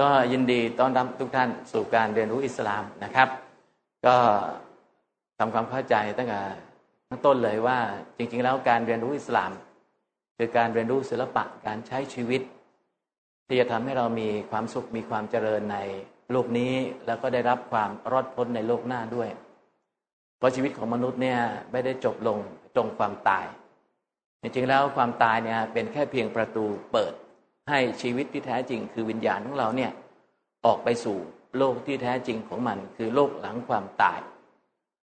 [0.00, 3.28] ก็ยินดีต้อนรับทุกท่านสู่การเรียนรู้อิสลามนะครับ
[4.06, 4.16] ก็
[5.38, 6.42] ทำความเข้าใจตั้งแต่
[7.08, 7.78] ตั้งต้นเลยว่า
[8.16, 9.50] จริง ๆ แล้วการเรียนรู้อิสลาม
[10.36, 12.42] คือการเรียนรู้ศิลปะการใช้ชีวิต
[13.46, 15.78] ที่จะทำให้เรามีความสุขมีความเจริญใน
[16.32, 16.72] โลกนี้
[17.06, 19.28] แล้วก็ได้รับความรอดพ้นในโลกหน้าด้วย
[20.38, 21.40] เพราะชีวิตของมนุษย์เนี่ย
[21.72, 22.38] ไม่ได้จบลง
[22.74, 23.44] ตรงความตาย
[24.42, 27.12] จริงๆแล้วความตายเนี่ยเป็นแค่เพียงประตูเปิด
[27.70, 29.90] ให้ชีวิตที่แท้จริง คือวิญญาณของเราเนี่ย
[30.66, 31.18] ออกไปสู่
[31.58, 34.20] โลกที่แท้จริงของมัน คือโลกหลังความตาย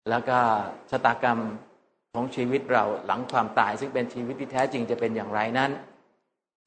[0.09, 0.37] แล้วก็
[0.89, 1.39] ชะตากรรม
[2.13, 5.71] ของชีวิตเราหลังความตาย ซึ่งเป็นชีวิตที่แท้จริงจะเป็นอย่างไรนั้น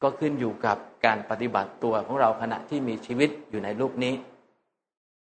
[0.02, 4.14] ก็ขึ้นอยู่กับการปฏิบัติตัวของเราขณะที่มีชีวิตอยู่ในโลกนี้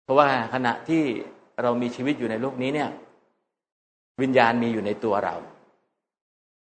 [0.03, 1.03] เพราะว่าขณะที่
[1.61, 2.89] เรามีชีวิตอยู่ในโลกนี้เนี่ย
[4.21, 5.35] วิญญาณมีอยู่ในตัวเรา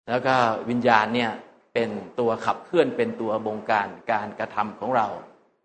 [0.09, 0.35] แล้วก็
[0.71, 1.31] วิญญาณเนี่ย
[1.75, 5.07] เป็นตัวขับเคลื่อนเป็นตัวบงการการกระทำของเรา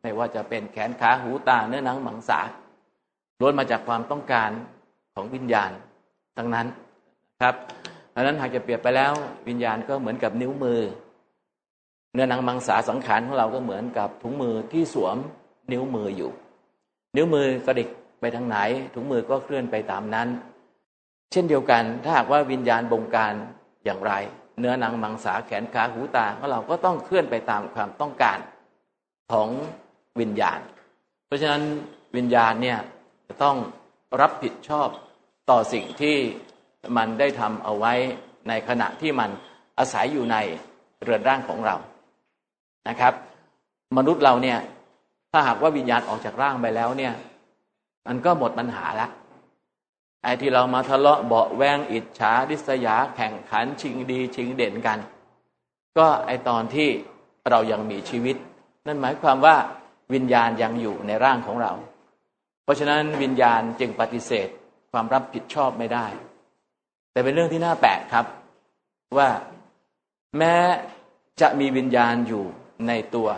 [0.01, 2.39] ไม่ว่าจะเป็นแขนขาหูตาเนื้อหนังมังสา
[3.39, 4.51] ล้วนมาจากความต้องการ
[5.15, 5.71] ของวิญญาณ
[6.37, 6.67] ทั้งนั้น
[7.41, 7.55] ครับ
[8.13, 9.13] ดังนั้นหากจะเปรียบไปแล้ว
[9.47, 10.81] วิญญาณก็เหมือนกับนิ้วมือ
[12.13, 15.17] เนื้อหนังมังสาสังขารของเราก็เหมือนกับถุงมือที่สวม
[15.71, 16.31] นิ้วมืออยู่
[17.15, 18.57] นิ้วมือกระดิกไปทางไหน
[18.93, 20.27] ถุงมือก็เคลื่อนไปตามนั้น
[21.31, 23.33] เช่นเดียวกันถ้าหากว่าวิญญาณบงการ
[23.85, 24.13] อย่างไร
[24.59, 28.39] เนื้อหนังมังสาแขนขาหูตาของเราก็ต้องเคลื่อนไปตามความต้องการ
[29.31, 29.49] ของ
[30.19, 30.59] วิญญาณ
[31.25, 31.63] เพราะฉะนั้น
[32.15, 32.79] วิญญาณเนี่ย
[33.27, 33.57] จะต้อง
[34.21, 34.87] รับผิดชอบ
[35.49, 36.17] ต่อสิ่งที่
[36.97, 37.93] มันได้ทำเอาไว้
[38.47, 39.29] ในขณะที่มัน
[39.79, 40.37] อาศัยอยู่ใน
[41.03, 41.75] เรือนร่างของเรา
[42.89, 43.13] นะครับ
[43.97, 44.57] มนุษย์เราเนี่ย
[45.31, 47.13] ถ้าหากว่าวิญญาณออกจากร่างไปแล้วเนี่ย
[48.07, 49.11] มันก็หมดปัญหาแล้ว
[50.23, 54.99] ไอ้ที่เรามาทะเลาะเบาแวงอิจฉาดิษยาแข่งขันชิงดีชิงเด่นกัน
[55.97, 56.89] ก็ไอตอนที่
[57.49, 58.35] เรายังมีชีวิต
[58.87, 59.55] นั่นหมายความว่า
[60.13, 61.73] วิญญาณยังอยู่ในร่างของเรา
[62.63, 64.47] เพราะฉะนั้นวิญญาณจึงปฏิเสธ
[64.91, 66.07] ความรับผิดชอบไม่ได้
[67.11, 68.25] แต่เป็นเรื่องที่น่าแปลกครับ
[69.17, 69.29] ว่า
[70.37, 70.55] แม้
[71.41, 72.43] จะมีวิญญาณอยู่
[72.87, 73.29] ในตัว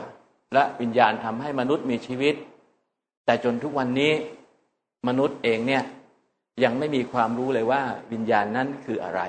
[0.53, 2.35] และวิญญาณทำให้มนุษย์มีชีวิต
[3.25, 4.13] แต่จนทุกวันนี้
[5.07, 5.84] มนุษย์เองเนี่ย
[6.64, 7.81] ยังไม่มีความรู้เลยว่า
[8.12, 9.22] วิญญาณนั้นคืออะไร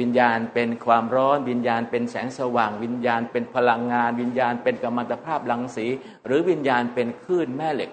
[0.00, 5.86] วิญญาณเป็นความร้อน วิญญาณเป็นแสงสว่าง วิญญาณเป็นพลังงาน วิญญาณเป็นกัมมันตภาพรังสี
[6.26, 7.90] หรือวิญญาณเป็นคลื่นแม่เหล็ก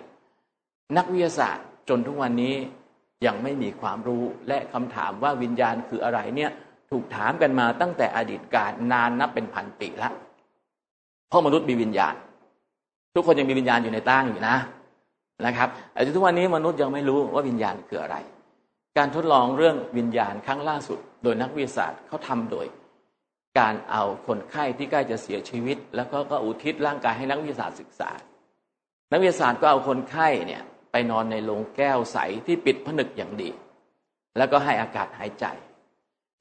[0.97, 2.55] นักวิทยาศาสตร์จนทุกวันนี้
[3.25, 6.51] ยังไม่มีความรู้และคำถามว่าวิญญาณคืออะไรเนี่ย
[6.89, 10.13] ถูกถามกันมาตั้งแต่อดีตกาลนานนับเป็นพันปีล้ว
[11.27, 12.15] เพราะมนุษย์มีวิญญาณ
[13.15, 14.55] ทุกคนยังมีวิญญาณอยู่ในตั้งอยู่นะ
[15.45, 18.17] นะครับแต่ทุกวันนี้มนุษย์ยังไม่รู้ว่าวิญญาณคืออะไร
[18.97, 22.67] การทดลองเรื่องวิญญาณครั้งล่าสุด โดยนักวิทยาศาสตร์เขาทำโดย
[23.59, 28.11] การเอาคนไข้ที่ใกล้จะเสียชีวิต แล้วก็ก็อุทิศร่างกายให้นักวิทยาศาสตร์ศึกษา
[29.11, 33.49] นักวิทยาศาสตร์ก็เอาคนไข้เนี่ยไปนอนในโรงแก้วใสที่ปิดผนึกอย่างดี
[34.37, 35.45] แล้วก็ให้อากาศหายใจ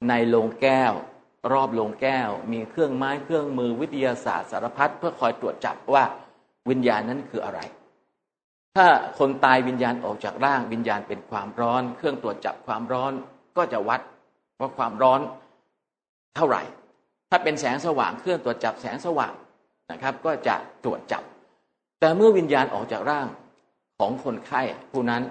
[0.09, 0.93] ในโรงแก้ว
[1.53, 6.03] รอบโรงแก้ว มีเครื่องไม้เครื่องมือวิทยาศาสตร์สารพัดเพื่อคอยตรวจจับว่า
[6.69, 7.59] วิญญาณนั้นคืออะไร
[8.75, 8.87] ถ้า
[9.19, 13.13] คนตายวิญญาณออกจากร่างวิญญาณเป็นความร้อน เครื่องตรวจจับความร้อน
[13.57, 14.01] ก็จะวัด
[14.59, 15.19] ว่าความร้อน
[16.35, 16.63] เท่าไหร่
[17.29, 19.33] ถ้าเป็นแสงสว่างเครื่องตรวจจับแสงสว่าง
[19.91, 21.23] นะครับ ก็จะตรวจจับ
[21.99, 23.27] แต่เมื่อวิญญาณออกจากร่าง
[23.99, 24.61] ของคนไข้
[24.91, 25.23] ผู้นั้น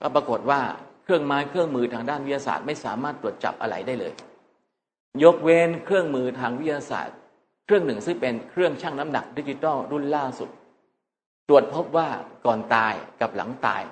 [0.00, 0.60] ก็ปรากฏว่า
[1.04, 4.12] เครื่องไม้เครื่องมือทางด้านวิทยาศาสตร์ ไม่สามารถตรวจจับอะไรได้เลย
[5.24, 7.16] ยกเว้นเครื่องมือทางวิทยาศาสตร์
[7.66, 10.48] เครื่องหนึ่งซึ่งเป็นเครื่องชั่งน้ำหนักดิจิตอลรุ่นล่าสุด
[11.48, 12.08] ตรวจพบว่า
[12.46, 13.82] ก่อนตายกับหลังตาย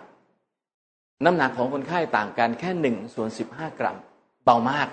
[1.24, 3.96] น้ำหนักของคนไข้ต่างกันแค่หนึ่งส่วนสิบห้ากรัม
[4.44, 4.88] เบามาก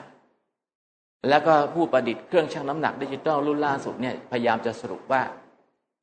[1.30, 5.22] แล้วก็ผู้ประดิษฐ์เครื่องชั่งน้ำหนักดิจิตอลรุ่นล่าสุดเนี่ยพยายามจะสรุปว่า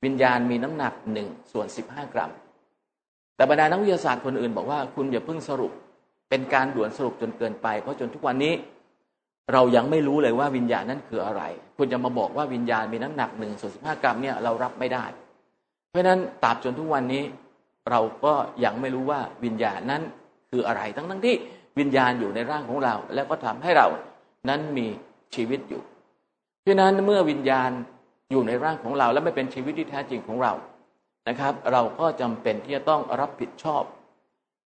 [0.04, 2.30] วิญญาณมีน้ำหนักหนึ่งส่วนสิบห้ากรัม
[3.36, 5.72] แต่บรรดานักวิทยาศาสตร์คนอื่นบอกว่าคุณอย่าเพิ่งสรุป
[6.30, 8.54] เป็นการด่วนสรุปจนเกินไป เพราะจนทุกวันนี้
[9.52, 11.42] เรายังไม่รู้เลยว่าวิญญาณนั้นคืออะไร
[11.76, 15.04] คุณจะมาบอกว่าวิญญาณมีน้ำหนักหนึ่งส่วนสิบห้ากรัมเนี่ยเรารับไม่ได้
[15.94, 17.22] ราะนั้นตราบจนทุกวันนี้
[17.90, 18.34] เราก็
[18.64, 20.02] ยังไม่รู้ว่าวิญญาณนั้น
[20.50, 21.36] คืออะไรทั้งทั้งที่
[21.78, 23.88] วิญญาณอยู่ในร่างของเรา แล้วก็ทำให้เรา
[24.48, 24.86] นั้นมี
[25.34, 25.82] ชีวิตอยู่
[26.62, 27.70] เพราะนั้นเมื่อวิญญาณ
[28.30, 30.52] อยู่ในร่างของเรา และไม่เป็นชีวิตที่แท้จริงของเรา
[31.28, 33.82] นะครับ เราก็จำเป็นที่จะต้องรับผิดชอบ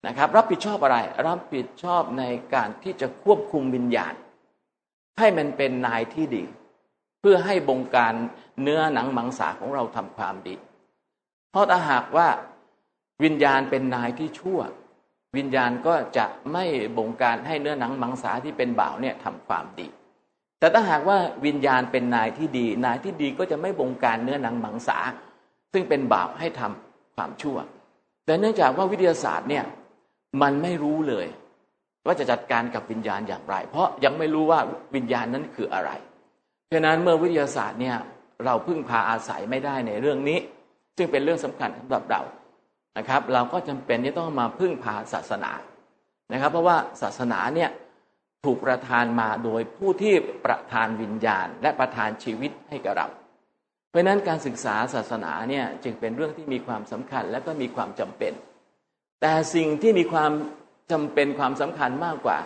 [0.07, 0.98] นะครับ รับผิดชอบอะไร
[1.28, 2.24] รับผิดชอบใน
[2.54, 4.13] การที่จะควบคุมวิญญาณ
[5.19, 6.44] ให้มันเป็นนายที่ดี
[7.19, 8.13] เพื่อให้บงการ
[8.62, 10.56] เนื้อหนังมังสาของเราทำความดี
[11.57, 12.27] ราะถ้าหากว่า
[13.24, 14.59] วิญญาณเป็นนายที่ชั่ว
[15.38, 16.65] วิญญาณก็จะไม่
[16.98, 19.88] บงการให้เนื้อหนังมังสาที่เป็นบ่าวเนี่ยทำความดี
[20.59, 25.00] แต่ถ้าหากว่าวิญญาณเป็นนายที่ดี นายที่ดีก็จะไม่บงการเนื้อหนังมังสา
[25.74, 27.57] ซึ่งเป็นบาปให้ทำความชั่ว
[28.25, 29.65] แต่เนื่องจากว่าวิทยาศาสตร์เนี่ย
[30.42, 31.27] มันไม่รู้เลย
[32.06, 34.60] ว่าจะจัดการกับวิญญาณอย่างไร เพราะยังไม่รู้ว่า
[34.95, 35.92] วิญญาณนั้นคืออะไร
[36.74, 37.98] ฉะนั้นเมื่อวิทยาศาสตร์เนี่ย
[38.45, 40.39] เราพึ่งพาอาศัยไม่ได้ในเรื่องนี้
[40.98, 42.22] ซึ่งเป็นเรื่องสำคัญสำหรับเรา
[42.98, 45.52] นะครับ เราก็จำเป็นที่ต้องมาพึ่งพาศาสนา
[46.34, 47.70] นะครับ เพราะว่าศาสนาเนี่ย
[48.46, 50.14] ถูกประทานมาโดยผู้ที่
[50.46, 53.08] ประทานวิญญาณ และประทานชีวิตให้กับเรา
[53.90, 58.34] เพราะนั้นการศึกษาศาสนาเนี่ยจึงเป็นเรื่องที่มีความสำคัญและก็มีความจำเป็น
[59.22, 60.32] แต่สิ่งที่มีความ
[60.92, 62.40] จำเป็นความสำคัญมากกว่า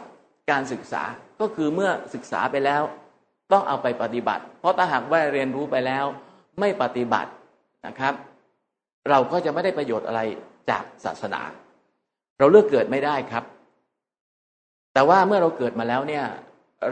[0.51, 1.03] การศึกษา
[1.42, 2.81] ก็คือเมื่อศึกษาไปแล้ว
[3.51, 6.06] ต้องเอาไปปฏิบัติ เพราะถ้าหากว่าเรียนรู้ไปแล้ว
[6.59, 7.31] ไม่ปฏิบัติ
[7.88, 8.13] นะครับ
[9.09, 10.21] เราก็จะไม่ได้ประโยชน์อะไร
[10.69, 11.42] จากศาสนา
[12.39, 13.44] เราเลือกเกิดไม่ได้ครับ
[14.94, 16.25] แต่ว่าเมื่อเราเกิดมาแล้วเนี่ย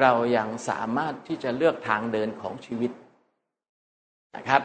[0.01, 2.91] เรายังสามารถที่จะเลือกทางเดินของชีวิต
[4.37, 4.61] นะครับ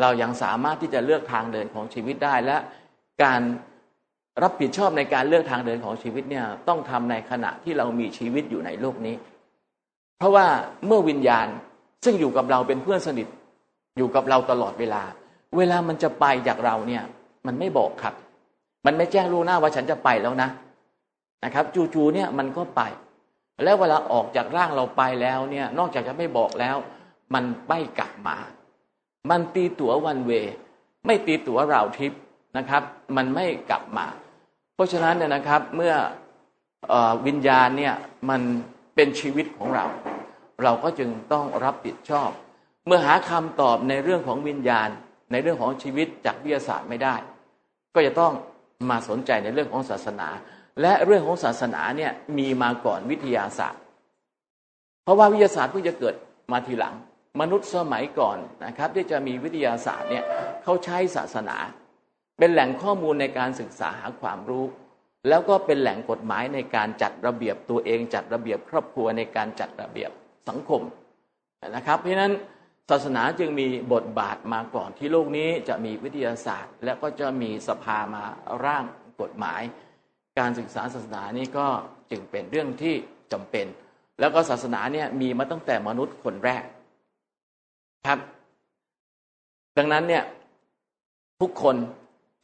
[0.00, 2.56] เรายังสามารถที่จะเลือกทางเดินของชีวิตได้และ
[3.22, 3.40] การ
[4.42, 9.16] รับผิดชอบในการเลือกทางเดินของชีวิตเนี่ยต้องทำในขณะที่เรามีชีวิตอยู่ในโลกนี้
[10.18, 10.46] เพราะว่า
[10.86, 11.46] เมื่อวิญญาณ
[12.04, 13.26] ซึ่งอยู่กับเราเป็นเพื่อนสนิท
[13.96, 15.02] อยู่กับเราตลอดเวลา
[15.56, 17.02] เวลามันจะไปจากเราเนี่ย
[17.46, 18.14] มันไม่บอกครับ
[18.86, 20.48] มันไม่แจ้งรู้หน้าว่าฉันจะไปแล้วนะ
[21.44, 21.64] นะครับ
[21.94, 22.82] จู่ๆเนี่ยมันก็ไป
[23.64, 26.76] แล้วเวลาออกจากร่างเราไปแล้วเนี่ย นอกจากจะไม่บอกแล้ว
[27.34, 28.36] มันไม่กลับมา
[29.30, 30.32] มันตีตั๋ววันเว
[31.06, 32.12] ไม่ตีตั๋วเราทิพ
[32.56, 32.82] นะครับ
[33.16, 34.06] มันไม่กลับมา
[34.74, 35.94] เพราะฉะนั้นเนี่ยนะครับเมื่อ
[36.92, 36.94] อ
[37.26, 37.94] วิญญาณเนี่ย
[38.30, 38.40] มัน
[38.94, 39.86] เป็นชีวิตของเรา
[40.62, 42.30] เราก็จึงต้องรับผิดชอบ
[42.86, 44.88] เมื่อหาคำตอบในเรื่องของวิญญาณ
[45.32, 47.14] ในเรื่องของชีวิตจากวิทยาศาสตร์ไม่ได้
[47.94, 48.32] ก็จะต้อง
[48.90, 50.28] มาสนใจในเรื่องของศาสนา
[50.80, 53.80] และเรื่องของศาสนาเนี่ยมีมาก่อนวิทยาศาสตร์
[55.02, 56.14] เพราะว่าวิทยาศาสตร์เพิ่งจะเกิด
[56.52, 56.94] มาทีหลัง
[57.40, 60.24] มนุษย์สมัยก่อนนะครับ ที่จะมีวิทยาศาสตร์เนี่ย
[60.62, 61.56] เขาใช้ศาสนา
[62.38, 64.64] เป็นแหล่งข้อมูลในการศึกษาหาความรู้
[65.28, 70.10] แล้วก็เป็นแหล่งกฎหมายในการจัดระเบียบตัวเองจัดระเบียบครอบครัวในการจัดระเบียบ
[70.48, 70.82] สังคม
[71.76, 72.32] นะครับ เพราะนั้น
[72.90, 78.24] ศาสนาจึงมีบทบาทมาก่อนที่โลกนี้จะมีวิทยาศาสตร์ และก็จะมีสภามา
[78.64, 78.84] ร่าง
[79.20, 79.62] กฎหมาย
[80.38, 81.66] การศึกษาศาสนานี่ก็
[82.10, 82.94] จึงเป็นเรื่องที่
[83.32, 83.66] จำเป็น
[84.20, 86.64] แล้วก็ศาสนาเนี่ยมีมาตั้งแต่มนุษย์คนแรก
[88.06, 88.18] ครับ
[89.76, 90.24] ดังนั้นเนี่ย
[91.40, 91.76] ทุกคน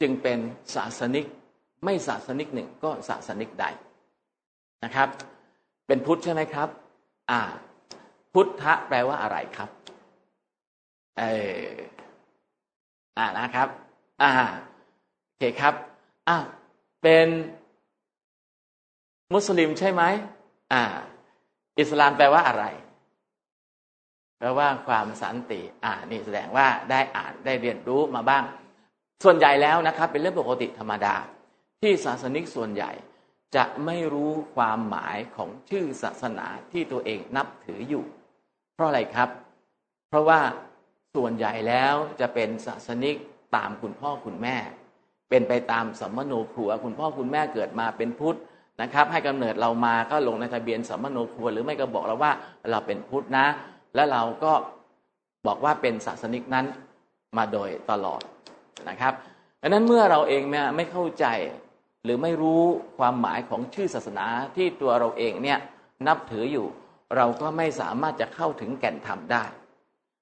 [0.01, 0.39] จึงเป็น
[0.75, 1.27] ศาสนิก
[1.85, 3.67] ไม่ศาสนิกหนึ่งก็ศาสนิกใด
[4.85, 5.09] นะครับ
[5.87, 6.69] เป็นพุทธใช่ไหมครับ
[7.31, 7.41] อ่า
[8.33, 9.69] พุทธะแปลว่าอะไรครับ
[11.19, 11.23] เอ
[11.61, 11.69] อ
[13.19, 13.69] อ่านะครับ
[14.23, 14.31] อ่า
[15.25, 15.75] โอเคครับ
[16.29, 16.37] อ่า
[17.03, 17.29] เป็น
[19.35, 20.03] มุสลิมใช่ไหม
[20.73, 20.83] อ่า
[21.79, 22.65] อิสลามแปลว่าอะไร
[24.39, 28.45] แปลว่าความสันติ อ่า นี่แสดงว่าได้อ่านได้เรียนรู้มาบ้าง
[29.25, 31.15] ส่วนใหญ่แล้วนะครับ เป็นเรื่องปกติธรรมดา
[31.81, 32.91] ที่ศาสนิกส่วนใหญ่
[33.57, 38.05] จะไม่รู้ความหมายของชื่อศาสนาที่ตัวเองนับถืออยู่
[38.75, 39.29] เพราะอะไรครับ
[40.09, 40.41] เพราะว่า
[41.15, 43.17] ส่วนใหญ่แล้วจะเป็นศาสนิก
[43.57, 44.57] ตามคุณพ่อคุณแม่
[45.31, 48.39] เป็นไปตามสัมมโนครัว คุณพ่อคุณแม่เกิดมาเป็นพุทธ
[48.83, 52.33] นะครับ ให้กำเนิดเรามาก็ลงในทะเบียนสัมมโนครัว หรือไม่ก็บอกเราว่า
[52.71, 53.47] เราเป็นพุทธนะ
[53.95, 54.53] และเราก็
[55.47, 56.67] บอกว่าเป็นศาสนิกนั้น
[57.37, 58.23] มาโดยตลอด
[58.89, 59.13] นะครับ
[59.61, 61.27] ดังนั้นเมื่อเราเองเนี่ยไม่เข้าใจ
[62.05, 62.63] หรือไม่รู้
[62.99, 65.59] ความหมายของชื่อศาสนาที่ตัวเราเองเนี่ย
[66.07, 66.67] นับถืออยู่
[67.17, 69.45] เราก็ไม่สามารถจะเข้าถึงแก่นธรรมได้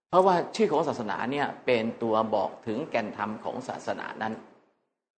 [0.09, 4.35] เพราะว่าชื่อของศาสนาเนี่ยเป็นตัวบอกถึงแก่นธรรมของศาสนานั้น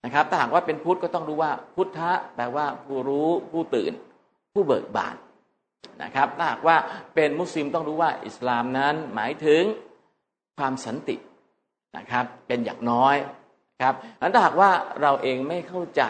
[0.05, 3.93] นะครับ ถ้าหากว่าเป็นพุทธก็ต้องรู้ว่าพุทธะแปลว่าผู้รู้ผู้ตื่น
[4.53, 5.15] ผู้เบิกบาน
[6.03, 6.77] นะครับถ้าหากว่า
[7.15, 9.63] เป็นมุสลิมต้องรู้ว่าอิสลามนั้นหมายถึง
[10.57, 11.15] ความสันติ
[11.97, 13.15] นะครับเป็นอย่างน้อย
[13.81, 13.95] ครับ
[14.33, 16.01] ถ้าหากว่าเราเองไม่เข้าใจ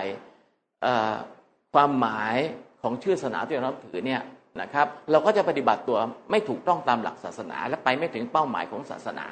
[1.74, 2.36] ความหมาย
[2.82, 4.22] ของชื่อศาสนาที่เราถือเนี่ย
[4.62, 5.98] นะครับ เราก็จะปฏิบัติตัว
[6.32, 9.26] ไม่ถูกต้องตามหลักศาสนา และไปไม่ถึงเป้าหมายของศาสนา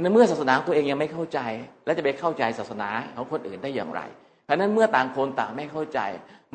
[0.00, 1.40] ในเมื่อศาสนาตัวเองยังไม่เข้าใจ
[1.84, 4.00] แล้วจะไปเข้าใจศาสนาของคนอื่นได้อย่างไร
[4.44, 6.00] เพราะนั้นเมื่อต่างคนต่างไม่เข้าใจ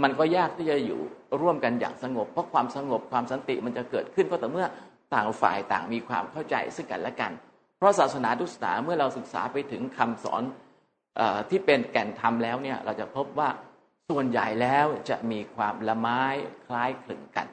[0.03, 1.01] มันก็ยากที่จะอยู่
[1.41, 4.67] ร่วมกันอย่างสงบ เพราะความสงบความสันติมันจะเกิดขึ้นก็แต่เมื่อ
[5.15, 7.31] ต่างฝ่ายต่างมีความเข้าใจซึ่งกันและกัน
[7.77, 10.43] เพราะศาสนาทุกศาสนาเมื่อเราศึกษาไปถึงคำสอน
[11.49, 13.49] ที่เป็นแก่นธรรมแล้วเนี่ยเราจะพบว่า
[14.09, 16.21] ส่วนใหญ่แล้วจะมีความละไม้
[16.65, 17.47] คล้ายคลึงกัน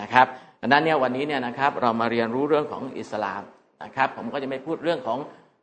[0.00, 0.26] นะครับ
[0.60, 3.42] ดังนั้นเนี่ยวันนี้เนี่ยนะครับเรามาเรียนรู้เรื่องของอิสลาม
[3.82, 5.18] นะครับ ผมก็จะไม่พูดเรื่องของ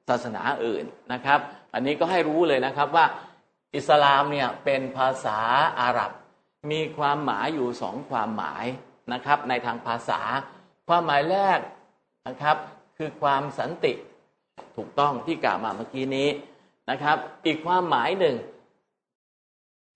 [0.09, 1.39] ศาสนาอื่นนะครับ
[1.73, 3.05] อันนี้ก็ให้รู้เลยนะครับว่า
[3.75, 5.39] อิสลามเนี่ยเป็นภาษา
[5.81, 6.11] อาหรับ
[6.71, 8.65] มีความหมายอยู่สองความหมาย
[9.13, 10.21] นะครับ ในทางภาษา
[10.87, 11.59] ความหมายแรก
[12.27, 12.57] นะครับ
[12.97, 13.93] คือความสันติ
[14.75, 16.29] ถูกต้องที่กล่าวมาเมื่อกี้นี้
[16.89, 18.35] นะครับ อีกความหมายหนึ่ง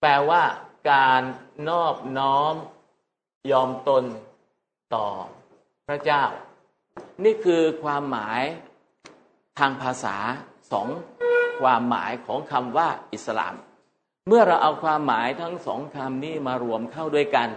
[0.00, 0.42] แปลว่า
[0.90, 1.22] การ
[1.68, 2.54] นอบน้อม
[3.52, 4.04] ยอมตน
[4.94, 5.06] ต่อ
[5.88, 6.24] พระเจ้า
[7.24, 8.42] นี่คือความหมาย
[9.58, 10.16] ทางภาษา
[10.72, 10.88] สอง
[11.60, 13.54] ความหมายของคำว่าอิสลาม
[14.28, 17.48] เมื่อเราเอาความหมายทั้งสองคำนี้มารวมเข้าด้วยกัน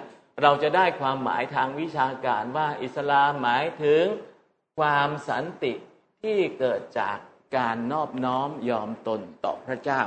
[0.42, 4.04] เราจะได้ความหมายทางวิชาการว่าอิสลามหมายถึง
[4.80, 5.74] ความสันติ
[6.22, 7.18] ที่เกิดจาก
[7.58, 10.02] การนอบน้อมยอมตนต่อพระเจ้า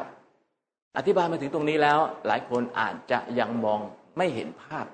[0.97, 3.81] อธิบายมาถึงตรงนี้แล้ว หลายคนอาจจะยังมอง
[4.17, 4.87] ไม่เห็นภาพ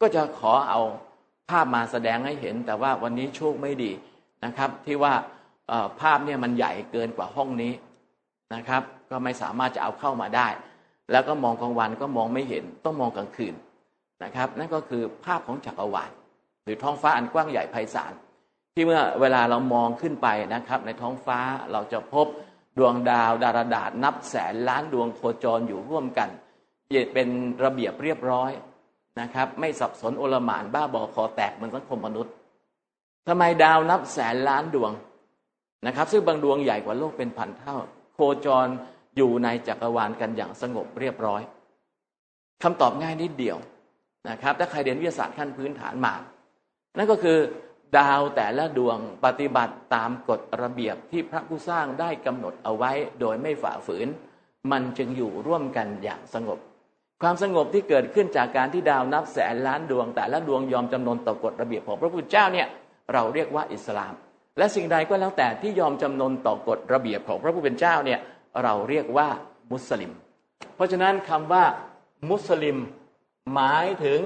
[0.00, 0.80] ก็จะขอเอา
[1.50, 3.92] ภาพมาแสดงให้เห็น แต่ว่าวันนี้โชคไม่ดี
[4.44, 5.14] นะครับ ที่ว่า
[6.00, 7.72] ภาพเนี่ยมันใหญ่เกินกว่าห้องนี้
[8.54, 10.48] นะครับ ก็ไม่สามารถจะเอาเข้ามาได้
[11.12, 13.54] แล้วก็มองกลางวันก็มองไม่เห็นต้องมองกลางคืน
[14.24, 16.10] นะครับ นั่นก็คือภาพของจักรวาล
[16.64, 18.12] หรือท้องฟ้าอันกว้างใหญ่ไพศาล
[18.74, 21.38] ที่เมื่อเวลาเรามองขึ้นไปนะครับ ในท้องฟ้า
[21.72, 22.26] เราจะพบ
[22.78, 26.28] ดวงดาวดาราดาษนับแสนล้านดวงโคจรอยู่ร่วมกัน
[27.14, 27.28] เป็น
[27.64, 28.50] ระเบียบเรียบร้อย
[29.20, 32.32] นะครับ ไม่สับสนโอลหมานบ้าบอคอแตกเหมือนสังคมมนุษย์
[33.28, 34.92] ทำไมดาวนับแสนล้านดวง
[35.86, 37.76] นะครับ ซึ่งบางดวงใหญ่กว่าโลกเป็นพันเท่า
[38.14, 38.66] โคจร
[39.16, 41.42] อยู่ในจักรวาลกันอย่างสงบเรียบร้อย
[42.62, 43.58] คำตอบง่ายนิดเดียว
[44.28, 46.14] นะครับ ถ้าใครเรียนวิทยาศาสตร์ขั้นพื้นฐานมา
[46.96, 47.38] นั่นก็คือ
[47.98, 54.08] ดาวแต่ละดวงปฏิบัติตามกฎระเบียบที่พระผู้สร้างได้กำหนดเอาไว้โดยไม่ฝ่าฝืน
[54.70, 56.58] มันจึงอยู่ร่วมกันอย่างสงบ
[57.26, 62.68] ความสงบที่เกิดขึ้นจากการที่ดาวนับแสนล้านดวง แต่ละดวงยอมจำนนต่อกฎระเบียบของพระพุทธเจ้าเนี่ย
[63.12, 64.12] เราเรียกว่าอิสลาม
[64.58, 68.20] และสิ่งใดก็แล้วแต่ที่ยอมจำนนต่อกฎระเบียบของพระผู้เป็นเจ้าเนี่ย
[68.62, 69.28] เราเรียกว่า
[69.72, 70.12] มุสลิม
[70.74, 71.64] เพราะฉะนั้นคำว่า
[72.30, 72.76] มุสลิม
[73.54, 74.20] หมายถึง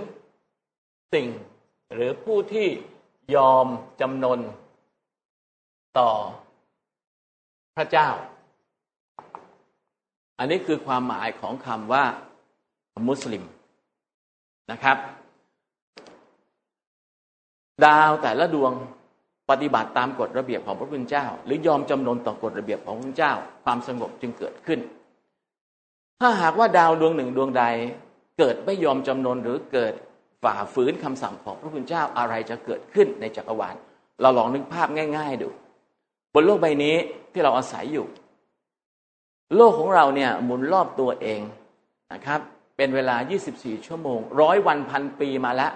[1.15, 1.29] สิ่ง
[1.95, 2.69] หรือผู้ที่
[3.37, 3.67] ยอม
[4.01, 4.41] จำนน
[5.99, 6.13] ต่อ
[7.77, 8.09] พระเจ้า
[10.39, 12.05] อันนี้คือความหมายของคำว่า
[13.09, 13.45] มุสลิม
[14.71, 14.97] นะครับ
[17.85, 18.73] ดาวแต่ละดวง
[19.51, 23.33] ปฏิบัติตามกฎระเบียบของพระพุทธเจ้า หรือยอมจำนนต่อกฎระเบียบของพระพุทธเจ้า
[23.65, 24.81] ความสงบจึงเกิดขึ้น
[26.21, 27.65] ถ้าหากว่าดาวดวงหนึ่งดวงใด
[28.39, 29.95] เกิดไม่ยอมจำนนหรือเกิด
[30.43, 33.75] ฝ่าฝืนคำสั่งของพระพุทธเจ้าอะไรจะเกิดขึ้นในจักรวาล
[34.21, 35.49] เราลองนึกภาพง่าย ๆ ดู
[36.35, 36.97] บนโลกใบนี้
[37.33, 38.07] ที่เราอาศัยอยู่
[39.57, 41.41] โลกของเราเนี่ยหมุนรอบตัวเอง
[42.13, 42.41] นะครับ
[42.79, 43.17] เป็นเวลา
[43.51, 45.73] 24 ชั่วโมง ร้อยวันพันปีมาแล้ว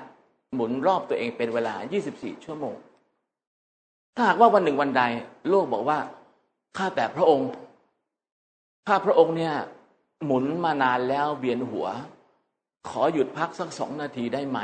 [0.54, 1.75] หมุนรอบตัวเองเป็นเวลา
[2.11, 2.75] 24 ชั่วโมง
[4.14, 5.02] ถ้าหากว่าวันหนึ่งวันใด
[5.49, 5.99] โลกบอกว่า
[6.76, 7.50] ข้าแต่พระองค์
[8.87, 9.54] ข้าพระองค์เนี่ย
[10.25, 11.87] หมุนมานานแล้วเวียนหัว
[12.88, 14.59] ขอหยุดพักสักสองนาทีได้ไหม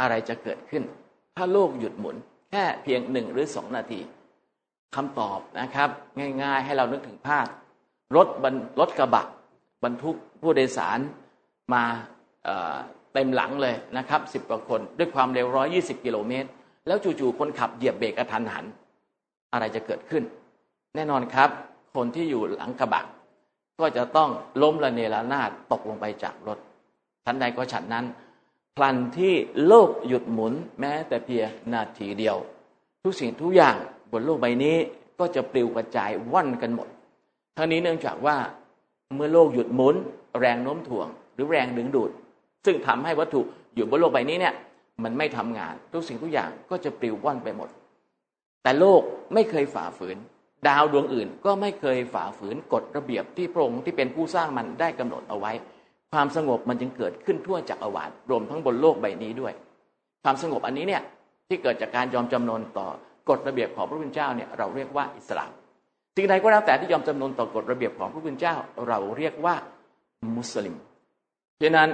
[0.00, 0.82] อะไรจะเกิดขึ้น
[1.36, 2.16] ถ้าโลกหยุดหมุน
[2.50, 4.00] แค่เพียงหนึ่งหรือสองนาที
[4.96, 5.88] คำตอบนะครับ
[6.42, 7.46] ง่าย ๆ ให้เรานึกถึงภาพ
[8.16, 9.24] รถบรรรถกระบะ
[9.84, 10.98] บรรทุกผู้โดยสาร
[11.74, 11.84] มา
[13.14, 16.48] เต็มหลังเลยนะครับสิบกว่าคนด้วยความเร็วร้อยี่สิบกิโลเมตร
[16.86, 18.64] แล้วจู่ๆคนขับเหยียบเบรกกระทันหัน
[19.52, 20.22] อะไรจะเกิดขึ้น
[20.94, 21.50] แน่นอนครับ
[21.94, 23.04] คนที่อยู่หลังกระบะ
[23.80, 24.30] ก็จะต้อง
[24.62, 26.58] ล้มระเนระนาดตกลงไปจากรถ
[27.24, 28.06] ทันใดก็ฉันนั้น
[28.76, 29.34] พลันที่
[29.66, 32.36] โลกหยุดหมุนแม้แต่เพียงนาทีเดียว
[33.02, 33.76] ทุกสิ่งทุกอย่าง
[34.12, 34.76] บนโลกใบนี้
[35.18, 36.88] ก็จะปลิวกระจายว่อนกันหมด
[37.56, 38.36] ทั้งนี้เนื่องจากว่า
[39.14, 39.94] เมื่อโลกหยุดหมุน
[40.38, 41.08] แรงโน้มถ่วง
[41.40, 42.10] รือแรงดึงดูด
[42.64, 43.40] ซึ่งทำให้วัตถุ
[43.74, 44.54] อยู่บนโลกใบนี้เนี่ย
[45.04, 47.68] มันไม่ทำงาน ทุกสิ่งทุกอย่างก็จะปลิวว่อนไปหมด
[48.62, 49.02] แต่โลก
[49.34, 50.16] ไม่เคยฝ่าฝืน
[50.68, 55.52] ดาวดวงอื่นก็ไม่เคยฝ่าฝืนกฎระเบียบที่พระองค์ที่เป็นผู้สร้างมันได้กำหนดเอาไว้
[56.12, 59.52] ความสงบมันจึงเกิดขึ้นทั่วจักรวาลรวมทั้งบนโลกใบนี้ด้วย
[60.24, 61.02] ความสงบอันนี้เนี่ย
[61.48, 62.88] ที่เกิดจากการยอมจำนนต่อ
[63.28, 65.50] กฎระเบียบของพระพุทธเจ้าเนี่ยเราเรียกว่าอิสลาม
[66.16, 68.54] สิ่งใดก็แล้วแต่ที่ยอมจำนนต่อกฎระเบียบของพระพุทธเจ้า
[68.88, 69.54] เราเรียกว่า
[70.36, 70.76] มุสลิม
[71.62, 71.88] ฉะนั้น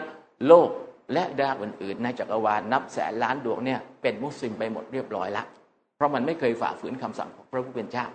[0.49, 0.69] โลก
[1.13, 5.45] และดาวอื่นๆ ในจักรวาลนับแสนล้านดวงเนี่ยเป็นมุสลิมไปหมดเรียบร้อยละ
[5.97, 8.07] เพราะมันไม่เคยฝ่าฝืนคำสั่งของพระผู้เป็นเจ้า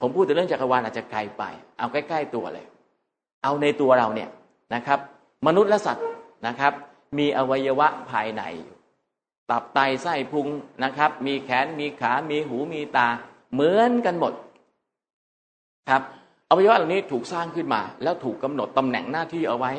[0.00, 1.42] ผมพูดถึงเรื่องจักรวาลอาจจะไกลไป
[1.78, 2.66] เอาใกล้ๆตัวเลย
[3.42, 4.28] เอาในตัวเราเนี่ย
[4.74, 4.98] นะครับ
[5.46, 6.06] มนุษย์และสัตว์
[6.46, 6.72] นะครับ
[7.18, 8.42] มีอวัยวะภายใน
[9.50, 10.46] ตับไตไส้พุง
[10.84, 13.08] นะครับ มีแขนมีขา มีหูมีตา
[13.52, 14.32] เหมือนกันหมด
[15.88, 16.02] ครับ
[16.48, 19.72] อวัยวะเหล่านี้ถูกสร้างขึ้นมา แล้วถูกกำหนดตำแหน่งหน้าที่เอาไว้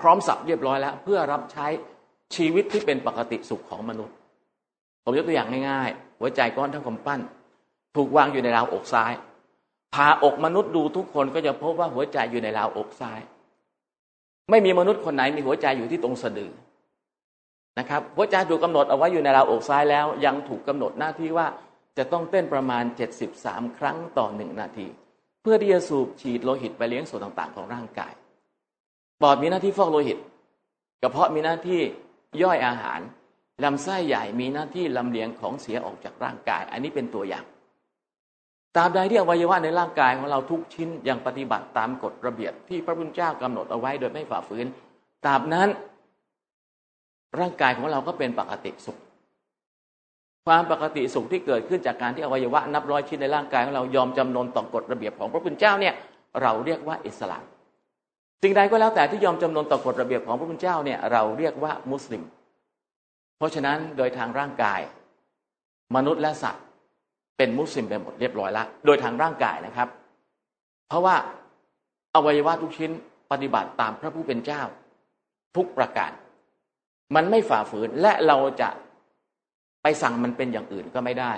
[0.00, 1.66] พร้อมสับเรียบร้อยแล้ว เพื่อรับใช้
[2.36, 4.14] ชีวิตที่เป็นปกติสุขของมนุษย์
[5.04, 7.20] ผมยกตัวอย่างง่ายๆ หัวใจก้อนเท่ากำปั้น
[7.96, 9.12] ถูกวางอยู่ในราวอกซ้าย
[9.94, 13.20] ผ่าอกมนุษย์ดูทุกคนก็จะพบว่าหัวใจอยู่ในราวอกซ้าย
[14.50, 16.52] ไม่มีมนุษย์คนไหนมีหัวใจอยู่ที่ตรงสะดือ
[17.78, 21.46] นะครับหัวใจถูกกาหนดเอาไว้อยู่ในราวอกซ้ายแล้ว ยังถูกกำหนดหน้าที่ว่า
[21.98, 22.84] จะต้องเต้นประมาณ
[23.30, 24.86] 73 ครั้งต่อหนึ่งนาที
[25.42, 28.12] เพื่อที่จะสูบฉีดโลหิตไปเลี้ยงส่วนต่างๆ ของร่างกาย
[29.22, 30.18] ปอดมีหน้าที่ฟอกโลหิต
[31.02, 31.80] กระเพาะมีหน้าที่
[32.42, 33.00] ย่อยอาหาร
[33.64, 37.44] ลำไส้ใหญ่มีหน้าที่ลำเลียงของเสียออกจากร่างกาย อันนี้เป็นตัวอย่าง
[38.74, 44.66] ตราบใดที่อวัยวะในร่างกายของเราทุกชิ้นยังปฏิบัติตามกฎระเบียบที่พระพุทธเจ้ากำหนดเอาไว้โดยไม่ฝ่าฝืน
[45.24, 45.68] ตราบนั้น
[47.40, 48.98] ร่างกายของเราก็เป็นปกติสุข
[50.46, 55.94] ความปกติสุขที่เกิดขึ้นจากการที่อวัยวะนับร้อยชิ้นในร่างกายของเรายอมจำนนต่อกฎระเบียบของพระพุทธเจ้าเนี่ย
[56.42, 57.44] เราเรียกว่าอิสลาม
[58.44, 62.22] สิ่งใดก็แล้วแต่ที่ยอมจำนนต่อกฎระเบียบของพระพุทธเจ้าเนี่ยเราเรียกว่ามุสลิม
[63.38, 64.80] เพราะฉะนั้นโดยทางร่างกาย
[65.96, 66.64] มนุษย์และสัตว์
[67.36, 69.88] เป็นมุสลิมไปหมดเรียบร้อยแล้วโดยทางร่างกายนะครับ
[70.88, 71.16] เพราะว่า
[72.14, 72.90] อวัยวะทุกชิ้น
[73.30, 74.62] ปฏิบัติตามพระผู้เป็นเจ้า
[75.56, 76.10] ทุกประการ
[77.14, 78.68] มันไม่ฝ่าฝืนและเราจะ
[79.82, 81.32] ไปสั่งมันเป็นอย่างอื่นก็ไม่ได้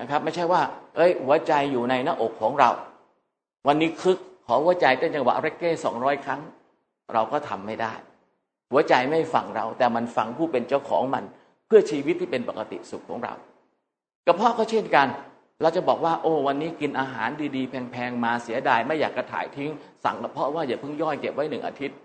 [0.00, 0.62] นะครับ ไม่ใช่ว่า
[0.96, 2.70] เอ้ย หัวใจอยู่ในหน้าอกของเรา
[3.66, 4.18] วันนี้คึก
[4.50, 6.40] ขอหัวใจเต้นจังหวะเรกเก้สองร้อยครั้ง
[7.12, 7.92] เราก็ทำไม่ได้
[8.70, 11.24] หัวใจไม่ฟังเรา แต่มันฟังผู้เป็นเจ้าของมัน
[11.66, 13.34] เพื่อชีวิตที่เป็นปกติสุขของเรา
[14.26, 15.06] กระเพาะก็เช่นกัน
[15.62, 19.70] เราจะบอกว่า โอ้วันนี้กินอาหารดีๆ แพงๆมาเสียดายไม่อยากกระถ่ายทิ้ง
[20.04, 21.96] สั่งกระเพาะว่าอย่าเพิ่งย่อยเก็บไว้หนึ่งอาทิตย์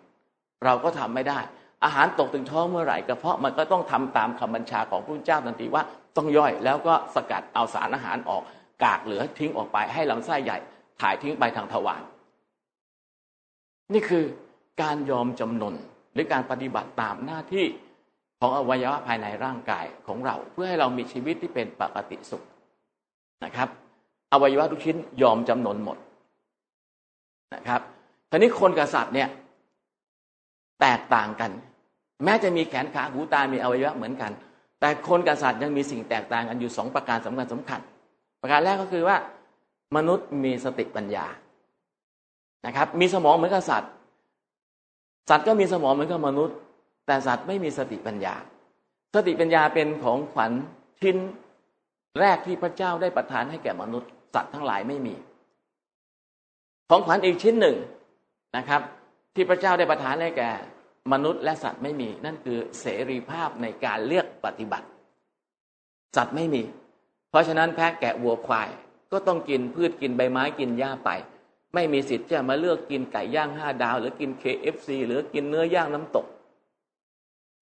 [0.66, 1.40] เราก็ทำไม่ได้
[1.84, 5.84] อาหารตกถึงท้องเมื่อไหร่กระเพาะมันก็ต้องทำตามคำบัญชาของพระเจ้าทันทีว่า
[6.18, 8.44] ต้องย่อยแล้วก็สกัดเอาสารอาหารออก
[8.84, 10.58] กากเหลือทิ้งออกไปให้ลำไส้ใหญ่
[11.02, 12.02] ถ่ายทิ้งไปทางทวาร
[13.94, 14.24] นี่คือ
[14.82, 15.75] การยอมจำนน
[16.13, 17.66] หรือการปฏิบัติตามหน้าที่
[18.40, 22.44] ของอวัยวะภายในร่างกายของเรา เพื่อให้เรามีชีวิตที่เป็นปกติสุข
[23.44, 23.70] นะครับ
[24.34, 25.98] อวัยวะทุกชิ้นยอมจำนนหมด
[27.56, 27.82] นะครับ
[28.30, 29.30] ทีนี้คนกับสัตว์เนี่ย
[30.82, 31.52] แตกต่างกัน
[32.24, 34.32] แม้จะมีแขนขาหูตามีอวัยวะเหมือนกัน
[34.80, 37.82] แต่คนกับสัตว์ยังมีสิ่งแตกต่างกันอยู่สองประการสำคัญสำคัญ
[38.42, 39.18] ประการแรกก็คือว่า
[39.96, 41.25] มนุษย์มีสติปัญญา
[42.65, 43.91] นะครับ มีสมองเหมือนกับสัตว์
[45.29, 46.58] สัตว์ก็มีสมองเหมือนกับมนุษย์
[47.08, 48.36] แต่สัตว์ไม่มีสติปัญญา
[49.15, 50.52] สติปัญญาเป็นของขวัญ
[51.02, 51.17] ชิ้น
[52.19, 55.15] แรกที่พระเจ้าได้ประทานให้แก่มนุษย์ สัตว์ทั้งหลายไม่มี
[56.89, 57.78] ของขวัญอีกชิ้นหนึ่ง
[58.58, 58.82] นะครับ
[59.36, 60.52] ที่พระเจ้าได้ประทานให้แก่
[61.13, 64.88] มนุษย์และสัตว์ไม่มี นั่นคือเสรีภาพในการเลือกปฏิบัติ
[66.15, 66.63] สัตว์ไม่มี
[67.30, 68.69] เพราะฉะนั้นแพะแกะวัวควาย
[69.12, 71.10] ก็ต้องกินพืชกินใบไม้กินหญ้าไป
[71.74, 76.26] ไม่มีสิทธิ์จะมาเลือกกินไก่ย่างห้าดาว หรือกิน KFC หรือกินเนื้อย่างน้ำตก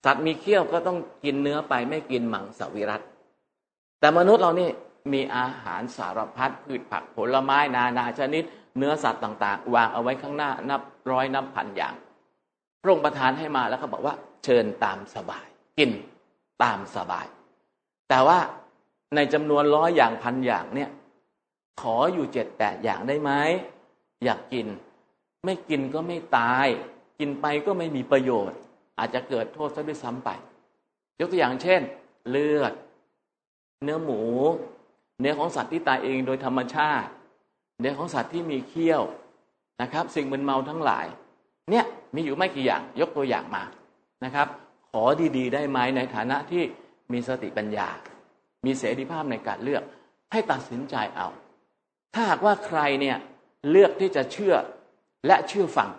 [0.06, 3.02] สัตว์มีเขี้ยวก็ต้องกินเนื้อไปไม่กินหมังสวิรัต
[4.00, 4.70] แต่มนุษย์เรานี่
[5.14, 8.44] มีอาหารสารพัดพืชผักผลไม้นานาชนิด
[8.78, 11.96] เนื้อสัตว์ต่าง ๆ วางเอาไว้ข้างหน้านับร้อยนับพันอย่าง
[12.82, 15.46] พระองค์ประทานให้มาแล้วก็บอกว่า เชิญตามสบาย
[15.78, 15.92] กิน
[16.64, 17.26] ตามสบาย
[18.10, 18.40] แต่ว่า
[19.16, 20.90] ในจำนวนร้อยอย่างพันอย่างเนี่ย
[21.82, 23.32] ขออยู่เจ็ดแปดอย่างได้ไหม
[24.24, 24.68] อยากกิน
[25.46, 26.68] ไม่กินก็ไม่ตาย
[27.20, 28.58] กินไปก็ไม่มีประโยชน์
[29.00, 30.30] อาจจะเกิดโทษซะด้วยซ้ำไป
[31.20, 31.82] ยกตัวอย่างเช่น
[32.30, 32.74] เลือด
[33.84, 34.22] เนื้อหมู
[35.20, 37.10] เนื้อของสัตว์ที่ตายเองโดยธรรมชาติ
[37.80, 39.04] เนื้อของสัตว์ที่มีเขี้ยว
[39.82, 41.06] นะครับ สิ่งมึนเมาทั้งหลาย
[41.70, 43.64] เนี่ยมีอยู่ไม่กี่อย่าง ยกตัวอย่างมา
[44.26, 44.48] นะครับ
[44.90, 45.04] ขอ
[45.38, 46.64] ดีๆ ได้ไหมในฐานะที่
[47.12, 47.90] มีสติปัญญา
[48.66, 49.84] มีเสรีภาพในการเลือก
[50.32, 51.28] ให้ตัดสินใจเอา
[52.14, 53.18] ถ้าหากว่าใครเนี่ย
[53.70, 54.56] เลือกที่จะเชื่อ
[55.28, 55.90] และเชื่อฟัง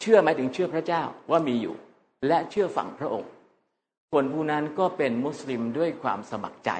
[0.00, 1.74] เชื่อหมายถึงเชื่อพระเจ้าว่ามีอยู่
[2.28, 3.30] และเชื่อฟังพระองค์
[4.12, 6.70] คนผู้นั้นก็เป็นมุสลิมด้วยความสมัครใจ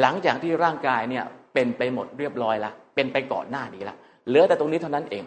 [0.00, 3.96] หลังจากที่ร่างกายเนี่ยเป็นไปหมดเรียบร้อยล้วเป็นไปก่อนหน้านี้ล้ว
[4.28, 5.24] เหลือแต่ตรงนี้เท่านั้นเอง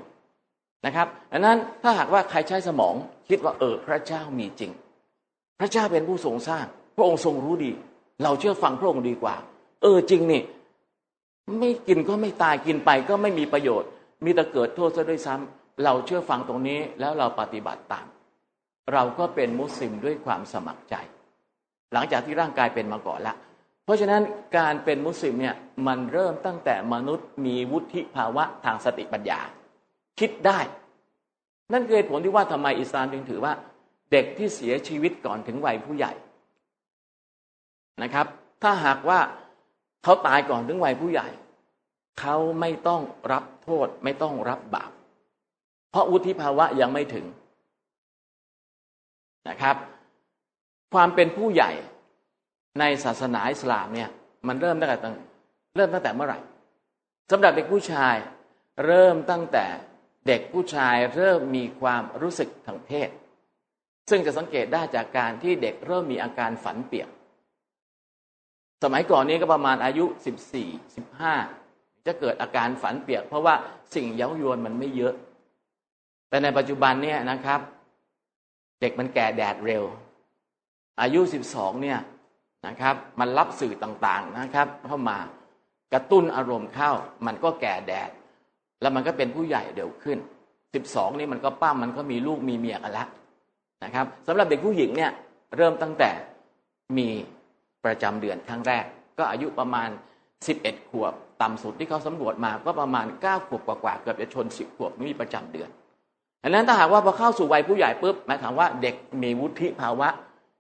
[0.86, 2.96] นะครับดังนั้นถ้าหากว่าใครใช้สมอง
[3.30, 4.72] คิดว่าเออพระเจ้ามีจริง
[5.60, 7.72] พระเจ้าเป็นผู้ทรงสร้าง พระองค์ทรงรู้ดี
[8.24, 9.36] เราเชื่อฟังพระองค์ดีกว่า
[9.82, 10.42] เออจริงนี่
[11.60, 13.90] ไม่กินก็ไม่ตายกินไปก็ไม่มีประโยชน์
[14.24, 18.06] มีแต่เกิดโทษซะด้วยซ้ำเราเชื่อฟังตรงนี้แล้วเราปฏิบัติตาม
[18.94, 20.96] เราก็เป็นมุสลิมด้วยความสมัครใจ
[21.94, 23.36] หลังจากที่ร่างกายเป็นมาก่อนละ
[23.84, 24.22] เพราะฉะนั้น
[24.58, 25.56] การเป็นมุสลิมเนี่ย
[25.88, 29.40] มันเริ่มตั้งแต่มนุษย์มีวุฒิภาวะทางสติปัญญา
[30.20, 30.60] คิดได้
[31.74, 33.54] นั่นคือผลที่ว่าทำไมอิสลามจึงถือว่า
[34.12, 36.14] เด็กที่เสียชีวิตก่อนถึงวัยผู้ใหญ่
[38.04, 38.28] นะครับ
[38.64, 39.20] ถ้าหากว่า
[40.06, 41.28] เขาตายก่อนถึงวัยผู้ใหญ่
[42.20, 44.92] เขาไม่ต้องรับโทษไม่ต้องรับบาป
[45.92, 47.26] เพราะวุฒิภาวะยังไม่ถึง
[49.50, 49.76] นะครับ
[50.94, 51.72] ความเป็นผู้ใหญ่
[52.80, 54.10] ในศาสนาอิสลามเนี่ย
[54.48, 54.98] มันเริ่มตั้งแต่
[55.76, 56.40] เริ่มตั้งแต่เมื่อไหร่
[57.32, 58.16] สำหรับเด็กผู้ชาย
[58.86, 59.66] เริ่มตั้งแต่
[60.28, 63.10] เด็กผู้ชายเริ่มมีความรู้สึกทางเพศ
[64.10, 67.10] ซึ่งจะสังเกตได้จากการที่เด็กเริ่มมีอาการฝันเปียก
[68.84, 71.34] สมัยก่อนนี้ก็ประมาณอายุสิบสี่สิบห้า
[72.06, 73.56] จะเกิดอาการฝันเปียก เพราะว่า
[73.96, 75.14] สิ่งเย้ายวนมันไม่เยอะ
[76.30, 77.60] แต่ในปัจจุบันเนี่ยนะครับ
[78.82, 79.84] เด็กมันแก่แดดเร็ว
[81.02, 82.00] อายุสิบสองเนี่ย
[82.68, 85.18] นะครับ มันรับสื่อต่างๆนะครับ เข้ามา
[85.94, 86.92] กระตุ้นอารมณ์เข้า
[87.26, 88.10] มันก็แก่แดด
[88.82, 90.18] แล้วมันก็เป็นผู้ใหญ่เร็วขึ้น
[90.76, 93.08] สิบสองนี่มันก็ป้ามันก็มีลูกมีเมียกันล้ว
[93.84, 95.12] นะครับสำหรับเด็กผู้หญิงเนี่ย
[95.58, 96.10] เริ่มตั้งแต่
[96.98, 97.08] มี
[97.86, 98.86] ประจำเดือนครั้งแรก
[99.18, 99.90] ก็อายุประมาณ
[100.40, 105.70] 11 ขวบ ต่ำสุดที่เขาสำรวจมาก็ประมาณ 9 ขวบกว่าๆเกือบจะชน 10 ขวบไม่มีประจำเดือน
[106.44, 110.10] ดังนั้นถ้าหากว่าพอเข้าสู่วัยผู้ใหญ่ปุ๊บหมายถึงว่าเด็กมีวุฒิภาวะ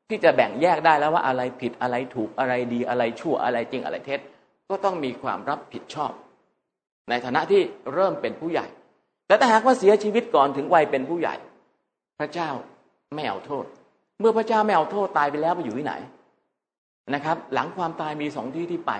[0.09, 4.19] ที่จะแบ่งแยกได้แล้วว่าอะไรผิดอะไรถูกอะไรดีอะไรชั่วอะไรจริงอะไรเท็จ
[4.69, 6.11] ก็ต้องมีความรับผิดชอบ
[7.09, 7.61] ในฐานะที่
[7.93, 8.67] เริ่มเป็นผู้ใหญ่
[9.27, 11.35] แต่ถ้าหากว่าเสียชีวิตก่อนถึงวัยเป็นผู้ใหญ่
[12.19, 12.49] พระเจ้า
[13.15, 13.65] ไม่เอาโทษ
[14.19, 15.93] เมื่อพระเจ้าไม่เอาโทษตายไปแล้วไปอยู่ที่ไหน
[17.13, 18.91] นะครับ หลังความตายมีสองที่ที่ไป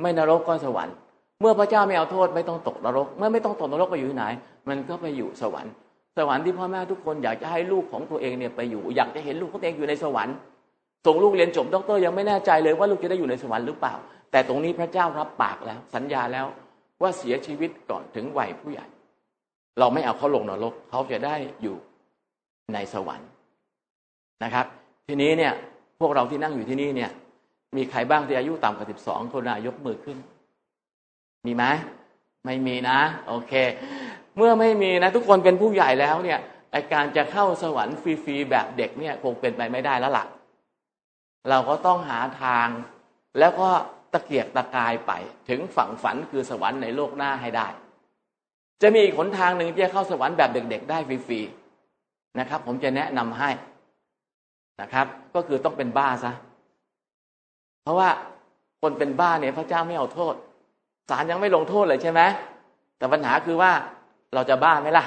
[0.00, 0.94] ไม่นรกก็สวรรค์
[1.40, 4.24] เมื่อพระเจ้าไม่เอาโทษไม่ต้องตกนรก เมื่อไม่ต้องตกนรกไปอยู่ที่ไหน
[4.68, 5.72] มันก็ไปอยู่สวรรค์
[6.18, 10.34] สวรรค์ที่พ่อแม่ทุกคนอยากจะให้ลูกของตัวเองเนี่ยไปอยู่ อยากจะเห็นลูกของตัวเองอยู่ในสวรรค์
[11.06, 13.94] ส่งลูกเรียนจบด็อกเตอร์ยังไม่แน่ใจเลยว่าลูกจะได้อยู่ในสวรรค์หรือเปล่า
[14.30, 16.46] แต่ตรงนี้พระเจ้ารับปากแล้ว สัญญาแล้ว
[17.02, 18.86] ว่าเสียชีวิตก่อนถึงวัยผู้ใหญ่
[19.78, 21.76] เราไม่เอาเขาลงนรกเขาจะได้อยู่
[22.74, 23.28] ในสวรรค์
[24.44, 24.66] นะครับ
[25.08, 25.52] ทีนี้เนี่ย
[26.00, 27.10] พวกเราที่นั่งอยู่ที่นี่เนี่ย
[27.76, 30.18] มีใครบ้างที่อายุต่ำกว่าสิบสองคนยกมือขึ้น
[31.46, 31.64] มีไหม
[32.44, 33.52] ไม่มีนะ โอเค
[34.36, 36.38] เมื่อไม่มีนะ ทุกคนเป็นผู้ใหญ่แล้วเนี่ย
[36.72, 40.24] ไอการจะเข้าสวรรค์ฟรีๆแบบเด็กเนี่ย คงเป็นไปไม่ได้แล้วล่ะ
[41.48, 42.68] เราก็ต้องหาทาง
[43.38, 43.68] แล้วก็
[44.12, 45.12] ตะเกียกตะกายไป
[45.48, 47.68] ถึงฝั่งฝันคือสวรรค์ในโลกหน้าให้ได้
[48.82, 53.50] จะมีอีกหนทางหนึ่งที่จะเข้าสวรรค์แบบเด็ก ๆ ได้ฟรีๆนะครับ ผมจะแนะนำให้
[54.80, 56.32] นะครับ ก็คือต้องเป็นบ้าซะ
[57.82, 58.08] เพราะว่า
[58.80, 60.34] คนเป็นบ้าเนี่ยพระเจ้าไม่เอาโทษ
[61.10, 62.20] ศาลยังไม่ลงโทษเลยใช่ไหม
[62.98, 63.72] แต่ปัญหาคือว่า
[64.34, 65.04] เราจะบ้าไหมล่ะ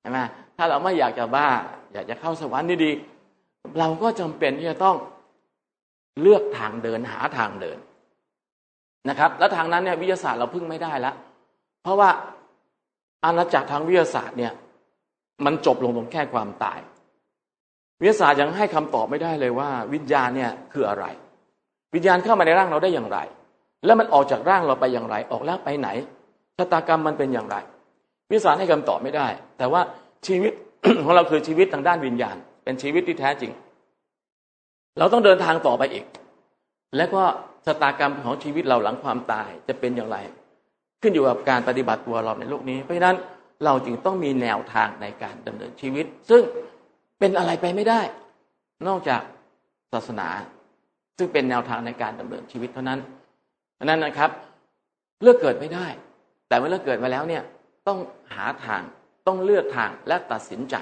[0.00, 0.18] ใช่ไหม
[0.56, 1.46] ถ้าเราไม่อยากจะบ้า
[1.92, 4.96] อยากจะเข้าสวรรค์ดีๆเราก็จำเป็นที่จะต้อง
[6.20, 7.78] เลือกทางเดินหาทางเดิน
[9.08, 11.14] นะครับ แล้วทางนั้นเนี่ยวิทยาศาสตร์เราพึ่งไม่ได้ล้ว
[11.82, 12.10] เพราะว่า
[13.24, 14.52] อาณาจักรทางวิทยาศาสตร์เนี่ย
[15.44, 16.78] มันจบลงตรงแค่ความตาย
[18.00, 21.04] วิทยาศาสตร์ยังให้คำตอบไม่ได้เลยว่า วิญญาณเนี่ยคืออะไร
[21.94, 23.18] วิญญาณเข้ามาในร่างเราได้อย่างไร
[23.84, 25.88] แล้วมันออกจากร่างเราไปอย่างไร ออกแล้วไปไหน
[26.56, 27.56] ชะตากรรมมันเป็นอย่างไร
[28.32, 29.26] วิสารให้คำตอบไม่ได้
[29.58, 29.80] แต่ว่า
[30.26, 30.52] ชีวิต
[31.04, 33.52] ของเราคือชีวิตทางด้านวิญญาณ เป็นชีวิตที่แท้จริง
[34.98, 36.04] เราต้องเดินทางต่อไปอีก
[36.96, 37.22] และก็
[37.66, 40.16] ชะตากรรมของชีวิตเราหลังความตายจะเป็นอย่างไร
[41.02, 43.16] ขึ้นอยู่กับการปฏิบัติตัวเราในโลกนี้ เพราะฉะนั้น
[43.64, 46.42] เราจึงต้องมีแนวทางในการดำเนินชีวิต ซึ่ง
[47.18, 48.00] เป็นอะไรไปไม่ได้
[48.88, 49.22] นอกจาก
[49.92, 50.28] ศาสนา
[51.18, 53.00] ซึ่งเป็นแนวทางในการดำเนินชีวิตเท่านั้น
[53.84, 54.30] นั้นนะครับ
[55.22, 55.86] เลือกเกิดไม่ได้
[56.48, 57.42] แต่เมื่อเลือกเกิดมาแล้วเนี่ย
[57.88, 57.98] ต้อง
[58.34, 58.82] หาทาง
[59.26, 60.76] ต้องเลือกทางและตัดสินใจ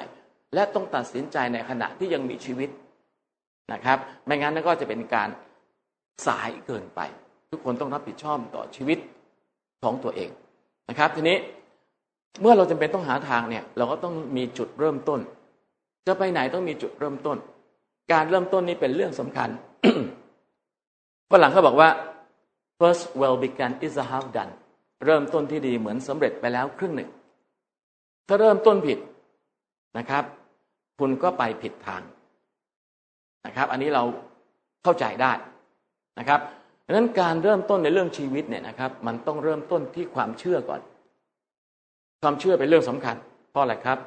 [0.55, 2.70] และต้องตัดสินใจในขณะที่ยังมีชีวิต
[3.72, 5.29] นะครับ ไม่งั้นก็จะเป็นการ
[6.27, 7.01] สายเกินไป
[7.51, 8.99] ทุกคนต้องรับผิดชอบต่อชีวิต
[9.83, 10.31] ของตัวเอง
[10.88, 11.37] นะครับ ทีนี้
[12.40, 15.20] เมื่อเราจำเป็นต้องหาทางเนี่ย เราก็ต้องมีจุดเริ่มต้น
[16.07, 17.37] จะไปไหนต้องมีจุดเริ่มต้น
[18.12, 19.49] การเริ่มต้นนี้เป็นเรื่องสำคัญ
[21.30, 21.88] ฝรั่งเขาบอกว่า
[22.78, 24.52] first well begun is a half done
[25.04, 27.10] เริ่มต้นที่ดีเหมือนสำเร็จไปแล้วครึ่งหนึ่ง
[28.28, 28.98] ถ้าเริ่มต้นผิด
[29.98, 30.24] นะครับ
[30.98, 32.02] คุณก็ไปผิดทาง
[33.46, 34.02] นะครับ อันนี้เรา
[34.82, 35.32] เข้าใจได้
[36.18, 36.40] นะครับ
[36.84, 40.80] ดังนั้นการเริ่มต้นในเรื่องชีวิตเนี่ยนะครับ มันต้องเริ่มต้นที่ความเชื่อก่อน
[42.22, 43.16] ความเชื่อเป็นเรื่องสำคัญ
[43.50, 43.98] เพราะอะไรครับ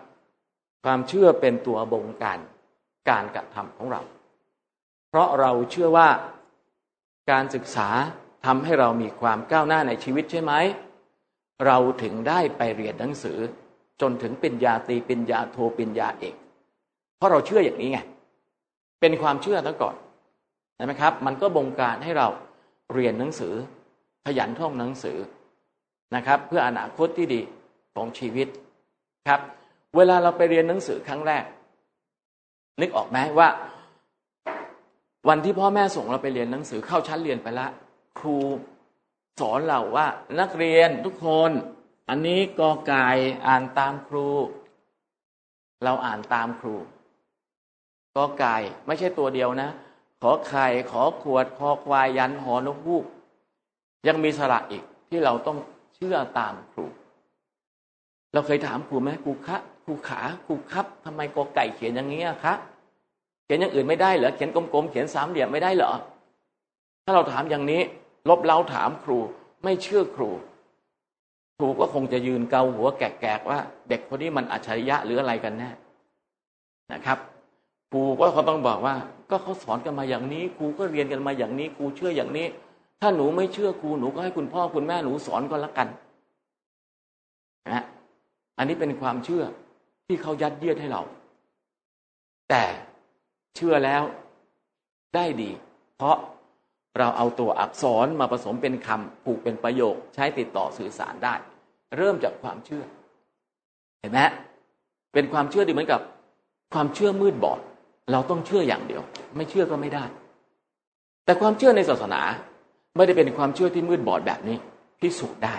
[0.86, 2.40] ความเชื่อเป็นตัวบงการ
[3.10, 4.02] การกระทำของเรา
[5.10, 6.08] เพราะเราเชื่อว่า
[7.32, 7.90] การศึกษา
[8.46, 10.54] ทำให้เรามีความก้าวหน้าในชีวิตใช่ไหม
[11.66, 13.40] เราถึงได้ไปเรียนหนังสือ
[14.02, 16.36] จนถึงป็นญาตีป็นญาโทป็นญาเอก
[17.18, 18.00] เพราะเราเชื่ออย่างนี้ไง
[19.02, 19.96] เป็นความเชื่อตั้งก่อน
[20.76, 22.28] ใช่ไหมครับ มันก็บงการให้เรา
[22.94, 23.54] เรียนหนังสือ
[24.26, 25.18] ขยันท่องหนังสือ
[26.16, 27.42] นะครับ เพื่ออนาคตที่ดี
[27.96, 28.48] ของชีวิต
[29.28, 29.42] ครับ
[29.96, 31.44] เวลาเราไปเรียนหนังสือครั้งแรก
[32.82, 33.50] นึกออกไหมว่า
[35.30, 37.68] วันที่พ่อแม่ส่งเราไปเรียนหนังสือเข้าชั้นเรียนไปละ
[38.20, 38.38] ครู
[39.40, 40.08] สอนเราว่า
[40.40, 41.52] นักเรียนทุกคน
[42.10, 43.08] อันนี้กอไก่
[43.48, 44.30] อ่านตามครู
[45.84, 46.76] เราอ่านตามครู
[48.16, 49.70] กอไก่ไม่ใช่ตัวเดียวนะ
[50.22, 53.06] ขอไข่ขอขวดคอควายยันหอนกฮูก
[54.08, 55.58] ยังมีสระอีกที่เราต้อง
[55.96, 56.86] เชื่อตามครู
[58.34, 62.54] เราเคยถามครูไหมครูคะครูขาครูครับทำไมกอไก่เขียนอย่างนี้คะ
[63.52, 65.92] ขียนอย่างอื่นไม่ได้เหรอเขียนกลมๆเขียนสามเหลี่ยมไม่ได้เหรอ
[67.04, 67.82] ถ้าเราถามอย่างนี้
[68.30, 69.20] ลบเล้าถามครู
[69.64, 70.30] ไม่เชื่อครู
[71.58, 73.60] ครูก็คงจะยืนเกาหัวแกกๆว่า
[73.90, 75.70] เด็กคนนี้มันอัจฉริยะหรืออะไรกันแน่
[76.94, 77.18] นะครับ
[77.92, 78.96] ครูก็เขาต้องบอกว่า
[79.30, 82.48] ก็เขาสอนกันมาอย่างนี้ ครูก็เรียนกันมาอย่างนี้ ครูเชื่ออย่างนี้
[83.02, 85.88] ถ้าหนูไม่เชื่อครูหนูก็ให้คุณพ่อคุณแม่หนูสอนก็แล้วกัน
[87.74, 87.84] นะ
[88.58, 89.44] อันนี้เป็นความเชื่อ
[90.08, 91.02] ที่เขายัดเยียดให้เรา
[92.50, 92.64] แต่
[93.56, 94.04] เชื่อแล้ว
[95.16, 95.52] ได้ดี
[95.98, 96.18] เพราะ
[96.98, 101.36] เราเอาตัวอักษรมาผสมเป็นคำผูกเป็นประโยค ใช้ติดต่อสื่อสารได้
[101.98, 102.84] เริ่มจากความเชื่อ
[104.00, 104.20] เห็นไหม
[105.14, 106.02] เป็นความเชื่อดีเหมือนกับ
[106.74, 107.60] ความเชื่อมืดบอด
[108.12, 109.02] เราต้องเชื่ออย่างเดียว
[109.36, 110.04] ไม่เชื่อก็ไม่ได้
[111.26, 112.22] แต่ความเชื่อในศาสนา
[112.96, 114.58] ไม่ได้เป็นความเชื่อที่มืดบอดแบบนี้
[115.00, 115.56] พิสูจน์ได้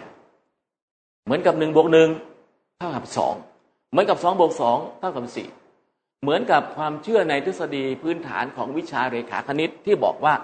[1.24, 2.08] เหมือนกับหนึ่งบวกหนึ่ง
[2.78, 3.34] เท่ากับสอง
[3.90, 5.48] เหมือนกับสองบวกสองเท่ากับสี่
[6.22, 10.34] เหมือนกับความเชื่อในทฤษฎีพื้นฐานของวิชาเรขาคณิตที่บอกว่า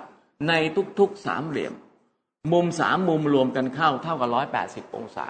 [0.48, 0.52] ใน
[0.98, 1.74] ทุกๆสามเหลี่ยม
[2.52, 5.26] มุมสามมุมรวมกันเข้าเท่ากับร้อยแปดสิบองศา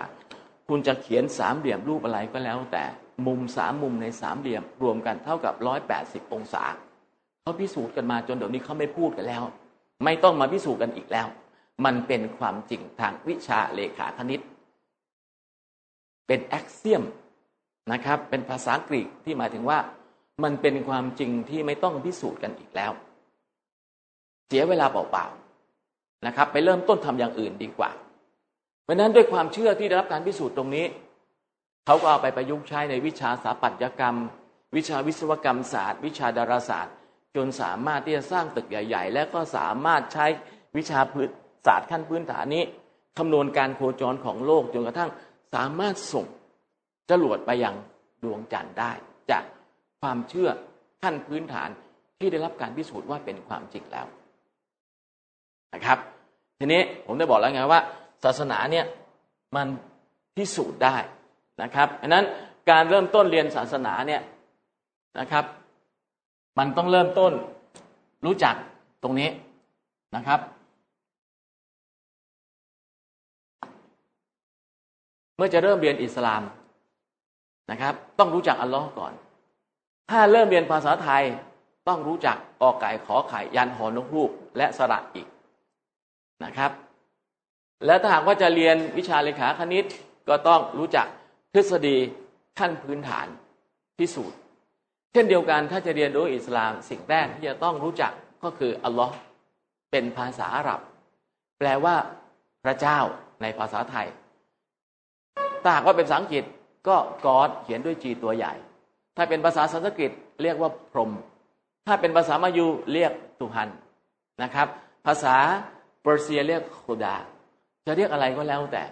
[0.69, 2.85] คุณจะเขียนสามเหลี่ยมรูปอะไรก็แล้ว แต่
[3.27, 6.65] มุมสามมุมในสามเหลี่ยมรวมกันเท่ากับร้อยแปดสิบองศา
[7.43, 9.43] เขาพิสูจน์กันมาจนเดี๋ยวนี้เขาไม่พูดกันแล้ว
[10.05, 11.27] ไม่ต้องมาพิสูจน์กันอีกแล้ว
[11.85, 14.41] มันเป็นความจริงทางวิชาเลขาคณิต
[16.27, 17.03] เป็นแอคเซียม
[17.93, 19.79] นะครับ เป็นภาษากรีกที่หมายถึงว่า
[20.45, 22.93] มันเป็นความจริงที่ไม่ต้องพิสูจน์กันอีกแล้ว
[24.47, 27.91] เสียเวลาเปล่าๆนะครับ ไปเริ่มต้นทำอย่างอื่นดีกว่า
[28.85, 30.87] เพราะนั้นด้วยความเชื่อที่ได้รับการพิสูจน์ตรงนี้
[31.87, 34.17] เขาก็เอาไปประยุกต์ใช้ในวิชาสถาปัตยกรรม
[34.77, 36.95] วิชาวิศวกรรมศาสตร์ วิชาดาราศาสตร์
[37.37, 40.27] จนสามารถที่จะสร้างตึกใหญ่ ๆ และก็สามารถใช้
[40.77, 41.29] วิชาพื้น
[41.67, 42.63] ศาสตร์ขั้นพื้นฐานนี้
[43.19, 45.11] คำนวณการโคจรของโลกจนกระทั่ง
[45.55, 46.27] สามารถส่ง
[47.11, 47.75] จรวดไปยัง
[48.23, 48.93] ดวงจันทร์ได้
[49.31, 49.45] จาก
[50.01, 50.49] ความเชื่อ
[51.03, 51.69] ขั้นพื้นฐาน
[52.19, 54.07] ที่ได้รับการพิสูจน์ว่าเป็นความจริงแล้ว
[55.75, 55.99] นะครับ
[56.59, 57.81] ทีนี้ผมได้บอกแล้วไงว่า
[58.25, 58.87] ศาสนาเนี่ย
[59.57, 59.67] มัน
[60.37, 60.97] พิสูจน์ได้
[61.63, 62.25] นะครับอันนั้น
[62.71, 64.23] การเริ่มต้นเรียนศาสนาเนี่ย
[65.19, 65.45] นะครับ
[66.59, 67.33] มันต้องเริ่มต้น
[68.25, 68.55] รู้จัก
[69.03, 69.31] ตรงนี้
[70.17, 70.41] นะครับ
[75.37, 76.43] เมื่อจะเริ่มเรียนอิสลาม
[77.71, 79.13] นะครับ ต้องรู้จักอัลลอฮ์ก่อน
[80.11, 81.25] ถ้าเริ่มเรียนภาษาไทย
[81.89, 85.29] ต้องรู้จักออกไก่ขอไข่ยันหอนกฮูกและสระอีก
[86.45, 86.71] นะครับ
[87.87, 89.85] แล้วถ้าหากว่าจะเรียนวิชาเลขาคณิต
[90.29, 91.07] ก็ต้องรู้จัก
[91.55, 91.97] ทฤษฎี
[92.59, 93.27] ขั้นพื้นฐาน
[93.99, 94.39] พิสูจน์
[95.13, 98.13] เช่นเดียวกันถ้าจะเรียนรู้อิสลามสิ่งแรกที่จะต้องรู้จัก
[98.45, 99.15] ก็คืออัลลอฮ์
[99.91, 100.81] เป็นภาษาอาหรับ
[101.59, 101.97] แปลว่า
[102.65, 102.99] พระเจ้า
[103.43, 104.09] ในภาษาไทย
[105.63, 106.45] ถ้าหากว่าเป็นภาษาอังกฤษ
[106.89, 108.55] ก็กอดเขียนด้วยจีตัวใหญ่
[109.17, 110.11] ถ้าเป็นภาษาสันสกฤต
[110.43, 111.13] เรียกว่าพรหม
[111.87, 113.71] ถ้าเป็นภาษามายูเรียกตุฮัน
[114.43, 114.69] นะครับ
[115.07, 115.37] ภาษา
[116.03, 117.17] เปอร์เซียเรียกคุดา
[117.87, 118.85] จะเรียกอะไรก็แล้วแต่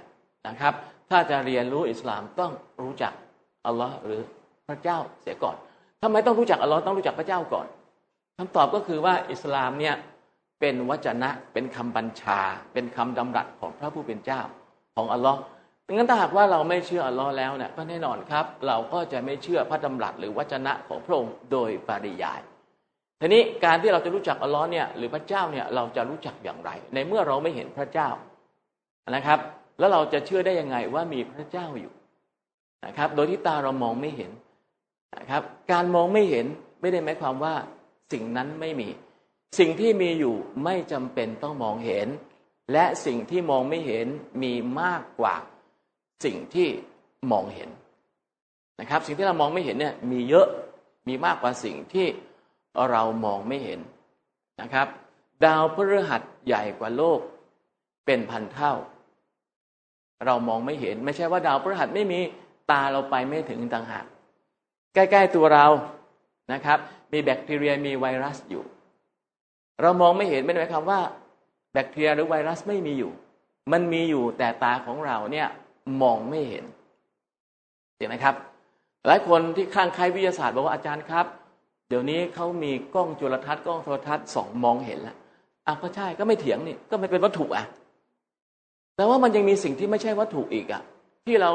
[0.47, 0.75] นะครับ
[1.11, 3.13] ถ้าจะเรียนรู้อิสลามต้องรู้จัก
[3.67, 4.21] อัลลอฮ์หรือ
[4.69, 5.57] พระเจ้าเสียก่อน
[6.03, 7.67] ทำไมต้องรู้จักอัลลอฮ์ต้องรู้จักพระเจ้าก่อน
[8.39, 9.95] คำตอบก็คือว่าอิสลามเนี่ย
[10.61, 12.41] เป็นวจนะเป็นคำบัญชา
[12.73, 14.41] เป็นคำดำรัสของพระผู้เป็นเจ้า
[14.95, 15.41] ของอัลลอฮ์
[15.93, 22.41] งั้นถ้าหากว่าเราไม่เชื่ออัลลอฮ์แล้วเนี่ยก็แน่นอนครับ เราก็จะไม่เชื่อพระดำรัสหรือวจนะของพระองค์โดยปริยาย
[23.21, 28.09] ทีนี้การที่เราจะรู้จักอัลลอฮ์เนี่ยหรือพระเจ้าเนี่ยเราจะรู้จักอย่างไร ในเมื่อเราไม่เห็นพระเจ้า
[29.11, 29.39] นะครับ
[29.79, 31.93] แล้วเราจะเชื่อได้ยังไงว่ามีพระเจ้าอยู่
[32.87, 34.31] นะครับ โดยที่ตาเรามองไม่เห็น
[35.19, 35.43] นะครับ
[35.73, 36.47] การมองไม่เห็น
[36.81, 37.55] ไม่ได้หมายความว่า
[38.13, 38.89] สิ่งนั้นไม่มี
[39.59, 42.09] สิ่งที่มีอยู่ไม่จำเป็นต้องมองเห็น
[42.73, 44.07] และสิ่งที่มองไม่เห็น
[44.43, 45.37] มีมากกว่า
[46.25, 46.69] สิ่งที่
[47.33, 47.71] มองเห็น
[48.81, 50.47] นะครับ สิ่งที่เรามองไม่เห็นเนี่ยมีเยอะ
[51.09, 52.07] มีมากกว่าสิ่งที่
[52.91, 53.81] เรามองไม่เห็น
[54.61, 54.87] นะครับ
[55.45, 57.21] ดาวพฤหัสใหญ่กว่าโลก
[58.07, 58.73] เป็นพันเท่า
[60.27, 62.21] เรามองไม่เห็น ไม่ใช่ว่าดาวพฤหัสไม่มี
[62.71, 64.07] ตาเราไปไม่ถึงต่างหาก
[64.95, 65.67] ใกล้ ๆ ตัวเรา
[66.53, 66.79] นะครับ
[67.13, 68.65] มีแบคทีเรียมีไวรัสอยู่
[69.83, 71.01] เรามองไม่เห็นไม่ได้หมายความว่า
[71.73, 73.13] แบคทีเรียหรือไวรัสไม่มีอยู่
[73.73, 75.49] มันมีอยู่แต่ตาของเราเนี่ย
[76.03, 76.65] มองไม่เห็น
[77.97, 78.35] เห็นไหมครับ
[79.07, 81.27] หลายคนที่ข้างใครวิทยาศาสตร์บอกว่าอาจารย์ครับ
[81.89, 85.17] เดี๋ยวนี้เขามีกล้องจุลทรรศน์กล้องโทรทัศน์สองมองเห็นแล้ว
[85.67, 87.65] อะก็ใช่ก็ไม่เถียงนี่ก็ไม่เป็นวัตถุอะ
[88.97, 90.83] แต่ว่ามันยังมีสิ่งที่ไม่ใช่วัตถุอีกอะ
[91.25, 91.51] ที่เรา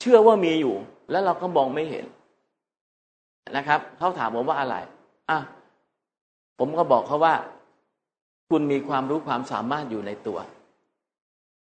[0.00, 0.74] เชื่อว่ามีอยู่
[1.10, 2.04] แล้วเราก็มองไม่เห็น
[3.56, 4.76] นะครับเขาถามผมว่าอะไร
[5.30, 5.38] อะ
[6.58, 7.34] ผมก็บอกเขาว่า
[8.48, 10.38] คุณมีความรู้ความสามารถอยู่ในตัว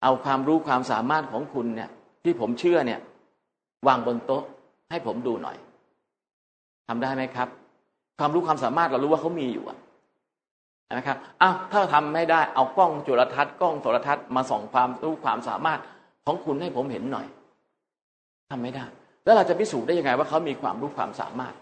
[0.05, 1.91] เอาความรู้ความสามารถของคุณเนี่ย
[2.25, 3.01] ที่ผมเชื่อเนี่ย
[3.87, 4.43] วางบนโต๊ะ
[4.91, 5.57] ให้ผมดูหน่อย
[6.89, 7.49] ทำได้ไหมครับ
[8.19, 9.79] ความรู้ความสามารถเรารู้ว่าเขามีอยู่อะ
[10.93, 15.81] นะครับอ้าวถ้าทำไม่ได้เอากล้องจุลทรรศน์กล้องโทรทัศน์มาส่องความรู้ความสามารถ
[16.25, 17.27] ของคุณให้ผมเห็นหน่อย
[18.51, 18.85] ทำไม่ได้
[19.25, 21.55] แล้วเราจะพิสูจน์ได้ยังไงว่าเขามีความรู้ความสามารถ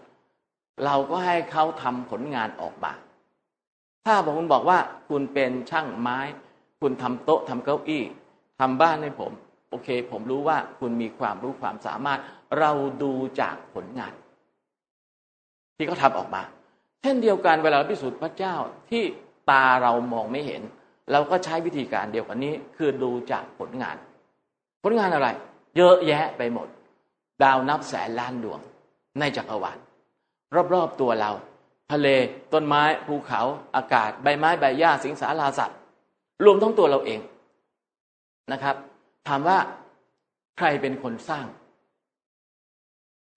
[0.85, 2.93] เราก็ให้เขาทำผลงานออกมา
[4.05, 4.79] ถ้าผมบอกว่า
[5.09, 6.19] คุณเป็นช่างไม้
[6.81, 8.03] คุณทำโต๊ะทำเก้าอี้
[8.59, 9.31] ทำบ้านให้ผม
[9.69, 12.19] โอเค ผมรู้ว่าคุณมีความรู้ความสามารถ
[12.59, 12.71] เรา
[13.03, 14.13] ดูจากผลงาน
[15.77, 16.41] ที่เขาทาออกมา
[17.01, 18.55] เช่นเดียวกันเวลาพิสูจน์พระเจ้า
[18.89, 19.03] ที่
[19.49, 20.61] ตาเรามองไม่เห็น
[21.11, 23.97] เราก็ใช้วิธีการเดียวกันนี้ คือดูจากผลงาน
[24.83, 25.27] ผลงานอะไร
[25.77, 26.67] เยอะแยะไปหมด
[27.43, 28.59] ดาวนับแสนล้านดวง
[29.19, 29.77] ในจักรวาล
[30.73, 31.31] รอบๆตัวเรา
[31.91, 32.07] ทะเล
[32.53, 33.41] ต้นไม้ภูเขา
[33.75, 35.77] อากาศใบไม้ใบหญ้าสิงสาราสัตว์
[36.45, 37.19] รวมทั้งตัวเราเอง
[38.51, 38.75] นะครับ
[39.27, 39.57] ถามว่า
[40.57, 41.45] ใครเป็นคนสร้าง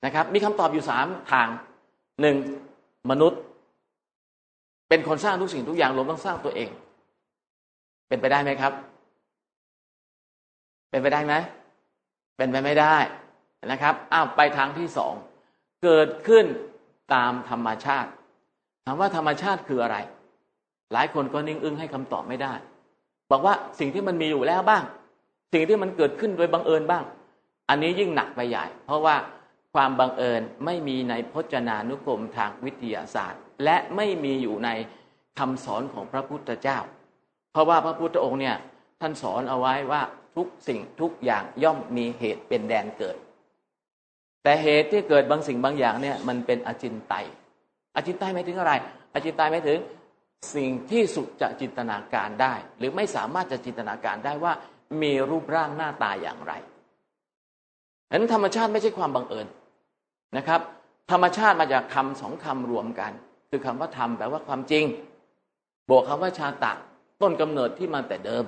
[0.05, 1.49] นะครับ มีคำตอบอยู่สามทาง
[2.21, 2.37] หนึ่ง
[3.11, 3.40] มนุษย์
[4.88, 6.69] เป็นคนสร้างทุกสิ่งทุกอย่างรวมทั้งสร้างตัวเอง
[8.09, 8.73] เป็นไปได้ไหมครับ
[10.90, 11.35] เป็นไปได้ไหม
[12.37, 12.97] เป็นไปไม่ได้
[13.73, 15.14] นะครับอ้าวไปทางที่สอง
[15.83, 16.47] เกิดขึ้น
[17.14, 18.11] ตามธรรมชาติ
[18.85, 19.97] ถามว่าธรรมชาติคืออะไร
[20.92, 22.55] หลายคนก็นิ่งอึ้งให้คำตอบไม่ได้
[23.30, 24.82] บอกว่าสิ่งที่มันมีอยู่แล้วบ้าง
[25.52, 27.04] สิ่งที่มันเกิดขึ้นโดยบังเอิญบ้าง
[27.68, 29.16] อันนี้ยิ่งหนักไปใหญ่ เพราะว่า
[29.74, 34.70] ความบังเอิญไม่มีในพจนานุกรมทางวิทยาศาสตร์ และไม่มีอยู่ใน
[35.38, 36.78] คำสอนของพระพุทธเจ้า
[37.52, 38.56] เพราะว่าพระพุทธองค์เนี่ย
[39.00, 40.02] ท่านสอนเอาไว้ว่า
[40.36, 43.16] ทุกสิ่งทุกอย่างย่อมมีเหตุเป็นแดนเกิด
[44.42, 47.26] แต่เหตุที่เกิดบางสิ่งบางอย่างเนี่ยมันเป็นอจินไตย
[47.96, 48.72] อจินไตยหมายถึงอะไร
[49.14, 49.78] อจินไตยหมายถึง
[50.54, 54.52] สิ่งที่สุดจะจินตนาการได้ หรือไม่สามารถจะจินตนาการได้ว่า
[55.02, 56.52] มีรูปร่างหน้าตาอย่างไร
[58.09, 59.46] ฉะนั้นธรรมชาติไม่ใช่ความบังเอิญ
[60.37, 60.61] นะครับ
[61.11, 63.12] ธรรมชาติมาจากคำสองคำรวมกัน
[63.50, 64.85] คือคำว่าธรรมแปลว่าความจริง
[65.88, 66.72] บวกคำว่าชาตะ
[67.22, 68.44] ต้นกำเนิดที่มาแต่เดิม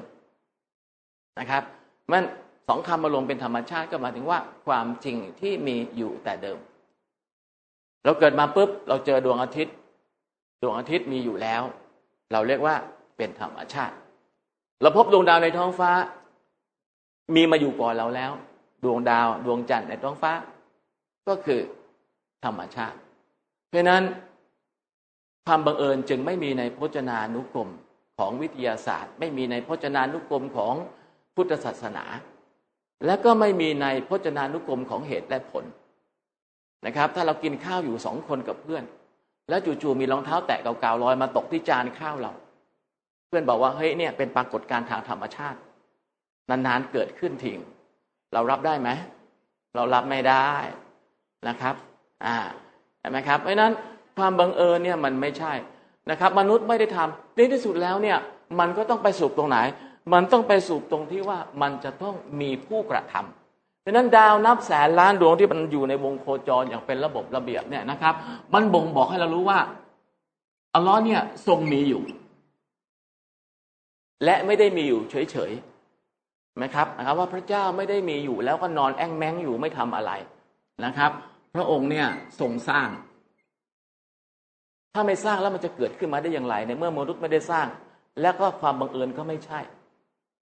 [1.39, 1.63] นะครับ
[2.11, 2.25] มัน
[2.69, 6.59] สองคำมารวมเป็นธรรมชาติก็หมายถึงว่า ความจริงที่มีอยู่แต่เดิม
[8.05, 9.75] เราเกิดมาปุ๊บเราเจอดวงอาทิตย์
[10.63, 11.63] ดวงอาทิตย์มีอยู่แล้ว
[12.33, 12.75] เราเรียกว่า
[13.17, 13.95] เป็นธรรมชาติ
[14.83, 15.91] เราพบดวงดาวในท้องฟ้า
[17.35, 18.33] มีมาอยู่ก่อนเราแล้ว
[18.85, 20.33] ดวงดาวดวงจันทร์ในท้องฟ้า
[21.29, 21.61] ก็คือ
[22.45, 22.97] ธรรมชาติ
[23.69, 24.03] เพราะนั้น
[25.47, 27.69] ความบังเอิญจึงไม่มีในพจนานุกรม
[28.19, 30.75] ของวิทยาศาสตร์ ไม่มีในพจนานุกรมของ
[31.35, 32.05] พุทธศาสนา
[33.07, 35.65] และก็ไม่มีในพจนานุกรมของเหตุและผล
[36.87, 38.85] นะครับ ถ้าเรากินข้าวอยู่สองคนกับเพื่อน
[39.49, 42.33] แล้วจู่ๆมีรองเท้าแตะเก่าๆลอยมาตกที่จานข้าวเรา
[43.29, 45.59] เพื่อนบอกว่าเฮ้ยเนี่ยเป็นปรากฏการณ์ทางธรรมชาติ
[46.51, 47.59] นานๆเกิดขึ้นทิ้ง
[48.33, 48.89] เรารับได้ไหม
[49.75, 50.51] เรารับไม่ได้
[51.49, 51.75] นะครับ
[52.27, 52.37] อ่า
[53.01, 53.73] ใช่ไหมครับเพราะนั้น
[54.17, 55.53] ความบังเอิญเนี่ยมันไม่ใช่
[56.11, 58.19] นะครับ มนุษย์ไม่ได้ทำในที่สุดแล้วเนี่ย
[58.61, 59.59] มันก็ต้องไปสู่ตรงไหน
[60.13, 63.48] มันต้องไปสู่ตรงที่ว่ามันจะต้องมีผู้กระทำ
[63.89, 68.15] ดังนั้นดาวนับแสนล้านดวงที่มันอยู่ในวงโคจรอย่างเป็นระบบระเบียบเนี่ยนะครับ
[68.55, 69.59] มันบ่งบอกให้เรารู้ว่า
[70.75, 72.03] อัลลอฮ์เนี่ยทรงมีอยู่
[74.25, 80.13] และไม่ได้มีอยู่เฉยๆไหมครับนะครับ ว่าพระเจ้าไม่ได้มีอยู่ แล้วก็นอนแอ่งแมงอยู่ไม่ทำอะไร
[80.85, 81.11] นะครับ
[81.55, 82.07] พระองค์เนี่ย
[82.41, 82.89] ทรงสร้าง
[84.95, 87.67] ถ้าไม่สร้างแล้วมันจะเกิดขึ้นมาได้อย่างไร ในเมื่อมนุษย์ไม่ได้สร้าง
[88.21, 89.61] แล้วก็ความบังเอิญก็ไม่ใช่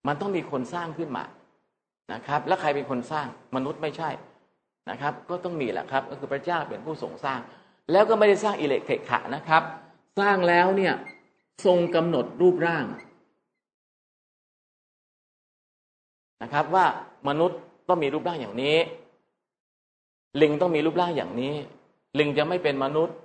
[0.06, 1.24] มันต้องมีคนสร้างขึ้นมา
[2.12, 4.10] นะครับ แล้วใครเป็นคนสร้างมนุษย์ไม่ใช่
[4.90, 7.40] นะครับ ก็ต้องมีแหละครับ ก็คือพระเจ้าเป็นผู้ทรงสร้าง
[7.92, 9.62] แล้วก็ไม่ได้สร้างอิเล็กเทขะนะครับ
[10.20, 10.94] สร้างแล้วเนี่ย
[11.66, 12.84] ทรงกำหนดรูปร่าง
[16.42, 16.86] นะครับ ว่า
[17.28, 18.76] มนุษย์ต้องมีรูปร่างอย่างนี้
[20.42, 21.54] ลิงต้องมีรูปร่างอย่างนี้
[22.18, 23.16] ลิงจะไม่เป็นมนุษย์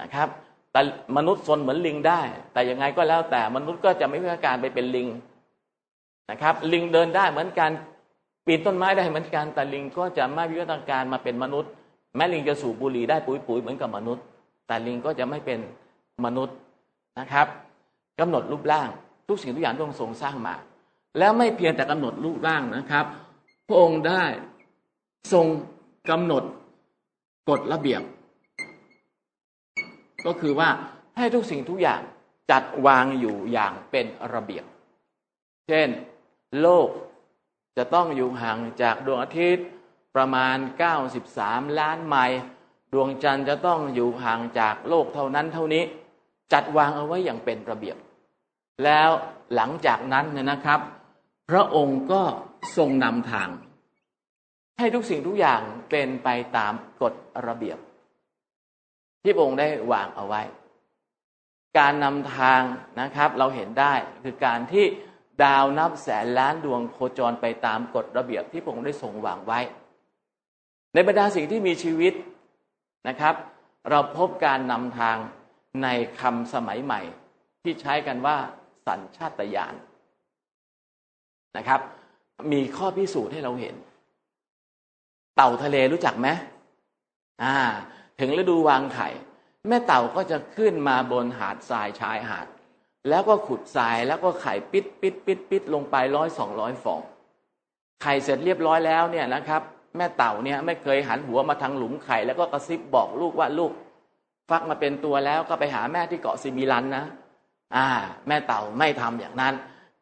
[0.00, 0.28] นะครับ
[0.72, 0.80] แต่
[1.16, 2.20] มนุษย์ซนเหมือนลิงได้
[2.52, 5.08] แต่ยังไงก็แล้วแต่มนุษย์ก็จะไม่พิการไปเป็นลิง
[6.30, 7.70] นะครับ ลิงเดินได้เหมือนกัน
[8.46, 11.70] ปีนต้นไม้ได้เหมือนกันแต่ลิงก็จะไม่วิวัฒนาการมาเป็นมนุษย์
[12.16, 14.24] แม้ลิงจะสูบบุหรี่ได้ปุ๋ยปุ๋ยเหมือนกับมนุษย์
[14.66, 15.60] แต่ลิงก็จะไม่เป็น
[16.24, 16.56] มนุษย์
[17.18, 17.46] นะครับ
[18.20, 18.88] กำหนดรูปร่าง
[19.28, 20.54] ทุกสิ่งทุกอย่างต้องทรงสร้างมา
[21.18, 23.06] แล้วไม่เพียงแต่กำหนดรูปร่างนะครับ
[23.68, 24.22] พระองค์ได้
[25.32, 25.46] ทรง
[26.10, 26.44] กำหนด
[27.48, 28.02] กฎระเบียบ
[30.26, 30.68] ก็คือว่า
[31.16, 32.00] ให้ทุกสิ่งทุกอย่าง
[32.50, 34.64] จัดวางอยู่อย่างเป็นระเบียบ
[35.68, 35.88] เช่น
[36.60, 36.88] โลก
[37.76, 39.66] จะต้องอยู่ห่างจากดวงอาทิตย์
[40.14, 40.56] ประมาณ
[41.18, 42.40] 93 ล้านไมล์
[42.92, 45.84] ดวงจันทร์จะต้องอยู่ห่างจากโลกเท่านั้นเท่านี้
[46.52, 47.96] จัดวางเอาไว้อย่างเป็นระเบียบ
[48.84, 49.10] แล้ว
[49.54, 50.80] หลังจากนั้นเนี่ยนะครับ
[51.50, 52.22] พระองค์ก็
[52.76, 53.48] ทรงนำทาง
[54.78, 56.72] ให้ทุกสิ่งทุกอย่างเป็นไปตาม
[57.02, 57.14] กฎ
[57.46, 57.78] ระเบียบ
[59.22, 60.42] ที่พระองค์ได้วางเอาไว้
[61.78, 62.62] การนำทาง
[63.00, 64.86] นะครับเราเห็นได้คือการที่
[65.42, 69.60] ดาวนับแสนล้านดวงโคจรไปตามกฎระเบียบที่พระองค์ได้ทรงวางไว้
[70.94, 72.14] ในบรรดาสิ่งที่มีชีวิต
[73.08, 73.34] นะครับ
[73.90, 75.16] เราพบการนำทาง
[75.82, 75.88] ใน
[76.20, 77.00] คำสมัยใหม่
[77.62, 78.36] ที่ใช้กันว่า
[78.86, 79.74] สัญชาตญาณ
[81.56, 81.80] นะครับ
[82.52, 83.74] มีข้อพิสูจน์ให้เราเห็น
[85.36, 86.28] เต่าทะเลรู้จักไหม
[87.42, 87.56] อ่า
[88.20, 89.08] ถึงฤดูวางไข่
[89.68, 92.46] แม่เต่าก็จะขึ้นมาบนหาดทรายชายหาด
[93.08, 97.00] แล้วก็ขุดทรายแล้วก็ไข่ปิดปิดปิดปิดลงไปร้อยสองร้อยฟอง
[98.02, 99.62] ไข่เสร็จเรียบร้อยแล้วเนี่ยนะครับ
[99.96, 103.72] แม่เต่าเนี่ยไม่เคยหันหัวมาทางหลุมไข่ แล้วก็กระซิบบอกลูกว่าลูก
[104.50, 107.04] ฟักมาเป็นตัวแล้วก็ไปหาแม่ที่เกาะซิมิลันนะ
[107.76, 107.86] อ่า
[108.28, 109.54] แม่เต่าไม่ทำอย่างนั้น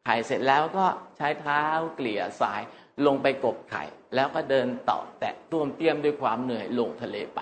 [0.05, 0.85] ไข่เสร็จแล้วก็
[1.17, 1.61] ใช้เท้า
[1.95, 2.61] เกลี่ยทราย
[3.05, 3.83] ลงไปกบไข่
[4.15, 7.39] แล้วก็เดินต่อแตะต้วมเตี้ยมด้วยความเหนื่อยลงทะเลไป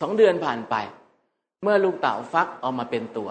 [0.00, 0.74] สองเดือนผ่านไป
[1.62, 3.30] เมื่อลูกเต่าฟักออกมาเป็นตัว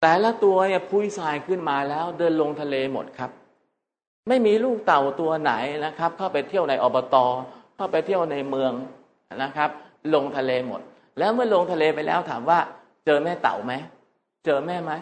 [0.00, 3.30] แต่ละตัวเนี่ยพุยทรายขึ้นมาแล้วเดินลงทะเลหมดครับ
[4.28, 5.52] ไม่มีลูกเต่าตัวไหน
[5.84, 7.16] นะครับ เข้าไปเที่ยวในอบต
[7.76, 8.72] เข้าไปเที่ยวในเมือง
[9.42, 9.70] นะครับ
[10.14, 10.80] ลงทะเลหมด
[11.18, 12.58] แล้วเมื่อลงทะเลไปแล้วถามว่า
[13.06, 13.72] เจอแม่เต่าไหม
[14.44, 14.92] เจอแม่ไหม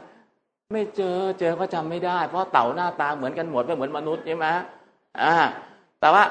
[0.73, 4.47] ไม่เจอเจอก็จำไม่ได้ เพราะเต่าหน้าตาเหมือนกันหมดไม่เหมือนมนุษย์ใช่ไหม
[5.23, 5.35] อ่า
[6.01, 6.25] แต่ว่า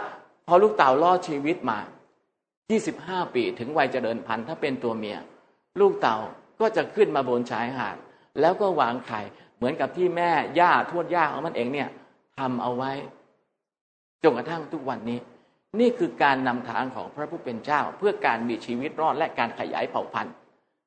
[0.47, 1.79] พอลูกเต่ารอดชีวิตมา
[2.57, 5.17] 25ปีถึงวัยเจริญพันธุ์ถ้าเป็นตัวเมีย
[5.79, 6.17] ลูกเต่า
[6.59, 7.97] ก็จะขึ้นมาบนชายหาด
[8.41, 9.21] แล้วก็วางไข่
[9.55, 11.89] เหมือนกับที่แม่ย่าทวดย่าของมันเองเนี่ย
[12.39, 12.91] ทำเอาไว้
[14.23, 15.19] จนกระทั่งทุกวันนี้
[15.79, 20.33] นี่คือการนำทางของพระผู้เป็นเจ้า เพื่อการมีชีวิตรอดและการขยายเผ่าพันธุ์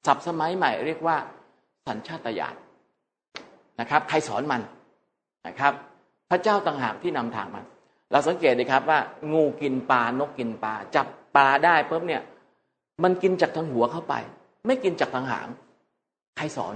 [0.07, 1.17] ศัพท์สมัยใหม่เรียกว่า
[1.87, 2.57] สัญชาตญาณ
[3.81, 4.63] นะครับ ใครสอนมัน
[5.47, 5.73] นะครับ
[6.31, 7.65] พระเจ้าต่างหากที่นำทางมัน
[8.11, 9.01] เราสังเกตดีครับว่า
[9.33, 12.23] งูกินปลานกกินปลาจับปลาได้ปุ๊บเนี่ย
[13.03, 14.15] มันกินจากทางหัวเข้าไป
[14.67, 15.49] ไม่กินจากทางหาง
[16.37, 16.75] ใครสอน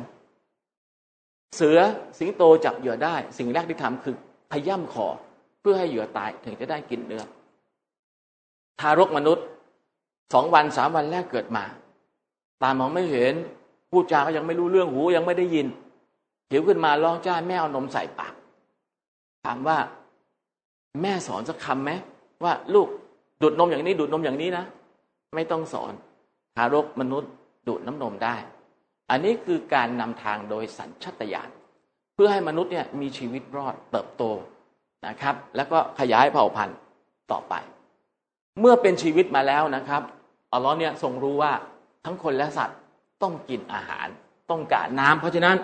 [1.57, 1.79] เสือ
[2.19, 4.15] สิงโตจับเหยื่อได้ สิ่งแรกที่ทำคือ
[4.51, 5.07] พย่ำคอ
[5.61, 7.25] เพื่อให้เหยื่อตายถึงจะได้กินเนื้อ
[8.81, 9.45] ทารกมนุษย์
[10.33, 11.65] สองวันสามวันแรกเกิดมา
[12.63, 13.35] ตามองไม่เห็น
[13.91, 15.67] พูดจาก็ยังไม่รู้เรื่องหูยังไม่ได้ยิน
[16.51, 18.35] หิวขึ้นมาร้องจ้าแม่เอานมใส่ปาก
[19.45, 19.79] ถามว่า
[21.03, 21.91] แม่สอนสักคำไหม
[22.45, 22.89] ว่าลูก
[23.43, 24.65] ดูดนมอย่างนี้ดูดนมอย่างนี้นะ
[25.35, 25.93] ไม่ต้องสอน
[26.57, 27.31] ทารกมนุษย์
[27.69, 28.35] ดูดน้ำนมได้
[29.11, 31.51] อันนี้คือการนำทางโดยสัญชตาตญาณ
[32.15, 34.23] เพื่อให้มนุษย์เนี่ยมีชีวิตรอดเติบโต
[35.07, 36.79] นะครับ แล้วก็ขยายเผ่าพันธุ์
[37.33, 37.55] ต่อไป
[38.61, 40.03] เมื่อเป็นชีวิตมาแล้วนะครับ
[40.53, 41.53] อัลลอฮ์เนี่ยทรงรู้ว่า
[42.05, 42.79] ทั้งคนและสัตว์
[43.23, 44.07] ต้องกินอาหาร
[44.51, 45.57] ต้องการน้ำเพราะฉะนั้น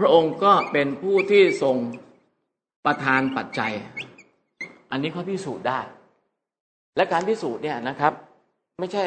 [0.00, 1.76] พระองค์ก็เป็นผู้ที่ทรง
[2.84, 3.72] ประทานปัจจัย
[4.90, 5.80] อันนี้เขาพิสูจน์ได้
[6.96, 8.12] และการพิสูจน์เนี่ยนะครับ
[8.78, 9.04] ไม่ใช่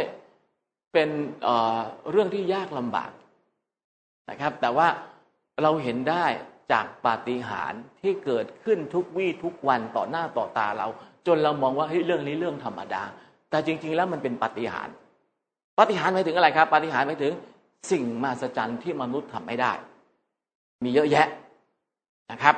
[0.94, 1.10] เป็น
[1.44, 3.12] เเรื่องที่ยากลำบาก
[4.32, 4.88] นะครับ แต่ว่า
[5.64, 6.26] เราเห็นได้
[6.72, 10.88] จากปาฏิหาริย์ที่เกิดขึ้นทุกวี่ทุกวันต่อหน้าต่อตาเรา
[11.28, 13.04] จนเรามองว่าเฮ้ยเรื่องนี้เรื่องธรรมดา
[13.50, 14.96] แต่จริง ๆ แล้วมันเป็นปาฏิหาริย์
[15.78, 17.34] ปาฏิหาริย์หมายถึงอะไรครับปาฏิหาริย์หมายถึง
[17.92, 19.72] สิ่งมหัศจรรย์ที่มนุษย์ทำไม่ได้
[20.84, 21.28] มีเยอะแยะ
[22.32, 22.56] นะครับ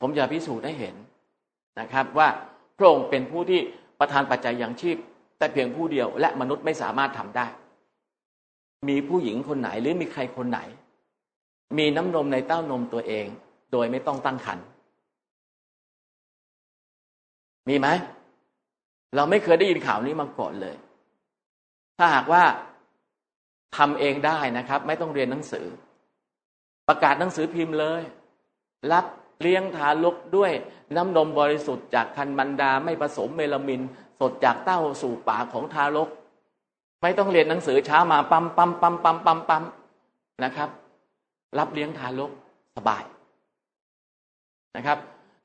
[0.00, 0.94] ผมจะพิสูจน์ให้เห็น
[1.80, 2.28] นะครับว่า
[2.78, 3.60] พระองค์เป็นผู้ที่
[3.98, 4.96] ประทานปัจจัยอย่างชีพ
[5.38, 7.46] แต่เพียงผู้เดียวและมนุษย์ไม่สามารถทำได้
[8.88, 10.60] มีผู้หญิงคนไหนหรือมีใครคนไหน
[11.78, 13.26] มีน้ำนมในเต้านมตัวเอง
[13.72, 14.66] โดยไม่ต้องตั้งครรภ์
[17.68, 17.88] มีไหม
[19.14, 20.76] เราไม่เคยได้ยินข่าวนี้มาก่อนเลย
[21.98, 22.44] ถ้าหากว่า
[23.76, 25.66] ทำเองได้นะครับ ไม่ต้องเรียนหนังสือ
[26.88, 28.02] ประกาศหนังสือพิมพ์เลย
[28.92, 29.06] รับ
[29.40, 30.52] เลี้ยงทารกด้วย
[30.96, 33.80] น้ำนมบริสุทธิ์จากคันมันดาไม่ผสมเมลามิน
[34.20, 36.08] สดจากเต้าสู่ปากของทารก
[37.06, 39.64] ไม่ต้องเรียนหนังสือเช้ามาปั๊มปั๊มปั๊มปั๊มปั๊มปั๊ม
[40.44, 40.68] นะครับ
[41.58, 42.30] รับเลี้ยงทารก
[42.76, 43.02] สบาย
[44.76, 44.98] นะครับ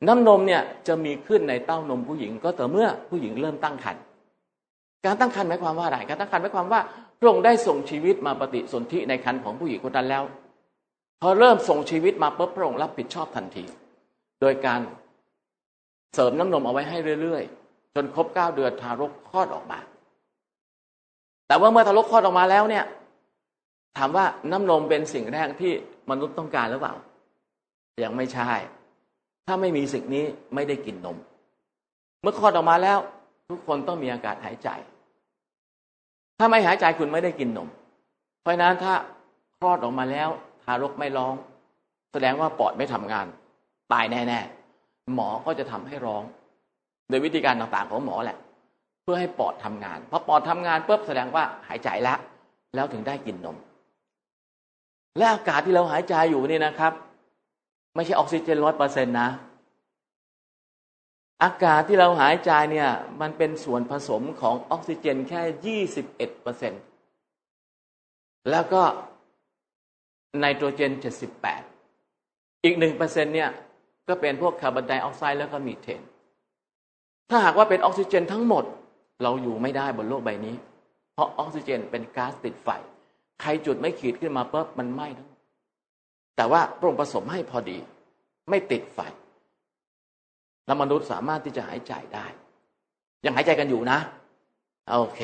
[0.08, 4.04] น้ำนมเนี่ยจะมีขึ้นในเต้านมผู้หญิง ก็ต่อเมื่อผู้หญิงเริ่มตั้งครรภ์
[5.06, 6.82] การตั้งครรภ์หมายความว่าอะไรการตั้งครรภ์หมายความว่า
[7.20, 10.24] พระองค์ได้ส่งชีวิตมาปฏิสนธิในครรภ์ของผู้หญิงคนนั้นแล้ว
[11.22, 13.64] พอเริ่มส่งชีวิตมาปุ๊บพระองค์รับผิดชอบทันที
[14.42, 14.82] โดยการ
[16.14, 19.80] เสริมน้ำนมเอาไว้ให้เรื่อยๆ จนครบเก้าเดือนทารกคลอดออกมา
[21.52, 22.86] แต่ว่าเมื่อทารกคลอดออกมาแล้วเนี่ย
[23.98, 25.72] ถามว่าน้ำนมเป็นสิ่งแรกที่
[26.10, 26.94] มนุษย์ต้องการหรือเปล่า
[28.04, 28.50] ยังไม่ใช่
[29.48, 30.26] ถ้าไม่มีสิ่งนี้
[30.56, 31.18] ไม่ได้กินนม
[32.22, 33.00] เมื่อคลอดออกมาแล้ว
[33.50, 34.70] ทุกคนต้องมีอากาศหายใจ
[36.40, 37.70] ถ้าไม่หายใจคุณไม่ได้กินนม
[38.42, 38.94] เพราะนั้นถ้า
[39.58, 40.30] คลอดออกมาแล้ว
[40.64, 41.34] ทารกไม่ร้อง
[42.12, 43.28] แสดงว่าปอดไม่ทำงาน
[43.94, 44.40] ตายแน่
[44.78, 46.24] ๆ หมอก็จะทำให้ร้อง
[47.10, 48.40] โดยวิธีการต่างๆของหมอแหละ
[49.12, 52.20] พื่อให้ปอดทำงานพอปอดทำงานปุ๊บแสดงว่าหายใจแล้ว
[52.76, 53.58] แล้วถึงได้กินนม
[55.18, 56.94] และอากาศที่เราหายใจอยู่นี่นะครับ
[57.96, 59.30] ไม่ใช่ออกซิเจนร้อยเปอร์เซ็นต์นะ
[61.44, 62.90] อากาศที่เราหายใจเนี่ย
[63.22, 66.82] มันเป็นส่วนผสมของออกซิเจนแค่ยี่สิบเอ็ดเปอร์เซ็นต์
[68.52, 68.84] แล้วก็
[70.40, 71.62] ไนโตรเจนเจ็ดสิบแปด
[72.64, 73.50] อีกหนึ่งเปอร์เซ็นเนี่ย
[74.08, 76.02] ก็เป็นพวกคาร์บอนไดออกไซด์แล้วก็มีเทน
[77.30, 78.64] ถ้าหากว่าเป็นออกซิเจนทั้งหมด
[79.24, 80.56] เราอยู่ไม่ได้บนโลกใบนี้
[81.14, 82.70] เพราะออกซิเจนเป็นก๊าซติดไฟ
[83.42, 85.30] ใครจุดไม่ขีดขึ้นมาปุ๊บมันไหม้ทั้ง
[86.38, 87.78] แต่ว่าพระองค์ผสมให้พอดี
[88.50, 89.00] ไม่ติดไฟ
[90.66, 92.26] แล้วมนุษย์สามารถที่จะหายใจได้
[93.26, 94.00] ยังหายใจกันอยู่นะ
[94.90, 95.22] โอเค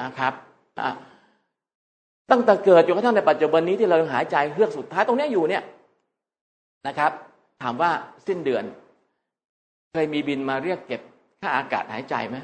[0.00, 0.32] นะครับ
[2.30, 5.62] ตั้งแต่เกิดจนกระทั่งในปัจจุบันนี้ที่เราหายใจเฮือกสุดท้ายตรงนี้อยู่เนี่ย
[6.86, 7.12] นะครับ
[7.62, 7.90] ถามว่า
[8.26, 8.64] สิ้นเดือน
[9.92, 11.00] เคยมีบินมาเรียกเก็บ
[11.40, 12.36] ค่าอากาศหายใจไหม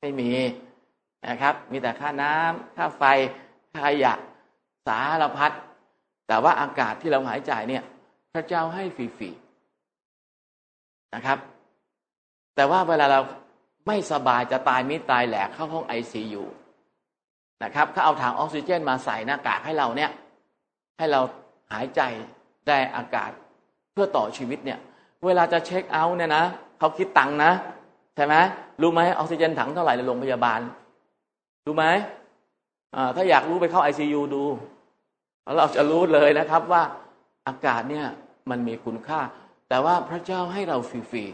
[0.00, 0.30] ไม่มี
[1.28, 3.02] นะครับ มีแต่ค่าน้ำค่าไฟ
[3.70, 4.14] ค่าขยะ
[4.86, 5.52] สารพัด
[6.28, 7.82] แต่ว่าอากาศที่เราหายใจเนี่ย
[8.32, 11.38] พระเจ้าให้ฟรีๆนะครับ
[12.54, 13.20] แต่ว่าเวลาเรา
[13.86, 16.44] ไม่สบายจะตายมิตายแหลกเข้าห้องไอซียู
[17.64, 20.10] นะครับเขาเอาถังออกซิเจนมาใส่หน้ากากให้เราเนี่ย
[20.98, 21.20] ให้เรา
[21.72, 22.00] หายใจ
[22.66, 23.30] ได้อากาศ
[23.92, 24.78] เพื่อต่อชีวิตเนี่ย
[25.24, 26.44] เวลาจะเช็คเอาท์เนี่ยนะ
[26.78, 27.52] เขาคิดตังค์นะ
[28.16, 28.34] ใช่ไหม
[28.82, 30.60] รู้ไหมออกซิเจนถังเท่าไหร่ในโรงพยาบาล
[31.66, 31.84] รู้ไหม
[33.16, 34.44] ถ้าอยากรู้ไปเข้าไอซียูดู
[35.56, 36.82] เราจะรู้เลยนะครับว่า
[37.48, 38.06] อากาศเนี่ย
[38.50, 39.20] มันมีคุณค่า
[39.68, 41.24] แต่ว่าพระเจ้าให้เราฟรี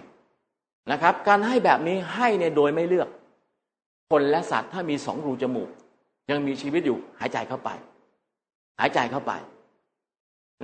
[0.40, 3.08] ๆนะครับ การให้แบบนี้ให้เนี่ยโดยไม่เลือก
[4.10, 5.68] คนและสัตว์ถ้ามีสองรูจมูก
[6.30, 7.70] ยังมีชีวิตอยู่หายใจเข้าไป
[8.80, 9.32] หายใจเข้าไป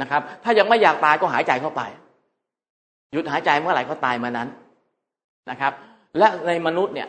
[0.00, 1.82] นะครับ ถ้ายังไม่อยากตายก็หายใจเข้าไป
[3.12, 4.48] หยุดหายใจเมื่อไหร่ก็ตายมานั้น
[5.50, 5.72] นะครับ
[6.18, 7.08] และในมนุษย์เนี่ย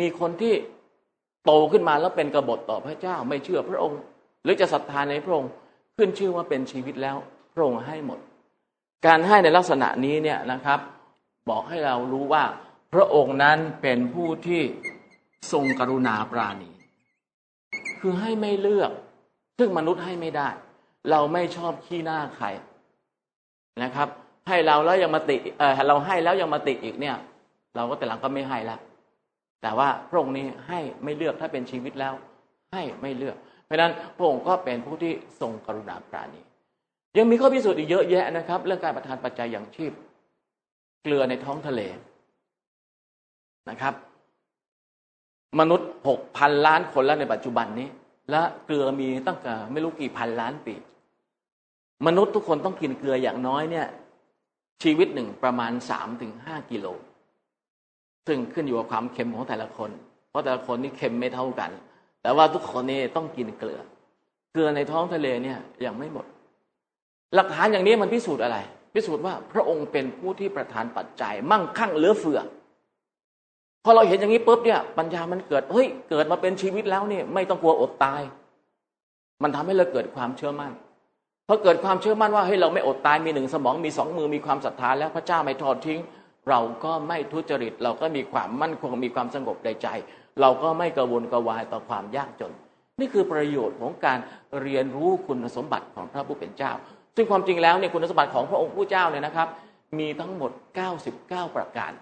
[0.00, 0.54] มีคนที่
[1.44, 4.00] โตขึ้นมาแล้วเป็นกบฏต่อพระเจ้าไม่เชื่อพระองค์
[4.42, 5.50] หรือจะศรัทธาในพระองค์
[5.96, 7.16] ขึ้นชื่อว่าเป็นชีวิตแล้ว
[7.54, 8.18] พระองค์ให้หมด
[9.06, 10.80] การให้ในลักษณะนี้เนี่ยนะครับ
[11.50, 12.44] บอกให้เรารู้ว่า
[12.94, 14.62] พระองค์นั้นเป็นผู้ที่
[15.52, 16.70] ทรงกรุณาปราณี
[18.00, 18.90] คือให้ไม่เลือก
[19.58, 20.48] ซึ่งมนุษย์ให้ไม่ได้
[21.10, 22.46] เราไม่ชอบขี้หน้าใคร
[23.82, 24.08] นะครับ
[24.48, 27.16] ให้เราแล้วยังมาติเออเราให้แล้วยังมาติอีกเนี่ย
[27.76, 28.80] เราก็แต่หลังก็ไม่ให้แล้ว
[29.62, 32.14] แต่ว่าพระองค์นี้ให้ไม่เลือกถ้าเป็นชีวิตแล้ว
[32.72, 36.42] ให้ไม่เลือก เพราะนั้นพระองค์ก็เป็นผู้ที่ทรงกรุณาปราณี
[37.18, 39.92] ยังมีข้อพิสูจน์อีกเยอะแยะนะครับ เรื่องการประทานปัจจัยอย่างชีพ
[41.02, 41.80] เกลือในท้องทะเล
[43.70, 43.94] นะครับ
[45.60, 47.88] มนุษย์หกพันล้านคนแล้วในปัจจุบันนี้
[48.30, 50.74] และเกลือมีตั้งแต่ไม่รู้กี่พันล้านปี
[52.06, 53.86] มนุษย์ทุกคนต้องกินเกลืออย่างน้อยเนี่ย
[54.82, 56.86] ชีวิตหนึ่งประมาณสามถึงห้ากิโล
[58.26, 59.90] ซึ่งขึ้นอยู่กับความเค็มของแต่ละคน
[60.30, 61.70] เพราะแต่ละคนนี่เค็มไม่เท่ากัน
[62.22, 63.80] แต่ว่าทุกคนนี่ต้องกินเกลือ
[64.52, 66.26] เกลือในท้องทะเลเนี่ยยังไม่หมด
[67.34, 68.58] หลักฐานอย่างนี้มันพิสูจน์อะไร
[68.94, 72.40] พิสูจน์ว่าพระองค์เป็นผู้ที่ประทานปัจจัย มั่งคั่งเหลือเฟือ
[73.84, 78.22] พอเราเห็นอย่างนี้ปุ๊บเนี่ยปัญญามันเกิดเฮ้ยเกิดมาเป็นชีวิตแล้วเนี่ยไม่ต้องกลัวอดตาย
[79.42, 80.72] มันทำให้เราเกิดความเชื่อมั่น
[81.48, 86.00] พอเกิดความเชื่อมั่นว่าเฮ้ยเราไม่อดตายมีหนึ่งสมองมีสองมือมีความศรัทธาแล้วพระเจ้าไม่ทอดทิ้ง
[86.48, 89.88] เราก็ไม่ทุจริต เราก็มีความมั่นคงมีความสงบในใจ
[90.40, 92.52] เราก็ไม่กระวนกระวายต่อความยากจน
[93.00, 94.18] นี่คือประโยชน์ของการ
[94.60, 96.72] เรียนรู้คุณสมบัติของพระผู้เป็นเจ้า
[97.16, 99.48] ซึ่งความจริงแล้วเนี่ยคุณสมบัติของพระองค์ผู้เจ้าเนี่ยนะครับ
[99.98, 100.50] มีทั้งหมด
[101.02, 101.92] 99 ประการ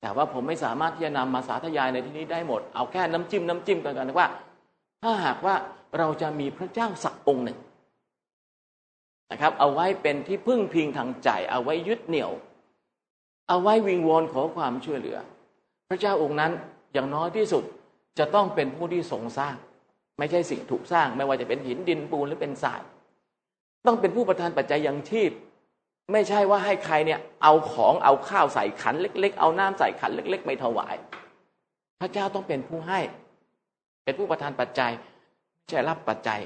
[0.00, 4.26] แต่ว่าผมไม่สามารถที่จะนำมาสาธยายในที่นี้ได้หมดเอาแค่น้ำจิ้มน้ำจิ้มกันกันว่า
[5.02, 5.54] ถ้าหากว่า
[5.98, 7.58] เราจะมีพระเจ้าสักองค์หนึ่ง
[9.30, 12.30] นะครับ เอาไว้เป็นที่พึ่งพิงทางใจ เอาไว้ยึดเหนี่ยว
[13.48, 15.18] เอาไว้วิงวอนขอความช่วยเหลือ
[15.88, 16.52] พระเจ้าองค์นั้น
[16.92, 17.64] อย่างน้อยที่สุด
[18.18, 19.54] จะต้องเป็นผู้ที่ทรงสร้าง
[20.18, 22.80] ไม่ใช่สิ่งถูกสร้าง ไม่ว่าจะเป็นหินดินปูนหรือเป็นทราย
[23.86, 25.30] ต้องเป็นผู้ประทานปัจจัยย่างชีพ
[26.12, 30.94] ไม่ใช่ว่าให้ใครเนี่ย เอาของเอาข้าวใส่ขันเล็ก ๆ เอาน้ำใส่ขันเล็ก ๆ ไม่ถวาย
[32.00, 33.00] พระเจ้าต้องเป็นผู้ให้
[34.04, 34.92] เป็นผู้ประทานปัจจัย
[35.54, 36.40] ไม่ใช่รับปัจจัย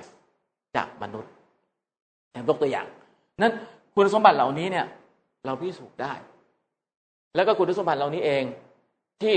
[0.77, 1.33] จากมนุษย์
[2.33, 2.87] อย่างยกตัวอย่าง
[3.43, 3.53] นั้น
[3.95, 4.87] คุณสมบัติเหล่านี้เนี่ย
[5.47, 6.13] เราพิสูจน์ได้
[7.35, 8.45] แล้วก็คุณสมบัติเหล่านี้เอง
[9.23, 9.37] ที่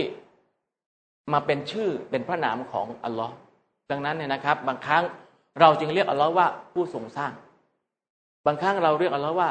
[1.33, 3.33] มาเป็นชื่อเป็นพระนามของอัลลอฮ์
[3.91, 5.03] ดังนั้นเนี่ยนะครับ บางครั้ง
[5.59, 7.31] เราจึงเรียกอัลลอฮ์ว่าผู้ทรงสร้าง
[8.45, 9.49] บางครั้งเราเรียกอัลลอฮ์ว่า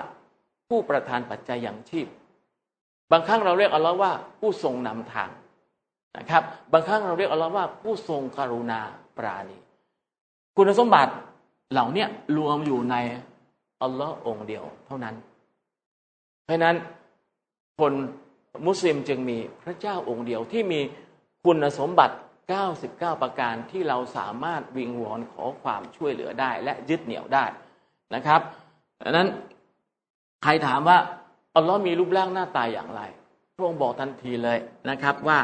[0.68, 2.06] ผู้ประทานปัจจัยอย่างชีพ
[3.12, 5.30] บางครั้งเราเรียกอัลลอฮ์ว่าผู้ทรงนำทาง
[6.18, 8.80] นะครับ บางครั้งเราเรียกอัลลอฮ์ว่าผู้ทรงกรุณา
[9.16, 9.58] ปราณี
[10.56, 11.12] คุณสมบัติ
[11.72, 12.96] เหล่านี้รวมอยู่ใน
[13.82, 15.14] อัลลอฮ์องเดียวเท่านั้น
[16.44, 16.76] เพราะนั้น
[17.80, 17.92] คน
[18.66, 20.80] มุสลิมจึงมีพระเจ้าองค์เดียวที่มี
[21.44, 22.16] คุณสมบัติ
[22.66, 27.44] 99 ประการที่เราสามารถวิงวอนขอความช่วยเหลือได้และยึดเหนี่ยวได้
[28.14, 28.40] นะครับ
[29.04, 29.28] ดังนั้น
[30.42, 30.98] ใครถามว่า
[31.56, 33.00] อัลลอฮ์มีรูปร่างหน้าตาอย่างไร
[33.56, 34.58] พระองค์บอกทันทีเลย
[34.90, 35.38] นะครับว่า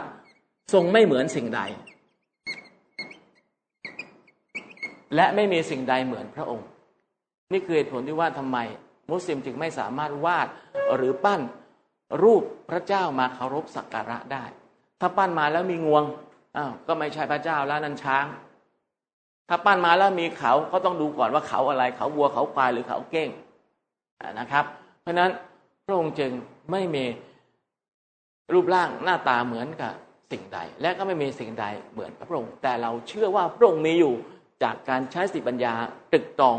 [0.72, 1.60] ทรงไม่เหมือนสิ่งใด
[5.14, 6.66] และไม่มีสิ่งใดเหมือนพระองค์
[7.52, 8.58] นี่คือเหตุผลที่ว่าทำไม
[9.10, 10.46] มุสลิมจึงไม่สามารถวาด
[10.96, 11.40] หรือปั้น
[12.22, 14.44] รูปพระเจ้ามาเคารพสักการะได้
[15.00, 16.04] ถ้าปั้นมาแล้วมีงวง
[16.56, 18.26] อ้าวก็ไม่ใช่พระเจ้าแล้วนั่นช้าง
[19.48, 23.30] ถ้าปั้นมาแล้วมีเขาก็ต้องดูก่อนว่าเขาอะไร เขาวัวเขาควายหรือเขาเก้ง
[24.38, 24.64] นะครับ
[25.00, 25.30] เพราะฉะนั้น
[25.84, 26.32] พระองค์จึง
[26.70, 27.04] ไม่มี
[28.52, 29.92] รูปร่างหน้าตาเหมือนกับ
[30.30, 34.14] สิ่งใด และก็ไม่มีสิ่งใดเหมือนพระองค์ แต่เราเชื่อว่าพระองค์มีอยู่
[34.62, 35.74] จากการใช้สติปัญญา
[36.12, 36.58] ตึกตอง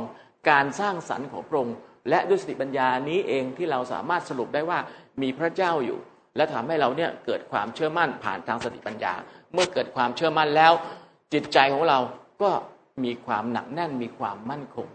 [0.49, 1.75] การสร้างสรรค์ของพระองค์
[2.09, 4.79] และด้วยสติปัญญานี้เองที่เราสามารถสรุปได้ว่า
[5.21, 5.99] มีพระเจ้าอยู่
[6.35, 9.13] และทำให้เราเนี่ยเกิดความเชื่อมั่นผ่านทางสติปัญญา
[9.53, 10.73] เมื่อเกิดความเชื่อมั่นแล้ว
[11.33, 11.99] จิตใจของเรา
[12.41, 12.51] ก็
[13.03, 14.87] มีความหนักแน่นมีความมั่นคง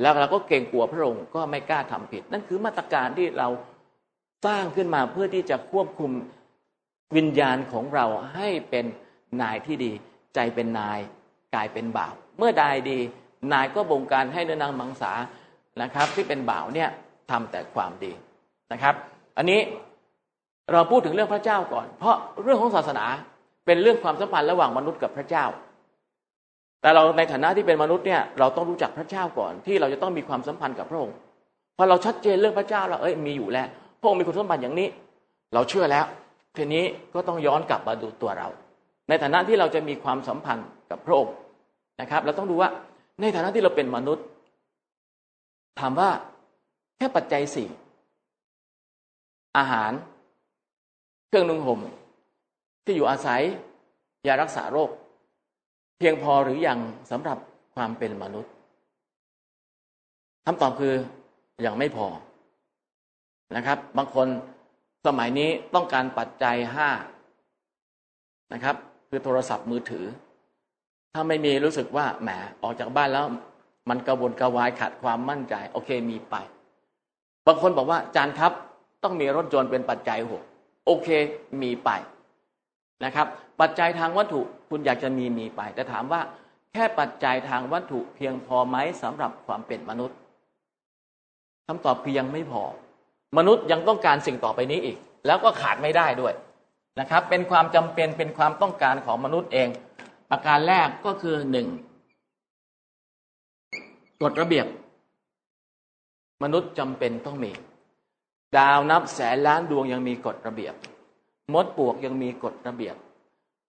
[0.00, 3.48] แล้วเราก็เกรงกลัวพระองค์ก็ไม่กล้าทำผิด นั่นคือมาตรการที่เรา
[4.46, 6.10] สร้างขึ้นมาเพื่อที่จะควบคุม
[7.16, 8.84] วิญญาณของเราให้เป็น
[9.42, 9.92] นายที่ดี
[10.34, 10.98] ใจเป็นนาย
[11.54, 12.98] กายเป็นบ่าว เมื่อใดดี
[13.52, 15.12] นายก็บงการให้เนื้อนางมังสา
[15.82, 16.88] นะครับ ที่เป็นบ่าวเนี่ย
[17.30, 18.12] ทำแต่ความดี
[18.72, 18.94] นะครับ
[19.38, 19.60] อันนี้
[20.72, 23.04] เราพูดถึงเรื่องพระเจ้าก่อน เพราะเรื่องของศาสนา
[23.66, 25.44] เป็นเรื่องความสัมพันธ์ระหว่างมนุษย์กับพระเจ้า
[26.80, 31.16] แต่เราในฐานะที่เป็นมนุษย์เนี่ยเราต้องรู้จักพระเจ้าก่อน ที่เราจะต้องมีความสัมพันธ์กับพระองค์
[31.76, 33.66] พอเราชัดเจนเรื่องพระเจ้าเราเอ้ยมีอยู่แล้ว
[34.00, 34.88] พระองค์มีคุณสมบัติอย่างนี้
[35.54, 36.04] เราเชื่อแล้ว
[36.56, 38.48] ทีนี้ก็ต้องย้อนกลับมาดูตัวเรา
[39.08, 41.34] ในฐานะที่เราจะมีความสัมพันธ์กับพระองค์
[42.00, 42.70] นะครับ เราต้องดูว่า
[43.20, 44.24] ในฐานะที่เราเป็นมนุษย์
[45.78, 46.10] ถามว่า
[46.96, 47.68] แค่ปัจจัยสี่
[49.56, 49.92] อาหาร
[51.28, 51.80] เครื่องนุ่งห่ม
[52.84, 53.42] ที่อยู่อาศัย
[54.26, 54.90] ยารักษาโรค
[55.98, 56.78] เพียงพอหรืออยัง
[57.10, 57.38] สำหรับ
[57.74, 58.52] ความเป็นมนุษย์
[60.44, 60.94] คำตอบคือ
[61.62, 62.06] อยังไม่พอ
[63.56, 64.26] นะครับ บางคน
[65.06, 66.90] สมัยนี้ต้องการปัจจัยห้า
[68.52, 68.76] นะครับ
[69.08, 70.06] คือโทรศัพท์มือถือ
[71.12, 72.28] ถ้าไม่มีรู้สึกว่าแหม
[72.62, 73.26] ออกจากบ้านแล้ว
[73.88, 76.34] มันกระวนกระวายขาดความมั่นใจ โอเคมีไป
[77.46, 78.52] บางคนบอกว่าจานครับ
[79.02, 80.42] ต้องมีรถยนต์เป็นปัจจัยหก
[80.86, 81.08] โอเค
[81.62, 81.90] มีไป
[83.04, 83.26] นะครับ
[83.60, 86.20] ปัจจัยทางวัตถุคุณอยากจะมีมีไป แต่ถามว่า
[86.72, 90.16] แค่ปัจจัยทางวัตถุเพียงพอไหมสำหรับความเป็นมนุษย์
[91.66, 92.62] คำตอบเพียงไม่พอ
[93.38, 96.34] มนุษย์ยังต้องการสิ่งต่อไปนี้อีก แล้วก็ขาดไม่ได้ด้วย
[97.00, 99.68] นะครับ เป็นความจำเป็นเป็นความต้องการของมนุษย์เอง
[100.30, 101.68] ประการแรกก็คือหนึ่ง
[104.22, 104.66] กฎระเบียบ
[106.42, 107.52] มนุษย์จำเป็นต้องมี
[108.56, 110.74] ดาวนับแสนล้านดวงยังมีกฎระเบียบ
[111.54, 112.96] มดปวกยังมีกฎระเบียบ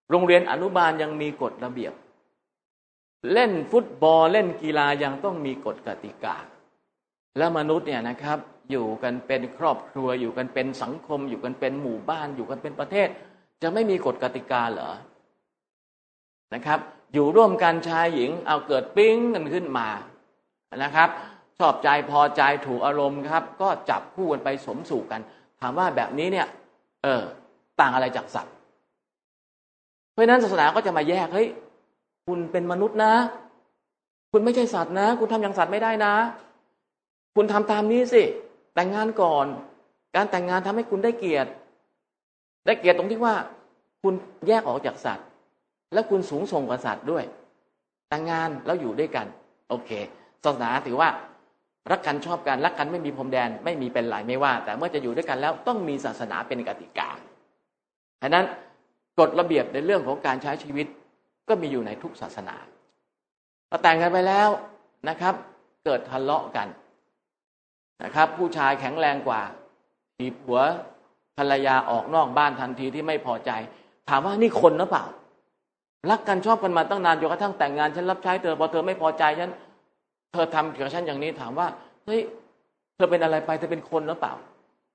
[0.10, 1.94] โรงเรียนอนุบาลยังมีกฎระเบียบ
[3.34, 6.36] เล่นฟุตบอลเล่นกีฬายังต้องมีกฎกติกา
[7.38, 8.40] และมนุษย์เนี่ยนะครับ
[8.72, 13.08] อยู่กันเป็นครอบครัวอยู่กันเป็นสังคม อยู่กันเป็นหมู่บ้าน อยู่กันเป็นประเทศ
[13.62, 14.92] จะไม่มีกฎกติกาเหรอ
[16.54, 16.80] นะครับ
[17.14, 19.88] อยู่ร่วมกันชายหญิงเอาเกิดปิ้งกันขึ้นมา
[20.84, 21.10] นะครับ
[21.60, 25.22] ชอบใจพอใจถูกอารมณ์ครับ ก็จับคู่กันไปสมสู่กัน
[25.62, 26.48] ถามว่าแบบนี้เนี่ย
[27.04, 27.24] เออ
[27.80, 28.54] ต่างอะไรจากสัตว์
[30.12, 31.48] เพราะนั้นศาสนาก็จะมาแยกเฮ้ย
[32.28, 33.14] คุณเป็นมนุษย์นะ
[34.32, 36.14] คุณไม่ใช่สัตว์นะ คุณทำอย่างสัตว์ไม่ได้นะ
[37.36, 38.24] คุณทำตามนี้สิ
[38.76, 39.46] แต่งงานก่อน
[40.16, 41.50] การแต่งงานทำให้คุณได้เกียรติ
[42.66, 43.36] ได้เกียรติตรงที่ว่า
[44.02, 44.14] คุณ
[44.48, 45.26] แยกออกจากสัตว์
[45.94, 47.24] และคุณสูงส่งกว่าสัตว์ด้วย
[48.10, 49.26] แต่งงานแล้วอยู่ด้วยกัน
[49.70, 49.92] โอเค
[50.46, 51.10] ศาสนาถือว่า
[51.92, 57.10] รักกันชอบกันรักกันไม่มีพรมแดนไม่มีเป็นไรไม่ว่า แต่เมื่อจะอยู่ด้วยกันแล้วต้องมีศาสนาเป็นกติกา
[58.22, 58.46] ฉะนั้น
[59.20, 60.88] กฎระเบียบในเรื่องของการใช้ชีวิต
[61.50, 62.56] ก็มีอยู่ในทุกศาสนา
[63.70, 64.50] พอแต่งกันไปแล้ว
[65.10, 65.34] นะครับ
[65.86, 66.68] เกิดทะเลาะกัน
[68.04, 69.42] นะครับ ผู้ชายแข็งแรงกว่า
[70.18, 70.60] ถีบหัว
[71.38, 73.52] ภรรยาออกนอกบ้านทันทีที่ไม่พอใจ
[74.10, 75.06] ถามว่านี่คนหรือเปล่า
[76.10, 79.52] รักกันชอบกันมาตั้งนานจนกระทั่งแต่งงานฉันรับใช้เธอพอเธอไม่พอใจฉัน
[80.36, 81.68] ธอทำกับฉันอย่างนี้ถามว่า
[82.06, 82.22] เฮ้ย
[82.96, 84.34] เธอเป็นอะไรไปเธอเป็นคนหรือเปล่า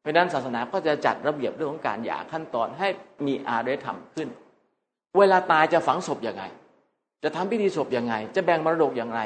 [0.00, 2.88] เพราะนั้นศาสนาก็จะจัดระเบียบเรื่องของการหย่าขั้นตอนให้
[3.26, 4.28] มีอารยธรรมขึ้น
[5.18, 6.44] เวลาตายจะฝังศพยังไง
[7.22, 9.20] จะทำพิธีศพยังไง จะแบ่งมรดกอย่างไร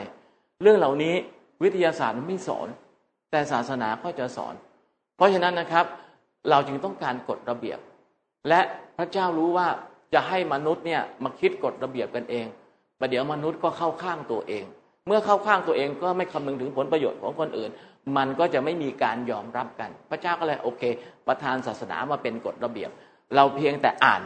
[0.63, 1.15] เรื่องเหล่านี้
[1.63, 2.69] วิทยาศาสตร์ไม่สอน
[3.31, 4.55] แต่ศาสนาก็จะสอน
[5.17, 5.85] เพราะฉะนั้นนะครับ
[6.51, 7.79] เราจึงต้องการกฎระเบียบ
[8.49, 8.61] และ
[8.97, 9.69] พระเจ้ารู้ว่า
[10.15, 12.47] จะให้มนุษย์เนี่ยมาคิดกฎระเบียบกันเอง
[13.01, 14.65] ประเดี๋ยวมนุษย์ก็เข้าข้างตัวเอง
[15.07, 17.71] เมื่อเข้าข้างตัวเองก็ไม่คำนึงถึงผลประโยชน์ของคนอื่น
[18.17, 20.83] มันก็จะไม่มีการยอมรับกัน พระเจ้าก็เลยโอเค
[21.27, 22.91] ประทานศาสนามาเป็นกฎระเบียบ
[23.35, 24.23] เราเพียงแต่อ่าน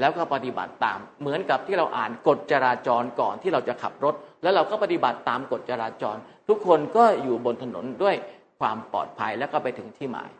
[0.00, 6.16] แล้วก็ปฏิบัติตาม เหมือนกับที่เราอ่านกฎจราจรก่อนที่เราจะขับรถ แล้วเราก็ปฏิบัติตามกฎจราจร
[6.48, 8.14] ทุกคนก็อยู่บนถนนด้วย
[8.60, 10.30] ความปลอดภัยแล้วก็ไปถึงที่หมาย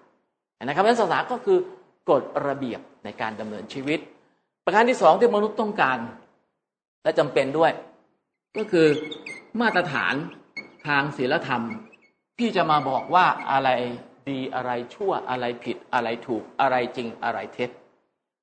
[0.64, 1.58] นะครับนั้นศาสนาก็คือ
[2.10, 3.98] กฎระเบียบในการดำเนินชีวิต
[4.64, 5.98] ประการที่สองที่มนุษย์ต้องการ
[7.02, 7.72] และจำเป็นด้วย
[8.56, 8.86] ก็คือ
[9.60, 10.14] มาตรฐาน
[10.86, 11.62] ทางศีลธรรม
[12.38, 13.70] ที่จะมาบอกว่าอะไร
[14.28, 17.70] ดีอะไรชั่วอะไรผิดอะไรถูกอะไรจริงอะไรเท็จ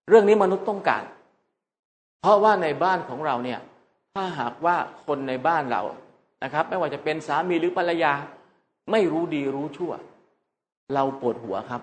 [0.10, 1.04] เรื่องนี้มนุษย์ต้องการ
[2.22, 3.60] เพราะว่าในบ้านของเราเนี่ย
[4.14, 5.82] ถ้าหากว่าคนในบ้านเรา
[6.44, 8.14] นะครับ ไม่ว่าจะเป็นสามีหรือภรรยา
[8.92, 9.92] ไม่รู้ดีรู้ชั่ว
[10.94, 11.82] เราปวดหัวครับ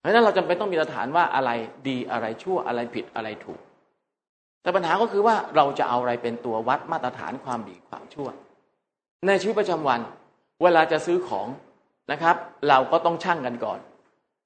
[0.00, 1.50] เพราะนั้นเราจำเป็นต้องมีมาตรฐานว่าอะไร
[1.88, 3.60] ดีอะไรชั่วอะไรผิดอะไรถูก
[4.62, 8.28] แต่ปัญหาก็คือว่าเราจะเอาอะไรเป็นตัววัดมาตรฐานความดีความชั่ว
[9.26, 10.00] ในชีวิตประจำวัน
[10.62, 11.46] เวลาจะซื้อของ
[12.12, 12.36] นะครับ
[12.68, 13.78] เราก็ต้องชั่งกันก่อน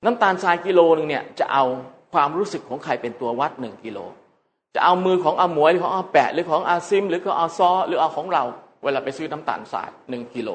[0.04, 1.64] น้ำตาลทรายกิโลหนึ่งเนี่ยจะเอา
[2.12, 3.98] ความรู้สึกของใครเป็นตัววัดหนึ่งกิโล
[4.74, 8.44] จะเอามือของอาหมวยหรือของอาแปะหรือของอาซิม หรือของอาซอหรือเอาของเรา
[8.84, 10.50] เวลาไปซื้อน้ำตาลทรายหนึ่งกิโล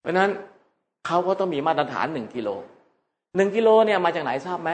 [0.00, 0.30] เพราะนั้น
[1.06, 2.48] เขาก็ต้องมีมาตรฐานหนึ่งกิโล
[3.36, 4.70] หนึ่งกิโลเนี่ยมาจากไหนทราบไหม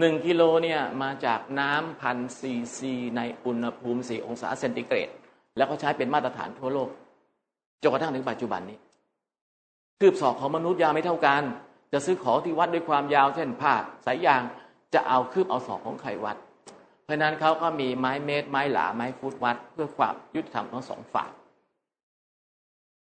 [0.00, 5.08] หนึ่งกิโลเนี่ยมาจากน้ำพันซีซีในอุณหภูมิสี่องศาเซนติเกรด
[5.56, 6.88] แล้วก็ใช้เป็นมาตรฐานทั่วโลก
[7.82, 8.78] จนกระทั่งถึงปัจจุบันนี้
[10.00, 11.42] คืบศอกของมนุษย์ยาวไม่เท่ากัน
[11.92, 13.74] จะซื้อของที่วัดด้วยความยาวเช่นผ้า
[14.06, 14.42] สายยาง
[14.94, 16.36] จะเอาคืบเอาศอกของใครวัด
[17.04, 21.30] เพราะนั้นเขาก็มีไม้เมตร ไม้หลาไม้ฟุตวัด เพื่อความยุติธรรมทั้งสองฝ่าย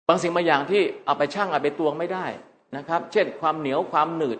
[0.08, 2.26] บางสิ่งบางอย่างที่เอาไปชั่งเอาไปตวงไม่ได้
[2.76, 4.38] นะครับ เช่น ความเหนียวความหนืด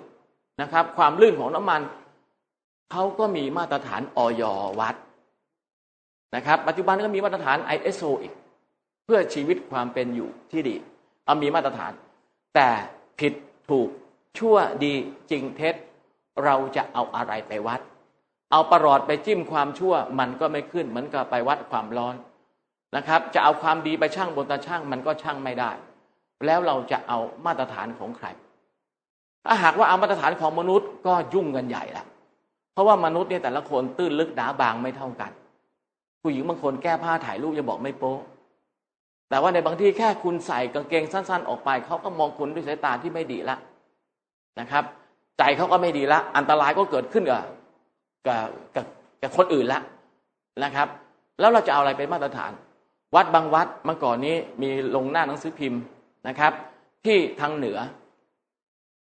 [0.61, 1.81] นะครับ ความลื่นของน้ำมัน
[2.91, 4.43] เขาก็มีมาตรฐานออย
[4.79, 4.97] วัด
[6.37, 8.33] นะครับ ปัจจุบันก็มีมาตรฐาน ISO อีก
[9.05, 10.77] เพื่อชีวิตความเป็นอยู่ที่ดี
[11.25, 11.93] เอามีมาตรฐาน
[12.55, 12.69] แต่
[13.19, 13.33] ผิด
[13.71, 13.89] ถูก
[14.39, 14.95] ชั่วดี
[15.31, 15.75] จริงเท็จ
[16.45, 17.81] เราจะเอาอะไรไปวัด
[18.53, 22.15] เอาประหลอดไปจิ้มความชั่วมันก็ไม่ขึ้นเหมือนกับไปวัดความร้อน
[22.97, 25.71] นะครับ จะเอาความดีไปช่างบนตาช่างมันก็ช่างไม่ได้
[26.47, 28.27] แล้วเราจะเอามาตรฐานของใคร
[29.45, 32.05] ถ้าหากว่าเอามาตรฐานของมนุษย์ก็ยุ่งกันใหญ่ละ
[32.73, 35.31] เพราะว่ามนุษย์เนี่ยแต่ละคนตื้นลึกหนาบางไม่เท่ากัน
[36.23, 38.17] ผู้หญิงบางคนแก้ผ้าถ่ายรูปยังบอกไม่โป๊
[39.29, 43.57] แต่ว่าในบางที่แค่คุณใส่กางเกงสั้น ๆ ออกไปเขาก็มองคุณด้วยสายตาที่ไม่ดีละ
[44.61, 44.85] นะครับ
[45.39, 47.43] ใจเขาก็ไม่ดีละ อันตรายก็เกิดขึ้นกับ
[48.27, 48.87] กับกับ
[49.23, 49.81] กับคนอื่นละ
[50.65, 50.89] นะครับ
[51.41, 52.53] แล้วเราจะเอาอะไรเป็นมาตรฐาน
[53.15, 55.81] วัดบางวัดเมื่อก่อนนี้มีลงหน้าหนังสือพิมพ์
[56.29, 56.53] นะครับ
[57.05, 57.79] ที่ทางเหนือ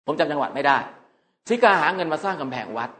[0.06, 0.78] ผมจำจังหวัดไม่ได้
[1.48, 2.90] ศิกาหาเงินมาสร้างกำแพงวัด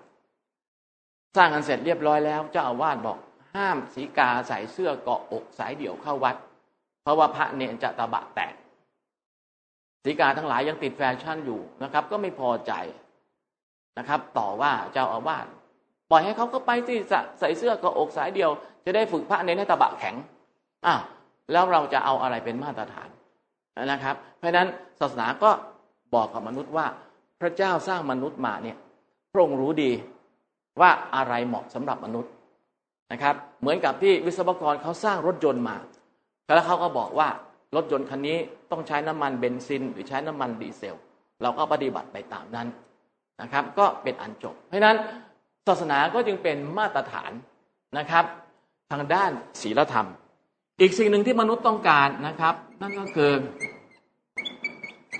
[1.37, 3.19] สร้างกันเสร็จเรียบร้อยแล้ว เจ้าอาวาสบอก
[3.55, 6.37] ห้ามศีกาใส่เสื้อเกาะอกสายเดี่ยวเข้าวัด
[7.03, 8.55] เพราะว่าพระเนรจะตะบะแตก
[10.05, 12.73] ศีกาทั้งหลายยังติดแฟชั่นอยู่นะครับ ก็ไม่พอใจ
[13.99, 15.47] นะครับ ต่อว่าเจ้าอาวาส
[16.11, 16.95] ปล่อยให้เขาก็ไปสิ
[17.41, 18.51] ใส่เสื้อกระอกสายเดียว
[18.85, 20.15] จะได้ฝึกพระในให้ตะบะแข็ง
[20.87, 21.01] อ้าว
[21.53, 23.09] แล้วเราจะเอาอะไรเป็นมาตรฐาน
[23.85, 24.69] นะครับ เพราะฉะนั้น
[25.01, 25.51] ศาสนาก็
[26.15, 26.87] บอกกับมนุษย์ว่า
[27.41, 28.77] พระเจ้าสร้างมนุษย์มาเนี่ย
[29.33, 29.93] พระองค์รู้ดี
[30.81, 32.33] ว่าอะไรเหมาะสำหรับมนุษย์
[33.13, 35.77] นะครับ เหมือนกับที่วิศวกรเขาสร้างรถยนต์มา
[36.55, 37.29] แล้วเขาก็บอกว่า
[37.77, 38.39] รถยนต์คันนี้
[38.71, 40.97] ต้องใช้น้ำมันเบนซิน หรือใช้น้ำมันดีเซล
[41.43, 42.69] เราก็ปฏิบัติไปตามนั้น
[43.43, 44.97] นะครับ ก็เป็นอันจบ เพราะนั้น
[45.69, 47.33] ศาสนาก็จึงเป็นมาตรฐาน
[47.99, 48.25] นะครับ
[48.91, 49.31] ทางด้าน
[49.63, 50.09] ศีลธรรม
[50.81, 53.33] อีกสิ่งหนึ่งที่มนุษย์ต้องการนะครับ นั่นก็คือ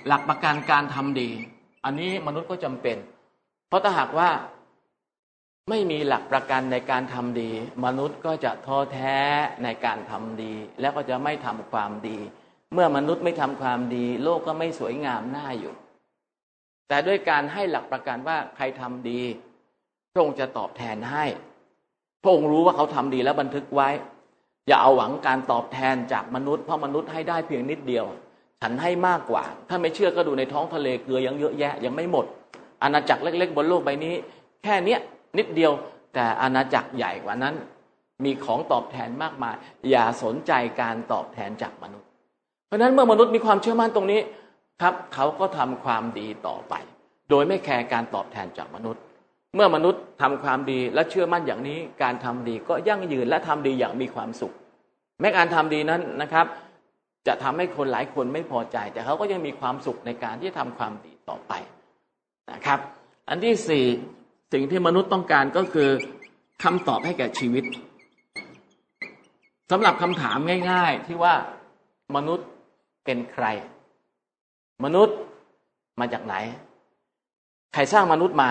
[0.07, 1.29] หลักประกันการทำดี
[1.85, 2.97] อันนี้มนุษย์ก็จำเป็น
[3.67, 4.29] เพราะถ้าหากว่า
[5.69, 7.51] ไม่มีหลักประกันในการทำดี
[7.85, 9.17] มนุษย์ก็จะท้อแท้
[9.63, 12.17] ในการทำดี แล้วก็จะไม่ทำความดี
[12.73, 15.73] เมื่อมนุษย์ไม่ทำความดี โลกก็ไม่สวยงามน่าอยู่
[16.87, 19.21] แต่ด้วยการให้หลักประกันว่าใครทำดี
[20.11, 21.25] พระองค์จะตอบแทนให้
[22.21, 23.89] พระองค์รู้ว่าเขาทำดีแล้วบันทึกไว้
[24.67, 28.05] อย่าเอาหวังการตอบแทนจากมนุษย์เพราะมนุษย์ให้ได้เพียงนิดเดียว
[28.61, 32.25] ฉันให้มากกว่า ถ้าไม่เชื่อก็ดูในท้องทะเลเกลือยังเยอะแยะยังไม่หมด
[32.83, 34.13] อาณาจักรเล็ก ๆ บนโลกใบนี้
[34.63, 34.99] แค่เนี้ย
[35.37, 35.71] นิดเดียว
[36.13, 37.55] แต่อาณาจักรใหญ่กว่านั้น
[38.23, 39.55] มีของตอบแทนมากมาย
[39.89, 42.07] อย่าสนใจการตอบแทนจากมนุษย์
[42.67, 44.21] เพราะฉะนั้นเมื่อมนุษย์มีความเชื่อมั่นตรงนี้
[44.81, 46.73] ครับเขาก็ทำความดีต่อไป
[47.29, 49.01] โดยไม่แคร์การตอบแทนจากมนุษย์
[49.55, 54.53] เมื่อมนุษย์ทำความดีและเชื่อมั่นอย่างนี้ การทำดีก็ยั่งยืนและทำดีอย่างมีความสุข
[55.19, 56.45] แม้การทำดีนั้นนะครับ
[57.27, 61.53] จะทำให้คนหลายคนไม่พอใจ แต่เขาก็ยังมีความสุขในการที่ทำความดีต่อไป
[62.51, 62.79] นะครับ
[63.29, 63.85] อันที่สี่
[64.53, 65.89] สิ่งที่มนุษย์ต้องการก็คือ
[66.63, 67.63] คำตอบให้แก่ชีวิต
[69.71, 70.37] สำหรับคำถาม
[70.71, 71.35] ง่าย ๆ ที่ว่า
[72.15, 72.47] มนุษย์
[73.05, 73.45] เป็นใคร
[74.83, 75.17] มนุษย์
[75.99, 76.35] มาจากไหน
[77.73, 78.49] ใครสร้างมนุษย์มา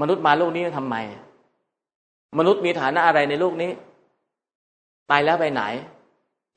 [0.00, 0.96] มนุษย์มาโลกนี้ทำไม
[2.38, 3.70] มนุษย์มีฐานะอะไรในโลกนี้
[5.10, 5.62] ตายแล้วไปไหน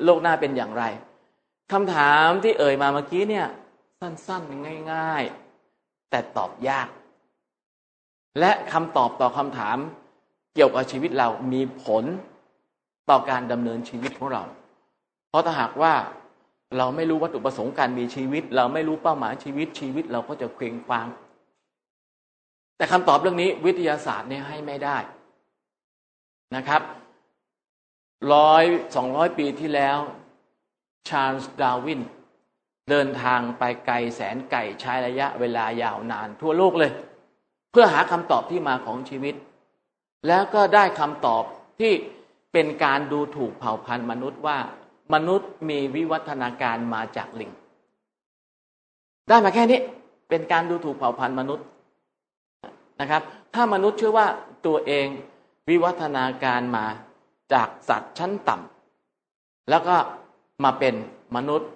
[0.06, 0.84] โลกหน้าเป็นอย่างไร
[1.72, 3.48] คำถามที่เอ่ยมาเมื่อกี้เนี่ย
[4.00, 5.24] สั้นๆ ง่าย
[5.68, 6.88] ๆ แต่ตอบยาก
[8.40, 9.78] และคำตอบต่อคำถาม
[10.56, 12.04] เกี่ยวกับชีวิตเรามีผล
[13.10, 14.44] ต่อการดำเนินชีวิตของเรา
[15.30, 15.94] เพราะถ้าหากว่า
[16.78, 21.08] เราไม่รู้วัตถุประสงค์การมีชีวิต เราไม่รู้เป้าหมายชีวิตชีวิตเราก็จะเคว้งคว้าง
[22.78, 24.98] แต่คำตอบเรื่องนี้วิทยาศาสตร์เนี่ยให้ไม่ได้
[26.56, 26.82] นะครับ
[28.34, 28.64] ร้อย
[28.96, 29.98] สองร้อยปีที่แล้ว
[31.10, 32.02] ชาร์ลส์ดาวิน
[32.90, 36.92] เดินทางไปไกลแสนไกลใช้ระยะเวลายาวนานทั่วโลกเลย
[37.72, 39.36] เพื่อหาคำตอบที่มาของชีวิต
[40.28, 41.44] แล้วก็ได้คำตอบ
[41.80, 41.94] ที่
[42.54, 44.58] เป็นการดูถูกเผ่าพันธุ์มนุษย์ว่า
[45.14, 47.52] มนุษย์มีวิวัฒนาการมาจากลิง
[49.30, 49.80] ได้มาแค่นี้
[50.30, 51.66] เป็นการดูถูกเผ่าพันธุ์มนุษย์
[53.00, 53.22] นะครับ
[53.54, 54.28] ถ้ามนุษย์เชื่อว่า
[54.66, 55.08] ตัวเอง
[55.70, 56.86] วิวัฒนาการมา
[57.54, 59.96] จากสัตว์ชั้นต่ำแล้วก็
[60.64, 60.96] มาเป็น
[61.36, 61.70] มนุษย์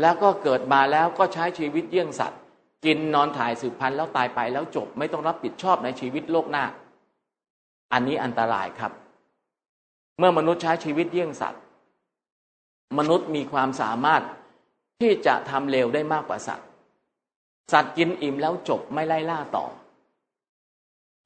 [0.00, 2.40] แล้วก็เกิดมาแล้วก็ใช้ชีวิตเยี่ยงสัตว์
[2.86, 6.64] กินนอนถ่ายสืบพันธุ์แล้วตายไปแล้วจบไม่ต้องรับผิดชอบในชีวิตโลกหน้า
[7.92, 8.92] อันนี้อันตรายครับ
[10.18, 11.62] เมื่อมนุษย์ใช้ชีวิตเยี่ยงสัตว์
[12.98, 14.22] มนุษย์มีความสามารถ
[15.00, 16.66] ที่จะทำเลวได้มากกว่าสัตว์
[17.72, 19.66] สัตว์กินอิ่มแล้วจบไม่ไล่ล่าต่อ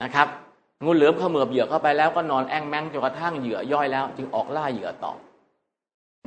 [0.03, 0.29] นะครับ
[0.85, 5.13] งูเหลือมเขมือบเหยื่อเข้าไปแล้วก็นอนแองแมงจนกระทั่งเหยื่อย่อยแล้ว จึงออกล่าเหยื่อต่อ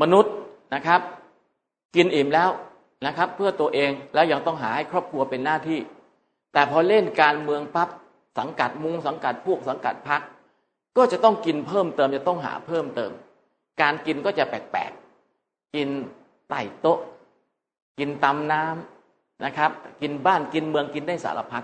[0.01, 0.33] มนุษย์
[0.73, 1.01] นะครับ
[1.95, 2.49] กินอิ่มแล้ว
[3.05, 5.79] นะครับ เพื่อตัวเองแล้วยังต้องหาให้ครอบครัวเป็นหน้าที่
[6.53, 7.89] แต่พอเล่นการเมืองปั๊บ
[8.39, 10.21] สังกัดมุงสังกัดพวกสังกัดพัก
[10.97, 13.11] ก็จะต้องกินเพิ่มเติมจะต้องหาเพิ่มเติม
[13.81, 15.89] การกินก็จะแปลกๆกิน
[16.49, 16.99] ไต่โต๊ะ
[17.99, 21.63] กินตำน้ำนะครับ กินบ้านกินเมืองกินได้สารพัด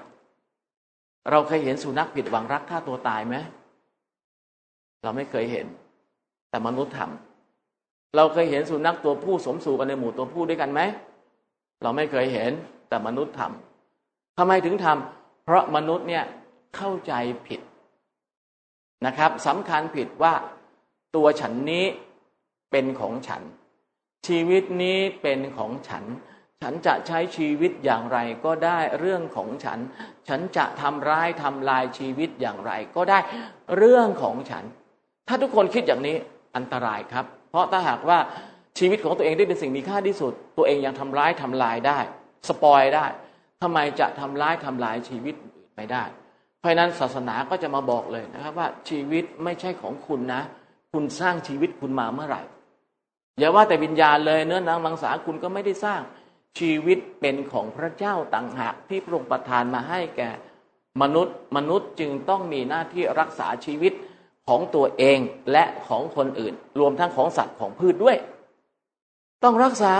[1.31, 3.35] เราเคยเห็นสุนัขผิดหวังรักฆ่าตัวตายไหม
[5.03, 5.65] เราไม่เคยเห็น
[6.49, 10.81] แต่มนุษย์ทำเราเคยเห็นสุนัขตัวผู้สมสู่กันในหมู่ตัวผู้ด้วยกันไหม
[11.81, 12.51] เราไม่เคยเห็น
[12.89, 16.23] แต่มนุษย์ทำทำไมถึงทำเพราะมนุษย์เนี่ย
[16.75, 17.13] เข้าใจ
[17.47, 17.61] ผิด
[19.05, 20.33] นะครับสำคัญผิดว่า
[21.15, 21.85] ตัวฉันนี้
[22.71, 23.41] เป็นของฉัน
[24.27, 26.03] ชีวิตนี้เป็นของฉัน
[26.61, 29.79] ฉันจะใช้ชีวิตอย่างไรก็ได้เรื่องของฉัน
[30.27, 33.19] ฉันจะทำร้ายทำลายชีวิตอย่างไรก็ได้
[33.77, 34.63] เรื่องของฉัน
[35.27, 36.15] ถ้าทุกคนคิดอย่างนี้
[36.55, 38.19] อันตรายครับ เพราะถ้าหากว่า
[38.77, 41.99] ชีวิตของตัวเองได้เป็นสิ่งมีค่าที่สุด ตัวเองยังทำร้ายทำลายได้
[42.47, 43.05] สปอยได้
[43.63, 45.35] ทำไมจะทำร้ายทำลายชีวิต
[45.75, 46.03] ไม่ได้
[46.59, 50.41] เพราะนั้นศาสนาก็จะมาบอกเลยนะครับว่าชีวิตไม่ใช่ของคุณนะ
[50.91, 52.41] คุณสร้างชีวิตคุณมาเมื่อไหร่
[53.39, 56.01] อย่าว่าแต่วิญญาณเลยเนื้อหนังมังสาคุณก็ไม่ได้สร้าง
[56.59, 60.29] ชีวิตเป็นของพระเจ้าต่างหากที่พระองค์ประทานมาให้แก่
[61.01, 63.93] มนุษย์ มนุษย์จึงต้องมีหน้าที่รักษาชีวิต
[64.47, 65.19] ของตัวเอง
[65.51, 68.17] และของคนอื่น รวมทั้งของสัตว์ของพืชด้วย
[69.43, 69.93] ต้องรักษา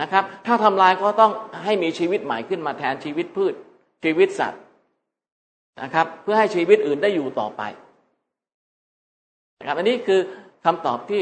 [0.00, 1.32] นะครับ ถ้าทำลายก็ต้อง
[1.64, 3.54] ให้มีชีวิตใหม่ขึ้นมาแทนชีวิตพืช
[4.04, 4.62] ชีวิตสัตว์
[5.82, 7.62] นะครับ เพื่อให้ชีวิตอื่นได้อยู่ต่อไป
[9.58, 10.20] นะครับ อันนี้คือ
[10.64, 11.20] คำตอบที่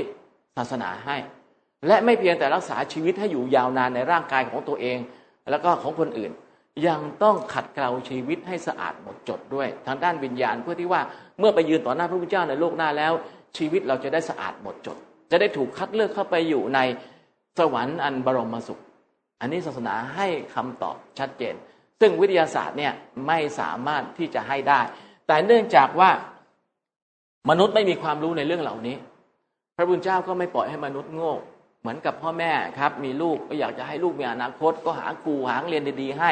[0.56, 1.16] ศาสนาให้
[1.86, 4.98] และไม่เพียงแต่รักษาชีวิตให้อยู่ยาวนานในร่างกายของตัวเอง
[5.50, 6.32] แล้วก็ของคนอื่น
[6.86, 11.00] ยังต้องขัดเกลาชีวิตให้สะอาดหมดจดด้วย ทางด้านวิญญาณเพื่อที่ว่า
[11.38, 13.12] เมื่อไปยืนต่อหน้าพระพุทธเจ้าในโลกหน้าแล้ว
[13.56, 14.98] ชีวิตเราจะได้สะอาดหมดจด
[15.32, 16.80] จะได้ถูกคัดเลือกเข้าไปอยู่ใน
[17.58, 18.82] สวรรค์อันบรมสุข
[19.40, 21.54] อันนี้ศาสนาให้คำตอบชัดเจน
[22.00, 22.92] ซึ่งวิทยาศาสตร์เนี่ย
[23.26, 24.80] ไม่สามารถที่จะให้ได้
[25.26, 26.10] แต่เนื่องจากว่า
[27.50, 28.96] มนุษย์ไม่มีความรู้ในเรื่องเหล่านี้
[29.76, 31.32] พระพุทธเจ้าก็ไม่ปล่อยให้มนุษย์โง่
[31.80, 36.30] เหมือนกับพ่อแม่ครับ มีลูกก็อยากจะให้ลูกมีอนาคต ก็หาครูหาเรียนดีๆให้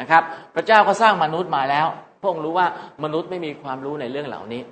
[0.00, 0.22] นะครับ
[0.54, 1.86] พระเจ้าก็สร้างมนุษย์มาแล้ว
[2.20, 2.66] พระองค์รู้ว่า
[3.04, 4.62] มนุษย์ไม่มีความรู้ในเรื่องเหล่านี้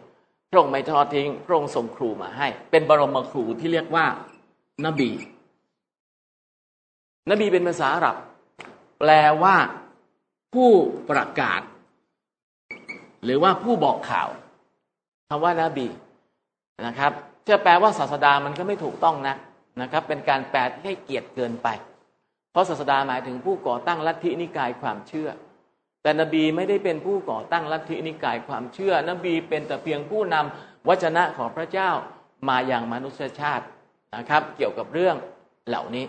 [0.50, 4.06] พระองค์ไม่ทอดทิ้งพระองค์ส่งครูมาให้ เป็นบรมครูที่เรียกว่า
[4.86, 5.10] นบี
[7.30, 8.16] นบีเป็นภาษาอาหรับ
[8.98, 9.10] แปล
[9.42, 9.56] ว่า
[10.54, 10.70] ผู้
[11.10, 11.60] ประกาศ
[13.24, 14.28] หรือว่าผู้บอกข่าว
[15.28, 15.88] คำว่านาบี
[16.86, 17.12] นะครับ
[17.48, 19.36] จะแปลว่าศาสดามันก็ไม่ถูกต้องนะ
[19.80, 21.68] นะครับ เป็นการแปลที่ให้เกียรติเกินไป
[22.50, 25.28] เพราะศาสดาหมายถึงผู้ก่อตั้งลัทธินิกายความเชื่อ
[26.02, 31.90] แต่นบีไม่ได้เป็นผู้ก่อตั้งลัทธินิกายความเชื่อ นบีเป็นแต่เพียงผู้นำวจนะของพระเจ้า
[32.48, 33.64] มาอย่างมนุษยชาติ
[34.16, 35.16] นะครับ เกี่ยวกับเรื่อง
[35.68, 36.04] เหล่านี้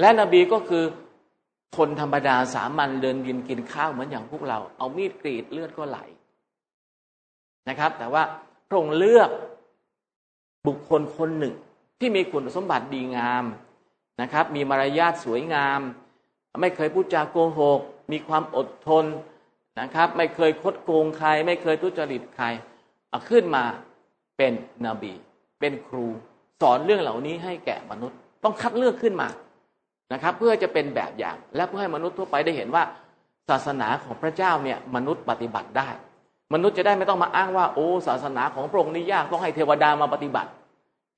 [0.00, 0.84] และนบีก็คือ
[1.76, 5.98] คนธรรมดาสามัญเดินยินกินข้าวเหมือนอย่างพวกเรา เอามีดกรีดเลือดก็ไหล
[7.68, 8.22] นะครับ แต่ว่า
[8.68, 9.30] พระองค์เลือก
[10.66, 11.54] บุคคลคนหนึ่ง
[11.98, 13.44] ที่มีคุณสมบัติดีงาม
[14.20, 15.80] นะครับ มีมารยาทสวยงาม
[16.60, 17.80] ไม่เคยพูดจาโกหก
[18.10, 19.04] มีความอดทน
[19.80, 22.46] นะครับ ไม่เคยคดโกงใคร ไม่เคยทุจริตใคร
[23.30, 23.64] ขึ้นมา
[24.36, 24.52] เป็น
[24.86, 25.12] นบี
[25.60, 26.06] เป็นครู
[26.62, 29.28] สอนเรื่องเหล่านี้ให้แก่มนุษย์ ต้องคัดเลือกขึ้นมา
[30.12, 32.84] นะครับ เพื่อจะเป็นแบบอย่าง และเพื่อให้มนุษย์ทั่วไปได้เห็นว่า
[33.48, 35.88] ศาสนาของพระเจ้าเนี่ยมนุษย์ปฏิบัติได้
[36.54, 40.50] มนุษย์จะได้ไม่ต้องมาอ้างว่า โอ้ศาสนาของพระองค์นี่ยากต้องให้เทวดามาปฏิบัติ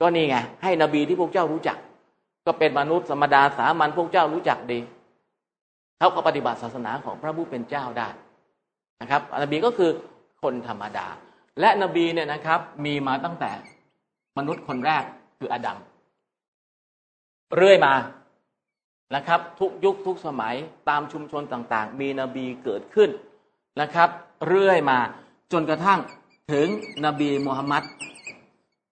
[0.00, 1.76] ก็นี่ไงให้นบีที่พวกเจ้ารู้จัก
[2.46, 4.78] ก็เป็นมนุษย์ธรรมดาสามัญพวกเจ้ารู้จักดี
[6.04, 8.08] เขาก็ปฏิบัติศาสนาของพระผู้เป็นเจ้าได้
[9.00, 9.90] นะครับนบีก็คือ
[10.42, 11.06] คนธรรมดา
[11.60, 13.50] และนบีเนี่ยนะครับ มีมาตั้งแต่
[14.38, 15.04] มนุษย์คนแรก
[15.38, 15.78] คืออาดัม
[17.56, 17.94] เรื่อยมา
[19.14, 20.54] นะครับ ทุกยุคทุกสมัย
[20.88, 23.10] ตามชุมชนต่างๆ มีนบีเกิดขึ้น
[23.80, 24.08] นะครับ
[24.48, 24.98] เรื่อยมา
[25.52, 26.00] จนกระทั่ง
[26.52, 26.68] ถึง
[27.04, 27.82] นบีมูฮัมมัด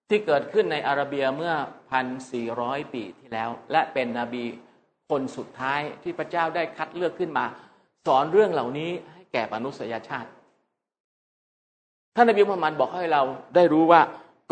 [0.09, 1.53] ที่เกิดขึ้นในอาระเบียเมื่อ
[1.89, 4.45] พันสี่ร้อยปีที่แล้ว และเป็นนบี
[5.13, 7.45] คนสุดท้ายที่พระเจ้าได้คัดเลือกขึ้นมา
[8.07, 10.29] สอนเรื่องเหล่านี้ให้แก่มนุษยชาติ
[12.15, 13.21] ท่านนบีมุฮัมมัดบอกให้เรา
[13.55, 14.01] ได้รู้ว่า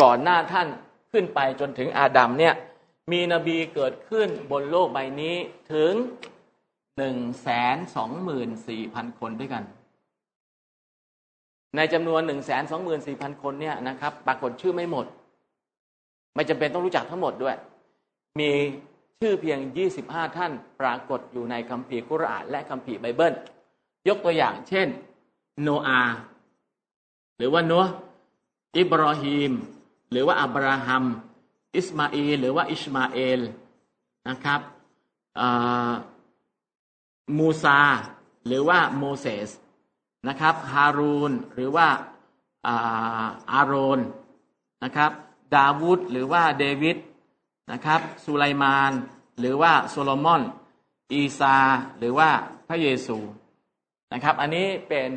[0.01, 0.67] ก่อนหน้าท่าน
[1.11, 2.53] ขึ้นไปจนถึงอาดัมเนี่ย
[3.11, 5.35] มีนบีเกิดขึ้นบนโลกใบนี้
[5.73, 5.93] ถึง
[6.97, 9.63] หนึ่งแสนสองหมื่นสี่พันคนด้วยกัน
[11.75, 15.05] ในจำนวนหนึ่งแสนสองหมื่นสี่พันคนเนี่ยนะครับ ปรากฏชื่อไม่หมด
[16.35, 17.55] ไม่จำเป็นต้องรู้จักทั้งหมดด้วย
[18.39, 18.49] มี
[19.25, 19.59] ชื่อเพียง
[19.97, 20.51] 25 ท่าน
[20.81, 23.33] ปรากฏอยู่ในคัมภีร์กุรอานและคัมภีร์ไบเบิล
[24.07, 24.87] ยกตัวอย่างเช่น
[25.61, 26.01] โนอา
[27.37, 27.85] หรือว่านัว
[28.77, 29.51] อิบรอฮีม
[30.11, 31.05] หรือว่าอับราฮัม
[31.77, 33.41] อิสมาอีหรือว่าอิชมาเอล
[34.29, 34.61] นะครับ
[37.37, 37.79] มูซา
[38.47, 39.49] หรือว่าโมเสส
[40.27, 41.87] นะครับฮารูนหรือว่า
[43.51, 43.99] อาโรน
[44.83, 45.11] นะครับ
[45.55, 46.97] ดาวูดหรือว่าเดวิด
[47.71, 48.91] นะครับสุไลมาน
[49.39, 50.41] หรือว่าโซโลมอน
[51.11, 51.57] อีซา
[51.97, 52.29] หรือว่า
[52.67, 53.17] พระเยซู
[54.13, 55.09] นะครับ อันนี้เป็น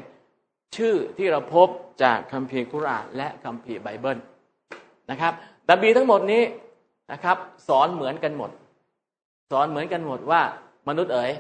[0.77, 1.69] ชื่อที่เราพบ
[2.03, 4.19] จากคัมภีร์กุรอานและคัมภีร์ไบเบิล
[5.11, 5.33] นะครับ
[5.71, 6.43] นบีทั้งหมดนี้
[7.13, 7.37] นะครับ
[7.69, 8.51] สอนเหมือนกันหมด
[9.51, 10.43] สอนเหมือนกันหมดว่า
[10.89, 11.33] มนุษย์เอ๋ย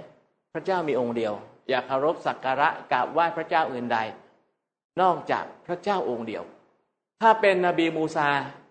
[0.53, 1.33] พระเจ้ามีองค์เดียว
[1.69, 3.99] อย่าเคารพสักการะกราบไหว้พระเจ้าอื่นใด
[5.01, 6.43] นอกจากพระเจ้าองค์เดียว
[7.21, 8.29] ถ้าเป็นนบีมูซา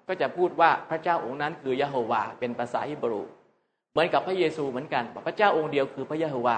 [0.07, 3.21] ก็จะพูดว่าพระเจ้าองค์นั้นคือยะโฮวาเป็นภาษาฮิบรู
[3.91, 6.57] เหมือนกับพระเยซูเหมือนกันพระเจ้าองค์เดียวคือพระยะโฮวา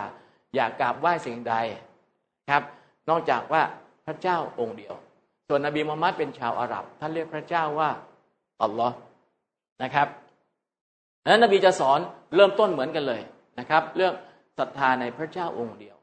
[0.56, 1.56] อย่ากราบไหว้สิ่งใด
[2.50, 2.64] ครับ
[3.10, 3.62] นอกจากว่า
[4.06, 4.93] พระเจ้าองค์เดียว
[5.48, 7.89] ส่วนนบีมุฮัมมัดเป็นชาวอาหรับ ท่านเรียกพระเจ้าว่า
[8.62, 8.96] อัลลอฮ์
[9.84, 10.08] นะครับ
[11.30, 12.00] นั้นนบีจะสอน
[12.36, 13.22] เริ่มต้นเหมือนกันเลย
[13.60, 14.14] นะครับ เรื่อง
[14.58, 15.96] ศรัทธาในพระเจ้าองค์เดียว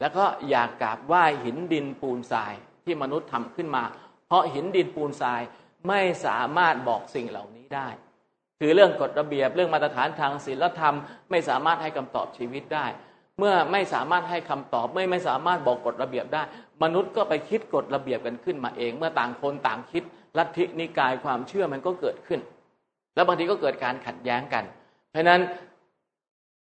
[0.00, 2.54] แล้วก็อย่ากกราบไหว้หินดินปูนทราย
[2.84, 3.84] ที่มนุษย์ทำขึ้นมา
[4.26, 5.40] เพราะหินดินปูนทราย
[5.88, 7.88] ไม่สามารถบอกสิ่งเหล่านี้ได้
[8.60, 10.96] คือเรื่องกฎระเบียบเรื่องมาตรฐานทางศีลธรรม
[11.30, 12.86] ไม่สามารถให้คำตอบชีวิตได้
[13.38, 16.42] เมื่อไม่สามารถให้คำตอบไม่ไม่สามารถบอกกฎระเบียบได้
[16.82, 20.02] มนุษย์ก็ไปคิดกฎระเบียบกันขึ้นมาเอง เมื่อต่างคนต่างคิด
[20.38, 22.40] ลัทธินิกายความเชื่อมันก็เกิดขึ้น
[23.14, 24.64] แล้วบางทีก็เกิดการขัดแย้งกัน
[25.10, 25.40] เพราะนั้น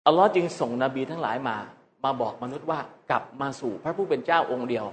[0.06, 1.58] อัลลอฮ์จึงส่งนบีทั้งหลายมา
[2.04, 2.80] มาบอกมนุษย์ว่า
[3.10, 4.86] กลับมาสู่พระผู้เป็นเจ้าองค์เดียว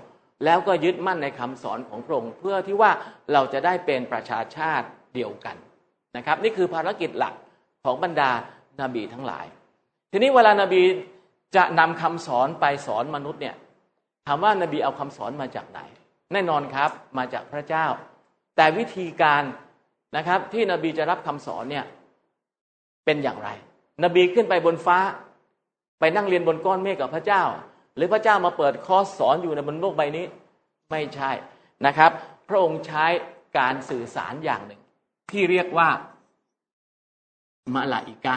[0.45, 2.91] แล้วก็ยึดมั่นในคำสอนของพระองค์เพื่อที่ว่า
[3.33, 5.57] เราจะได้เป็นประชาชาติเดียวกัน
[6.17, 7.35] นะครับ นี่คือภารกิจหลัก
[7.85, 8.31] ของบรรดา
[8.81, 9.47] นาบีทั้งหลาย
[10.13, 10.83] ทีนี้เวลานาบี
[11.57, 13.57] จะนำคำสอนไปสอนมนุษย์เนี่ย
[14.27, 15.81] ถามว่านาบีเอาคำสอนมาจากไหน
[16.33, 17.87] แน่นอนครับมาจากพระเจ้า
[18.57, 19.43] แต่วิธีการ
[20.17, 21.85] นะครับที่นบีจะรับคำสอนเนี่ย
[23.05, 23.49] เป็นอย่างไร
[24.05, 24.99] นบีขึ้นไปบนฟ้า
[26.01, 27.43] ไปนั่งเรียนบนก้อนเมฆกับพระเจ้า
[27.97, 30.27] หรือพระเจ้ามาเปิดคอร์สสอนอยู่ในบนโลกใบนี้
[30.91, 31.31] ไม่ใช่
[31.87, 32.11] นะครับ
[32.49, 33.05] พระองค์ใช้
[33.59, 34.81] การสื่อสารอย่างหนึ่ง
[35.31, 35.89] ที่เรียกว่า
[37.75, 38.37] มาลาอิกา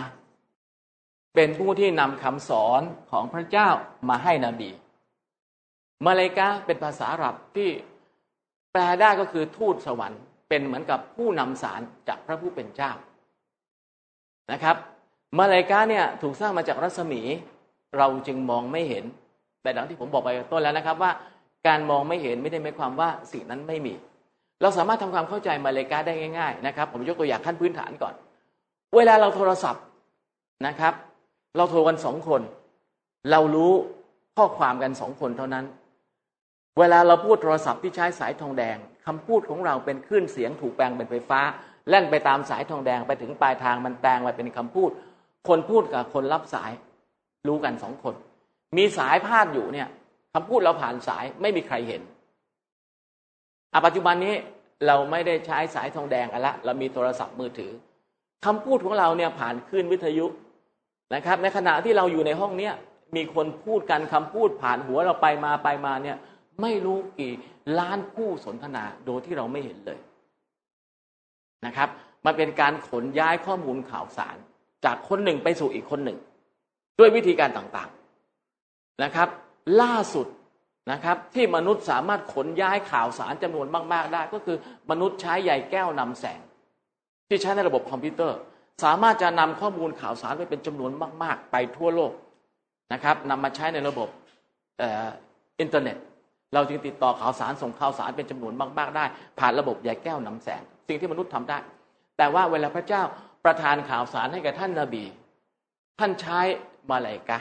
[1.36, 2.82] เป็นผู้ที่นำคำสอน
[3.12, 3.70] ของพระเจ้า
[4.10, 4.72] มาให้นบี
[6.06, 7.70] มาเลกาเป็นภาษาอาหรับที่
[8.72, 12.91] แปลได้ก็คือทูตสวรรค์ เป็นเหมือนกับผู้นำสารจากพระผู้เป็นเจ้า
[14.51, 14.76] นะครับ
[15.39, 17.22] มาเลกาเนี่ยถูกสร้างมาจากรัศมี
[17.97, 19.06] เราจึงมองไม่เห็น
[19.66, 21.11] แต่ดังที่ผมบอกไปต้นแล้วนะครับว่า
[21.68, 23.93] การมองไม่เห็นไม่ได้หมายความว่าสิ่งนั้นไม่มี
[24.61, 28.13] เราสามารถทำความเข้าใจมาเลกาได้ง่าย ๆ นะครับ ผมยกตัวอย่างขั้นพื้นฐานก่อน
[28.95, 29.84] เวลาเราโทรศัพท์
[30.68, 30.93] นะครับ
[31.57, 32.41] เราโทรกันสองคน
[33.32, 33.74] เรารู้
[34.38, 35.66] ข้อความกันสองคนเท่านั้น
[36.80, 41.41] เวลาเราพูดโทรศัพท์ที่ใช้สายทองแดงคำพูดของเราเป็นคลื่นเสียงถูกแปลงเป็นไฟฟ้า
[41.89, 44.89] แล่นไปตามสายทองแดงไปถึงปลายทางมันแปลงไปเป็นคำพูด
[45.47, 46.72] คนพูดกับคนรับสาย
[47.47, 48.16] รู้กันสองคน
[48.78, 49.88] มีสายพาดอยู่เนี่ย
[50.34, 52.01] คำพูดเราผ่านสายไม่มีใครเห็น
[53.73, 54.36] อปัจจุบันนี้
[54.88, 57.71] เราไม่ได้ใช้สายทองแดงกันละ เรามีโทรศัพท์มือถือ
[58.45, 60.26] คำพูดของเราเนี่ยผ่านคลื่นวิทยุ
[61.15, 62.73] นะครับ ในขณะที่เราอยู่ในห้องเนี้ย
[63.15, 66.17] มีคนพูดกันคำพูดผ่านหัวเราไปมาไปมาเนี่ย
[66.61, 67.34] ไม่รู้กี่
[67.80, 69.99] ล้านผู้สนทนาโดยที่เราไม่เห็นเลย
[71.65, 71.89] นะครับ
[72.26, 74.38] มันเป็นการขนย้ายข้อมูลข่าวสาร
[74.86, 76.17] จากคนหนึ่งไปสู่อีกคนหนึ่ง
[76.99, 78.05] ด้วยวิธีการต่างๆ
[79.04, 79.30] นะครับ
[79.82, 80.28] ล่าสุด
[80.91, 84.58] นะครับ ที่มนุษย์สามารถขนย้ายข่าวสารจำนวนมากๆได้ ก็คือ
[84.91, 86.39] มนุษย์ใช้ใยแก้วนำแสง
[87.30, 88.38] ที่ใช้ในระบบคอมพิวเตอร์
[88.84, 90.91] สามารถจะนำข้อมูลข่าวสารไปเป็นจำนวน
[91.24, 92.12] มาก ๆ ไปทั่วโลก
[92.93, 94.10] นะครับนำมาใช้ในระบบ
[94.80, 95.98] อินเทอร์เน็ต
[96.54, 99.06] เราจึงติดต่อข่าวสารส่งข่าวสารเป็นจำนวนมาก ๆ ได้
[99.39, 101.58] ผ่านระบบใยแก้วนำแสง สิ่งที่มนุษย์ทำได้
[102.18, 103.04] แต่ว่าเวลาพระเจ้า
[103.46, 105.04] ประทานข่าวสารให้กับท่านนาบี
[106.00, 106.39] ท่านใช้
[106.89, 107.39] มาลายกะ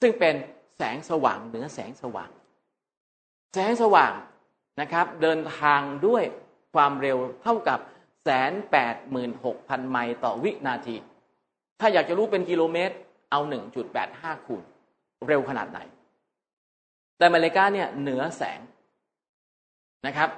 [0.00, 0.34] ซึ่งเป็น
[0.94, 2.30] งสว่างเหนือแสงสว่าง
[3.54, 4.12] แสงสว่าง
[4.80, 6.22] นะครับ เดินทางด้วย
[6.74, 7.78] ความเร็วเท่ากับ
[8.22, 10.96] แสนแปดหมื่นหกพันไมล์ต่อวินาที
[11.80, 12.94] ถ้าอยากจะรู้เป็นกิโลเมตร
[13.30, 14.62] เอาหนึ่งจุดแปดห้าคูณ
[15.28, 15.80] เร็วขนาดไหน
[17.18, 18.60] แต่มาเลกาเนี่ยเหนือแสง
[20.06, 20.30] นะครับ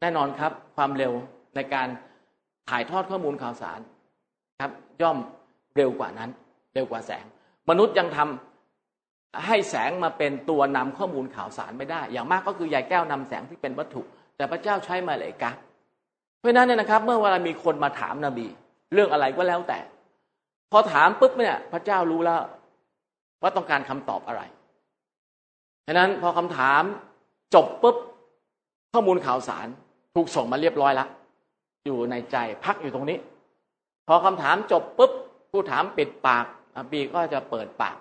[0.00, 1.12] แน่นอนครับความเร็ว
[1.56, 1.88] ในการ
[2.68, 3.80] ถ่ายทอดข้อมูลข่าวสาร
[4.60, 4.72] ครับ
[5.02, 5.18] ย่อม
[5.76, 6.30] เร็วกว่านั้น
[6.74, 7.24] เร็วกว่าแสง
[7.70, 8.53] มนุษย์ยังทำ
[9.46, 14.02] ให้แสงมาเป็นตัวนำข้อมูลข่าวสารไม่ได้ อย่างมากก็คือใยแก้วนำแสงที่เป็นวัตถุ
[14.36, 15.50] แต่พระเจ้าใช้มาเลกา
[16.38, 18.46] เพราะนั้นเนี่ยนะครับ เมื่อเวลามีคนมาถามนบี
[18.92, 19.78] เรื่องอะไรก็แล้วแต่
[20.72, 22.40] พอถามปุ๊บเนี่ย พระเจ้ารู้แล้ว
[23.42, 24.42] ว่าต้องการคำตอบอะไร
[25.86, 26.82] ฉะนั้นพอคำถาม
[27.54, 27.96] จบปุ๊บ
[28.92, 29.66] ข้อมูลข่าวสาร
[30.14, 31.08] ถูกส่งมาเรียบร้อยแล้ว
[31.86, 33.18] อยู่ในใจพักอยู่ตรงนี้
[34.08, 35.12] พอคำถามจบปุ๊บ
[35.50, 37.96] ผู้ถามปิดปากนบีก็จะเปิดปาก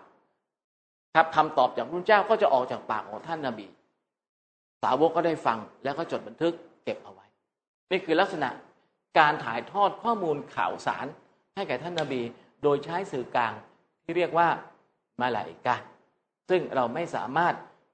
[1.14, 3.68] ครับคำตอบจากพระเจ้าก็จะออกจากปากของท่านนบี
[4.84, 6.54] สาวกก็ได้ฟังแล้วก็จดบันทึก
[6.84, 7.26] เก็บเอาไว้
[7.92, 8.50] นี่คือลักษณะ
[9.20, 11.06] การถ่ายทอดข้อมูลข่าวสาร
[11.56, 12.22] ให้แก่ท่านนบี
[12.64, 13.54] โดยใช้สื่อกลาง
[14.04, 14.48] ที่เรียกว่า
[15.22, 15.76] มาลาอิกา
[16.50, 17.54] ซึ่งเราไม่สามารถ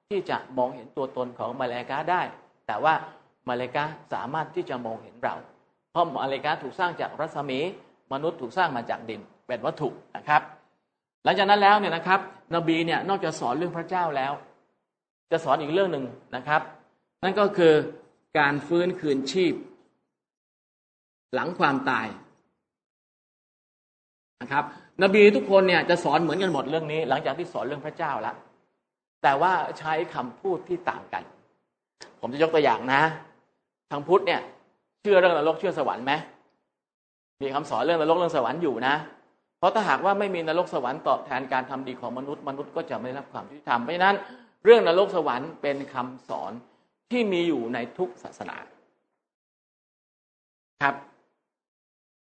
[0.09, 2.22] ที่จะมองเห็นตัวตนของมาลาอิกาได้
[2.67, 2.93] แต่ว่า
[3.47, 5.36] มาลาอิกาสามารถที่จะมองเห็นเรา
[5.91, 7.59] เพราะมาลาอิกาถูกสร้างจากรัศมี
[8.13, 10.41] มนุษย์ถูกสร้างมาจากดินเป็นวัตถุนะครับ
[11.24, 12.20] หลังจากนั้นแล้วเนี่ยนะครับ
[12.55, 14.34] นบีเนี่ยนอกจากสอนเรื่องพระเจ้าแล้ว
[15.32, 16.05] จะสอนอีกเรื่องหนึ่ง
[16.36, 16.61] นะครับ
[17.24, 17.74] นั่นก็คือ
[18.39, 19.53] การฟื้นคืนชีพ
[21.34, 22.07] หลังความตาย
[24.41, 24.63] นะครับ
[25.03, 28.36] นบีทุกคนเนี่ยจะสอนเหมือนกันหมดเรื่องนี้ หลังจากที่สอนเรื่องพระเจ้าแล้ว
[29.24, 31.24] แต่ว่าใช้คำพูดที่ต่างกัน
[32.20, 33.01] ผมจะยกตัวอย่างนะ
[33.89, 34.41] ทางพุทธเนี่ย
[35.01, 36.13] เชื่อเรื่องนรกเชื่อสวรรค์ไหม
[37.41, 38.95] มีคำสอนเรื่องนรกเรื่องสวรรค์อยู่นะ
[39.60, 44.16] เพราะถ้าหากว่าไม่มีนรกสวรรค์ตอบแทนการทำดีของมนุษย์มนุษย์ก็จะไม่รับความยุติธรรมเพราะฉะนั้น
[44.66, 46.51] เรื่องนรกสวรรค์เป็นคำสอน
[47.12, 48.55] ที่มีอยู่ในทุกศาสนา
[50.84, 50.95] ครับ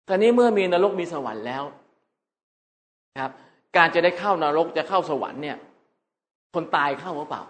[0.09, 1.63] ตอนนี้เมื่อมีนรกมีสวรรค์แล้ว
[3.21, 3.33] ครับ
[3.77, 5.57] การจะได้เข้านรกจะเข้าสวรรค์เนี่ย
[6.55, 7.43] คนตายเข้าหรือเปล่า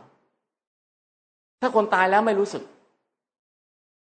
[1.60, 2.62] ถ้าคนตายแล้วไม่รู้สึก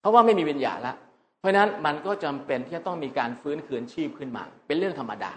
[0.00, 0.94] เพราะว่าไม่มีวิญญาณละ
[1.38, 5.32] เพราะนั้นมันก็จำเป็นที่จะต้องมีการฟื้นคืนชีพขึ้นมา เป็นเรื่องธรรมดา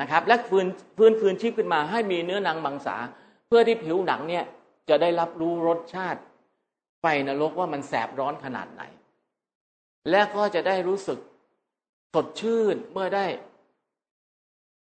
[0.00, 0.66] นะครับ และฟื้น
[0.96, 2.96] ฟื้นคืนชีพขึ้นมาให้มีเนื้อหนังมังสา
[3.46, 4.44] เพื่อที่ผิวหนังเนี่ย
[4.88, 6.20] จะได้รับรู้รสชาติ
[7.00, 8.82] ไฟนรกว่ามันแสบร้อนขนาดไหน
[10.10, 11.18] และก็จะได้รู้สึก
[12.14, 13.26] สดชื่นเมื่อได้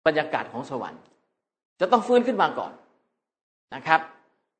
[0.07, 1.03] บรรยากาศของสวรรค์
[1.81, 2.73] จะต้องฟื้นขึ้นมาก่อน
[3.75, 4.01] นะครับ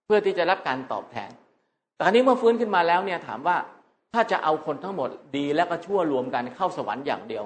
[0.05, 1.31] เพื่อที่จะรับการตอบแทน
[1.97, 3.57] แต่นี้เมื่อฟื้นขึ้นมาแล้วเนี่ยถามว่า
[4.15, 7.45] ถ้าจะเอาคนทั้งหมดดีและก็ชั่วรวมกันเข้าสวรรค์อย่างเดียว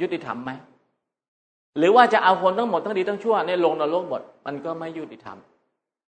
[0.00, 0.50] ยุติธรรมไหม
[1.78, 5.38] หรือว่าจะเอาคนทั้งหมดทั้งดีทั้งชั่วในลงนรกหมดมันก็ไม่ยุติธรรม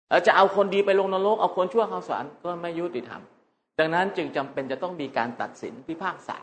[0.10, 3.22] แล้วจะเอาคนดีไปลงนรกเอาคนชั่วเข้าสวรรค์ก็ไม่ยุติธรรม
[3.80, 6.38] ดังนั้นจึงจำเป็นจะต้องมีการตัดสินพิพากษา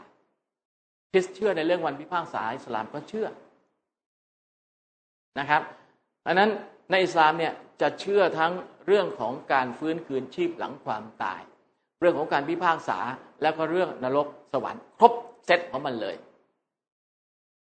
[1.12, 3.28] คริสเชื่อในเรื่องวันพิพากษาอิสลามก็เชื่อ
[5.38, 5.62] นะครับ
[6.26, 6.50] อันนั้น
[6.90, 8.52] ในอิสลามเนี่ยจะเชื่อทั้ง
[8.86, 11.40] เรื่องของการฟื้นคืนชีพหลังความตาย
[12.00, 12.98] เรื่องของการพิพากษา
[13.42, 15.12] แล้วก็เรื่องนรกสวรรค์ ครบ
[15.46, 16.16] เซตของมันเลย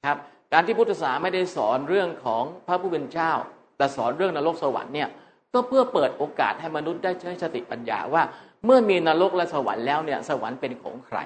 [0.07, 0.19] ครับ
[0.55, 3.33] การที่พุทธศาสนาไม่ได้สอนเรื่องของพระผู้เป็นเจ้า
[3.77, 5.09] แต่สอนเรื่องนรกสวรรค์เนี่ย
[5.55, 8.23] ก็เพื่อเปิดโอกาสให้มนุษย์ได้ใช้สติปัญญาว่า
[8.65, 11.19] เมื่อมีนรกและสวรรค์แล้วเนี่ย สวรรค์เป็นของใคร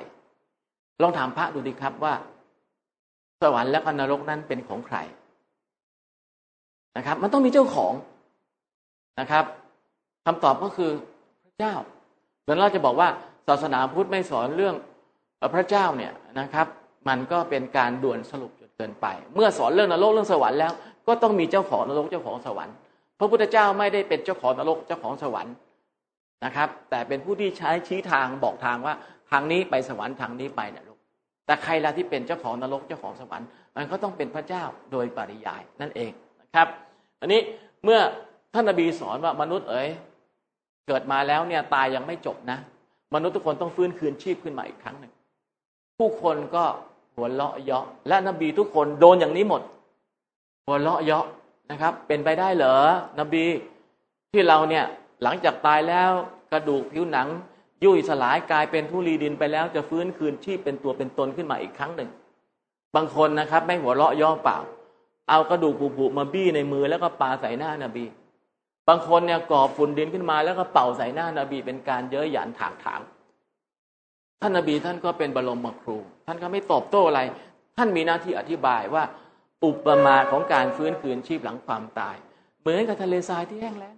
[1.02, 2.14] ลองถามพระดูดีครับว่า
[3.42, 4.96] สวรรค์และนรกนั้นเป็นของใคร
[6.96, 7.92] นะครับ มันต้องมีเจ้าของ
[9.20, 9.44] นะครับ
[10.24, 10.90] คำตอบก็คือ
[11.44, 11.74] พระเจ้า
[12.44, 13.08] เดี๋ยวเราจะบอกว่า
[13.48, 14.74] ศาสนาพุทธไม่สอนเรื่อง
[15.54, 16.66] พระเจ้าเนี่ยนะครับ
[17.08, 20.72] มันก็เป็นการด่วนสรุป เกินไป เมื่อสอนเรื่องนรกเรื่องสวรรค์แล้ว
[21.08, 22.74] ก็ต้องมีเจ้าของนรกเจ้าของสวรรค์
[23.18, 25.54] พระพุทธเจ้าไม่ได้เป็นเจ้าของนรกเจ้าของสวรรค์
[26.44, 28.94] นะครับ แต่เป็นผู้ที่ใช้ชี้ทางบอกทางว่า
[29.30, 30.98] ทางนี้ไปสวรรค์ทางนี้ไปนรก
[31.46, 36.68] แต่ใครล่ะที่เป็นเจ้าของนรกเจ้าของสวรรค์ มันก็ต้องเป็นพระเจ้าโดยปริยายนั่นเองนะครับ
[37.20, 37.40] อันนี้
[37.84, 38.00] เมื่อ
[38.54, 39.88] ท่านนบีสอนว่ามนุษย์เอ๋ย
[40.86, 42.58] เกิดมาแล้วเนี่ยตายยังไม่จบนะ
[43.14, 45.12] มนุษย์ทุกคนต้องฟื้นคืนชีพขึ้นมาอีกครั้งหนึ่ง
[45.98, 46.64] ผู้คนก็
[47.18, 49.62] หัวเราะเยาะและนบีทุกคนโดนอย่างนี้หมด
[50.66, 51.26] หัวเราะเยาะ
[51.70, 52.76] นะครับ เป็นไปได้เหรอ
[53.18, 53.44] นบี
[54.32, 54.84] ที่เราเนี่ย
[55.22, 56.10] หลังจากตายแล้ว
[56.52, 57.28] กระดูกผิวหนัง
[57.84, 62.10] ยุ่ยสลายกลายเป็นทุลีดินไปแล้วจะฟื้นคืนชีพเป็นตัวเป็นตนขึ้นมาอีกครั้งหนึ่ง
[62.94, 64.58] บางคนนะครับ ไม่หัวเราะย่อเปล่า
[65.28, 68.04] เอากระดูกผุๆมาบี้ในมือแล้วก็ปาใส่หน้านาบี
[68.88, 73.00] บางคนเนี่ยก่อฝุ่นดินขึ้นมาแล้วก็เป่าใส่หน้านาบีเป็นการเย้ยหยันถากถาง
[74.40, 75.96] ท่านนาบีท่านก็เป็นบรมครู
[76.28, 77.20] ท่านก็ไม่ตอบโต้อะไร
[77.76, 79.04] ท่านมีหน้าที่อธิบายว่า
[79.64, 82.16] อุปมาของการฟื้นคืนชีพหลังความตาย
[82.60, 83.94] เหมือนกับทะเลทรายที่แห้งแล้ง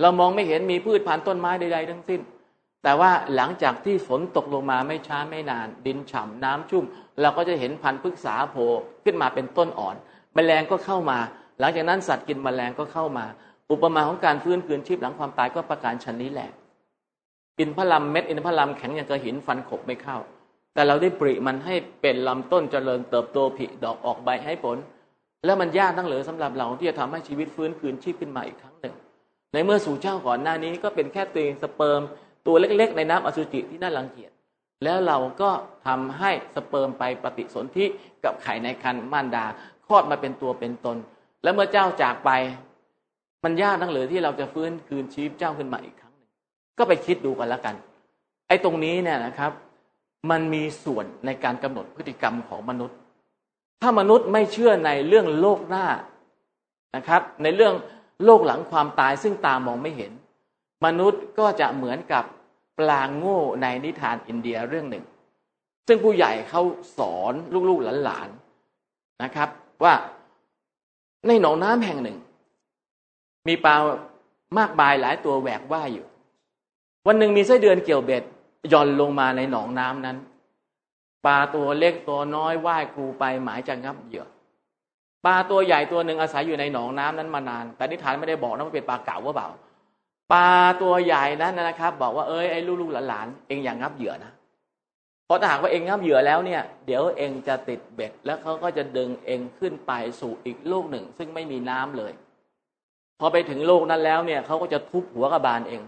[0.00, 2.20] เรามองไม่เห็นมีพืชพันธุ์ต้นไม้ใดๆทั้งสิ้น
[2.82, 6.84] แต่ว่าหลังจากที่ฝนตกลงมาไม่ช้าไม่นาน ดินฉ่ำน้ำชุ่ม
[7.20, 8.68] เราก็จะเห็นพันธุ์พฤกษาโผล่
[9.04, 9.96] ขึ้นมาเป็นต้นอ่อน
[10.34, 11.18] แมลงก็เข้ามา
[11.60, 13.26] หลังจากนั้นสัตว์กินแมลงก็เข้ามา
[13.70, 16.50] อุปมาของการฟื้นคืนชีพหลังความตายก็ประการชนนี้แหละ
[17.58, 20.18] อินทผลัมเม็ดอินทผลัมแข็งอย่างกระหินฟันขบไม่เข้า
[20.76, 24.76] แต่เราได้ปริมันให้เป็นลำต้นเจริญเติบโตผลิดอกออกใบให้ผล
[25.44, 28.94] แล้วมันยากตั้งเหลือสำหรับเราที่จะทำให้ชีวิตฟื้นคืนชีพขึ้นมาอีกครั้งหนึ่ง
[29.52, 32.00] ในเมื่อสู่เจ้าก่อนหน้านี้ก็เป็นแค่ตัวสเปิร์ม
[32.46, 34.30] ตัวเล็กๆ ในน้ำอสุจิที่น่ารังเกียจ
[34.84, 35.50] แล้วเราก็
[35.86, 37.86] ทำให้สเปิร์มไปปฏิสนธิ
[38.24, 39.44] กับไข่ในครรภ์มารดา
[39.86, 40.96] คลอดมาเป็นตัวเป็นตน
[41.42, 42.30] แล้วเมื่อเจ้าจากไป
[43.44, 46.30] มันยากตั้งเหลือที่เราจะฟื้นคืนชีพเจ้าขึ้นมาอีกครั้งหนึ่ง
[46.78, 47.74] ก็ไปคิดดูกันแล้วกัน
[48.48, 49.52] ไอ้ตรงนี้เนี่ยนะครับ
[50.30, 52.96] มันมีส่วนในการกำหนดพฤติกรรมของมนุษย์
[53.82, 55.86] ถ้ามนุษย์ไม่เชื่อในเรื่องโลกหน้า
[56.96, 57.74] นะครับ ในเรื่อง
[58.24, 60.12] โลกหลังความตายซึ่งตามองไม่เห็น
[60.86, 62.24] มนุษย์ก็จะเหมือนกับ
[62.78, 65.04] ปลาโง่ในนิทานอินเดียเรื่องหนึ่ง
[65.86, 66.62] ซึ่งผู้ใหญ่เขา
[66.98, 67.32] สอน
[67.68, 69.48] ลูกๆหลานๆนะครับ
[69.84, 69.94] ว่า
[71.26, 72.18] ในหนองน้ำแห่งหนึ่ง
[73.48, 73.74] มีปลา
[74.58, 76.06] มากมายหลายตัวแหวกว่ายอยู่
[77.06, 78.24] วันหนึ่งมีไส้เดือนเกี่ยวเบ็ด
[78.72, 80.16] ย่อนลงมาในหนองน้ำนั้น
[81.26, 84.26] ปลาตัวเล็กตัวน้อยว่ายครูไปหมายจะงับเหยื่อ
[85.24, 89.48] ปลาตัวใหญ่ตัวหนึ่งอาศัยอยู่ในหนองน้ำนั้นมานาน แต่นิทานไม่ได้บอกนะว่าเป็นปลาเก๋าว่าเปล่า
[90.32, 90.48] ปลา
[90.82, 94.32] ตัวใหญ่นั้นนะครับ บอกว่าเอ้ยไอ้ลูกๆหลานๆเองอย่างงับเหยื่อนะ
[95.26, 102.12] เพราะถ้าหากว่าเองงับเหยื่อแล้วเนี่ย เดี๋ยวเองจะติดเบ็ด แล้วเขาก็จะดึงเองขึ้นไปสู่อีกโลกหนึ่ง ซึ่งไม่มีน้ำเลย
[103.20, 105.82] พอไปถึงโลกนั้นแล้วเนี่ยเขาก็จะทุบหัวกระบาลเอง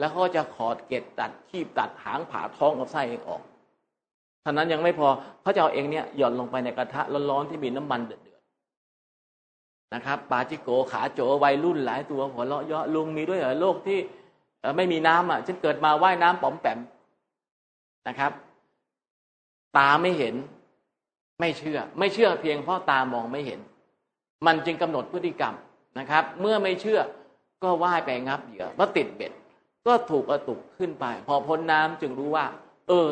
[0.00, 3.42] แล้วเขาจะขอดเกล็ดตัดขีบตัดหางผ่าท้องกับไส้เองออก
[4.44, 5.08] ท่านั้นยังไม่พอ
[5.42, 8.20] เขาจะเอาเองเนี่ยหย่อนลงไปในกระทะร้อนๆที่มีน้ำมันเดือด
[9.94, 13.98] นะครับปาจิโกขาโจวัยรุ่นหลายตัวหัวเราะเยาะลุงมีด้วยเหรอโลกที่
[14.76, 16.78] ไม่มีน้ำอะฉันเกิดมาว่ายน้ำป๋อมแปม
[18.08, 18.32] นะครับ
[19.76, 20.34] ตาไม่เห็น
[21.40, 23.60] ไม่เชื่อ ไม่เชื่อเพียงเพราะตามองไม่เห็น
[24.46, 25.54] มันจึงกำหนดพฤติกรรม
[25.98, 27.00] นะครับ เมื่อไม่เชื่อ
[27.62, 29.32] ก็ว่ายไปงับเหยื่อว่าติดเบ็ด
[29.86, 32.46] ก็ถูกกระตุกขึ้นไป พอพ้นน้ำจึงรู้ว่า
[32.88, 33.08] เออ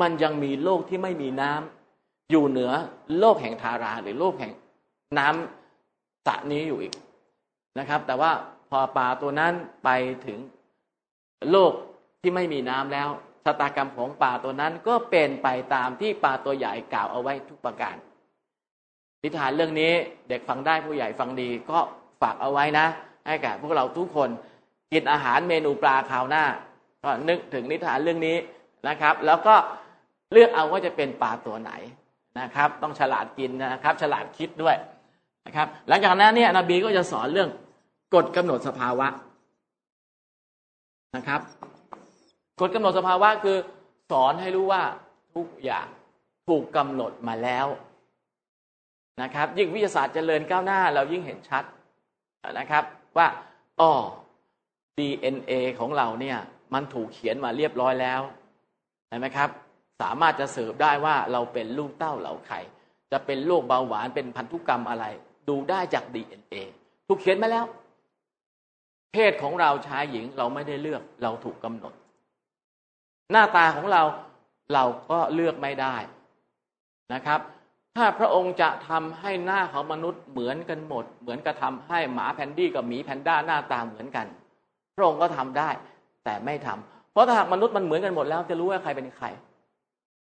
[0.00, 2.72] มันยังมีโลกที่ไม่มีน้ำอยู่เหนือ
[3.18, 4.52] โลกแห่งทาราหรือโลกแห่ง
[5.18, 6.94] น้ำสระนี้อยู่อีก
[7.78, 8.32] นะครับ แต่ว่า
[8.70, 9.52] พอปลาตัวนั้น
[9.84, 9.88] ไป
[10.26, 10.38] ถึง
[11.50, 11.72] โลก
[12.20, 13.08] ที่ไม่มีน้ำแล้ว
[13.44, 17.96] ชะตากรรมของปลาตัวนั้นก็เป็นไปตามที่ปลาตัวใหญ่กล่าวเอาไว้ทุกประการ
[19.22, 19.92] นิทานเรื่องนี้
[20.28, 21.78] เด็กฟังได้ผู้ใหญ่ฟังดีก็
[22.22, 22.86] ฝากเอาไว้นะ
[23.26, 24.30] ให้แก่พวกเราทุกคน
[24.92, 26.44] กินอาหารเมนูปลาคราวหน้า
[27.02, 28.36] ก็นึกถึงนิทานเรื่องนี้
[28.88, 29.54] นะครับ แล้วก็
[30.32, 31.72] เลือกเอาว่าจะเป็นปลาตัวไหน
[32.40, 34.76] นะครับ ต้องฉลาดกินนะครับ ฉลาดคิดด้วย
[35.46, 37.50] นะครับ หลังจากนั้นเนี่ยนบีก็จะสอนเรื่อง
[38.14, 39.08] กฎกำหนดสภาวะ
[41.16, 41.40] นะครับ
[42.60, 43.56] กฎกำหนดสภาวะคือ
[44.10, 44.82] สอนให้รู้ว่า
[45.34, 45.86] ทุกอย่าง
[46.48, 47.66] ถูกกำหนดมาแล้ว
[49.22, 51.64] นะครับ ยิ่งวิทยาศาสตร์เจริญก้าวหน้า เรายิ่งเห็นชัด
[52.58, 52.84] นะครับ
[53.16, 53.26] ว่า
[53.80, 53.92] อ๋อ
[54.98, 56.38] DNA ของเราเนี่ย
[56.74, 58.20] มันถูกเขียนมาเรียบร้อยแล้ว
[59.08, 59.50] เห็นไหมครับ
[60.02, 62.60] สามารถจะสืบได้ว่าเราเป็นลูกเต้าเหล่าไข่
[63.12, 65.04] จะเป็นโรคเบาหวานเป็นพันธุกรรมอะไร
[65.48, 66.54] ดูได้จาก DNA
[67.06, 67.64] ถูกเขียนมาแล้ว
[69.12, 71.94] เพศของเราชายหญิงเราไม่ได้เลือกเราถูกกำหนด
[73.32, 74.02] หน้าตาของเรา
[74.74, 75.96] เราก็เลือกไม่ได้
[77.12, 77.40] นะครับ
[77.96, 84.26] ถ้าพระองค์จะทำให้หน้าของมนุษย์เหมือนกันหมด เหมือนกระทำให้หมาแพนดี้กับหมีแพนด้าหน้าตาเหมือนกัน
[85.00, 85.70] ระองค์ก็ทำได้
[86.24, 89.26] แต่ไม่ทำเพราะถ้าหากมนุษย์มันเหมือนกันหมดแล้วจะรู้ว่าใครเป็นใคร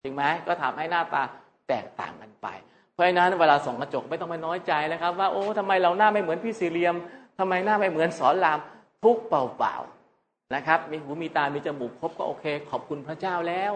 [0.03, 1.21] จริงไหมก็ทำให้หน้าตา
[1.69, 2.47] แตกต่างกันไป
[2.91, 6.95] เพราะฉะนั้นเวลาส่องกระจกไม่ต้องไปน้อยใจนะครับ ว่าโอ้ทำไมเราหน้าไม่เหมือนพี่ซีเรียม
[7.39, 8.59] ทำไมหน้าไม่เหมือนสอนราม
[9.03, 13.73] ทุกเปล่าๆนะครับ มีหูมีตามีจมูกครบก็โอเค ขอบคุณพระเจ้าแล้ว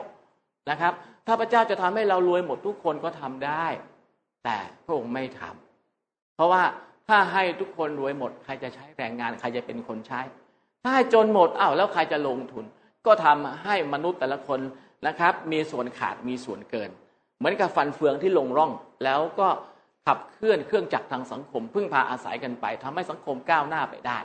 [0.69, 0.93] นะครับ
[1.26, 3.65] ถ้าพระเจ้าจะทำให้เรารวยหมดทุกคนก็ทำได้
[4.43, 6.63] แต่พระองค์ไม่ทำเพราะว่า
[7.07, 10.21] ถ้าให้ทุกคนรวยหมด ใครจะใช้แรงงาน ใครจะเป็นคนใช้
[10.84, 12.65] ถ้าให้จนหมดอ้าวแล้วใครจะลงทุน
[13.06, 14.60] ก็ทำให้มนุษย์แต่ละคน
[15.07, 16.89] นะครับ มีส่วนขาดมีส่วนเกิน
[17.38, 18.72] เหมือนกับฟันเฟืองที่ลงร่อง
[19.03, 19.47] แล้วก็
[20.06, 24.19] ขับเคลื่อนเครื่องจักรทางสังคม พึ่งพาอาศัยกันไปทำให้สังคมก้าวหน้าไปได้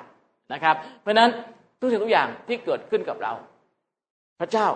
[0.52, 1.30] นะครับ เพราะฉะนั้น
[1.78, 3.32] ทุกสิ่งทุกอย่างที่เกิดขึ้นกับเรา
[4.40, 4.66] พระเจ้า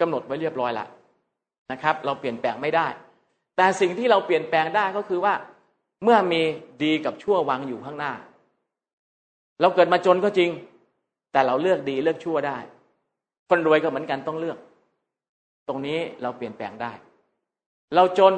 [0.00, 0.88] กำหนดไว้เรียบร้อยแล้ว
[1.72, 2.86] นะครับ เราเปลี่ยนแปลงไม่ได้
[3.56, 5.34] แต่สิ่งที่เราเปลี่ยนแปลงได้ก็คือว่า
[6.04, 6.42] เมื่อมี
[6.82, 8.12] ดีกับชั่ววางอยู่ข้างหน้า
[9.60, 10.50] เราเกิดมาจนก็จริง
[11.36, 12.58] แต่เราเลือกดีเลือกชั่วได้
[13.48, 14.58] คนรวยก็เหมือนกันต้องเลือก
[15.68, 16.92] ตรงนี้เราเปลี่ยนแปลงได้
[17.94, 18.32] เราจน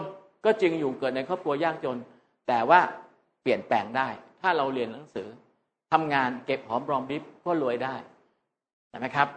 [0.45, 1.99] ก็จริงอยู่เกิดในครอบครัวยากจน
[2.49, 2.81] แต่ว่า
[3.43, 4.09] เปลี่ยนแปลงได้
[4.41, 5.29] ถ้าเราเรียนหนังสือ
[5.93, 7.95] ทำงานเก็บหอมรอมริบก็รวยได้
[8.89, 9.29] ใช่ไหมครับ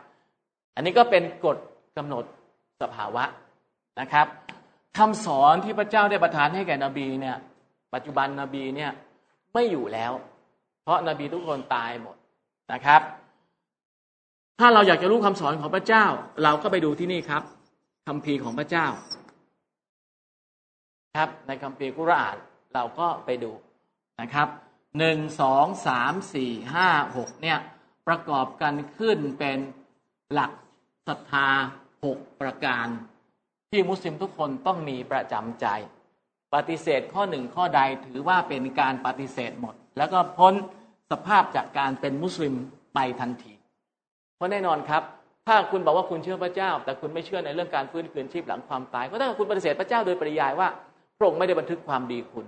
[0.75, 1.57] อันนี้ก็เป็นกฎ
[1.97, 2.25] กำหนด
[2.81, 3.23] สภาวะ
[3.99, 4.27] นะครับ
[4.97, 7.38] คำสอนที่พระเจ้าได้ประทานให้แก่นบีเนี่ย
[7.93, 8.91] ปัจจุบันนบีเนี่ย
[9.53, 10.11] ไม่อยู่แล้ว
[10.83, 12.15] เพราะนบีทุกคนตายหมด
[12.73, 13.01] นะครับ
[14.63, 16.05] ถ้าเราอยากจะรู้คำสอนของพระเจ้า
[16.43, 17.43] เราก็ไปดูที่นี่ครับ
[18.07, 18.88] คำพีของพระเจ้า
[21.15, 22.38] ครับ ในคำพีกุรอาน
[22.73, 23.51] เราก็ไปดู
[24.21, 24.47] นะครับ
[24.99, 27.59] หนึ่งสองสามสี่ห้าหกเนี่ย
[28.07, 29.59] ประกอบกันขึ้นเป็น
[30.33, 30.51] หลัก
[31.07, 31.47] ศรัทธา
[32.05, 32.88] หกประการ
[33.71, 35.67] ที่มุสลิมทุกคนต้องมีประจำใจ
[36.53, 40.53] ปฏิเสธข้อหนึ่งข้อใดถือว่าเป็นการปฏิเสธหมด แล้วก็พ้น
[41.11, 42.55] สภาพจากการเป็นมุสลิม
[42.95, 43.53] ไปทันที
[44.41, 45.03] ราะแน่นอนครับ
[45.47, 50.68] ถ้าคุณบอกว่าคุณเชื่อพระเจ้า แต่คุณไม่เชื่อในเรื่องการฟื้นคืนชีพหลังความตายก็ถ้าคุณปฏิเสธพระเจ้าโดยปริยายว่า
[51.18, 52.45] พระองค์ไม่ได้บันทึกความดีคุณ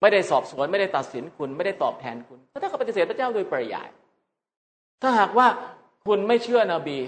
[0.00, 3.88] ไม่ได้สอบสวนไม่ได้ตัดสินคุณไม่ได้ตอบแทนคุณก็ถ้าเขาปฏิเสธพระเจ้าโดยปริยาย
[5.02, 5.46] ถ้าหากว่า
[6.06, 6.98] คุณไม่เชื่อนบี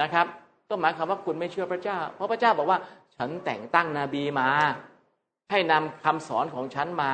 [0.00, 0.26] นะครับ
[0.68, 2.78] ก็หมายความว่าคุณไม่เชื่อพระเจ้า เพราะพระเจ้าบอกว่า
[3.16, 4.48] ฉันแต่งตั้งนบีมา
[5.50, 7.10] ให้นำคำสอนของฉันมา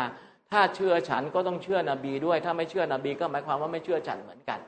[0.51, 4.59] ถ้าเชื่อฉันก็ต้องเชื่อนบีด้วย ถ้าไม่เชื่อนบีก็หมายความว่าไม่เชื่อฉันเหมือนกัน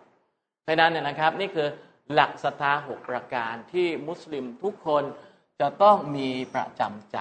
[0.63, 1.69] เพราะนั้นเนี่ยนะครับนี่คือ
[2.13, 5.05] หลักศรัทธาหกประการที่มุสลิมทุกคน
[5.61, 7.19] จะต้องมีประจำใจ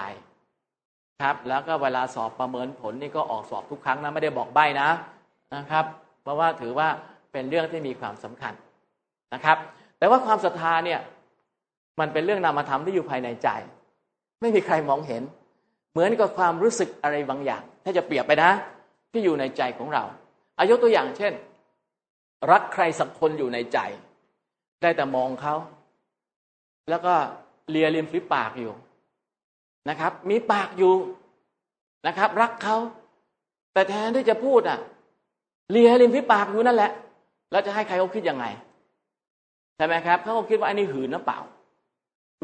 [1.22, 4.88] ครับ แล้วก็เวลาสอบประเมินผลนี่ก็ออกสอบทุกครั้งนะไม่ได้บอกใบ้นะ
[5.56, 5.84] นะครับ
[6.22, 6.88] เพราะว่าถือว่า
[7.32, 8.54] เป็นเรื่องที่มีความสำคัญ
[9.34, 9.58] นะครับ
[9.98, 11.00] แต่ว่าความศรัทธาเนี่ย
[12.00, 13.48] มันเป็นเรื่องนามธรรมที่อยู่ภายในใจ
[14.40, 15.22] ไม่มีใครมองเห็น
[15.92, 18.50] เหมือนกับความรู้สึกอะไรบางอย่าง ถ้าจะเปรียบไปนะ
[19.12, 20.04] ที่อยู่ในใจของเรา
[20.60, 21.32] อายุตัวอย่างเช่น
[22.50, 23.78] รักใครสักคนอยู่ในใจ
[24.82, 25.54] ได้แต่มองเขา
[26.90, 27.14] แล้วก็
[27.70, 28.72] เลียริมฝีปากอยู่
[29.88, 30.94] นะครับ มีปากอยู่
[32.06, 32.76] นะครับ รักเขา
[33.72, 34.78] แต่แทนที่จะพูดอะ
[35.70, 36.92] เลียริมฝีปากอยู่นั่นแหละ
[37.50, 38.44] แล้วจะให้ใครเขาคิดยังไง
[39.76, 41.38] ใช่ไหมครับเขาคิดว่าอันนี้หืนหรือเปล่า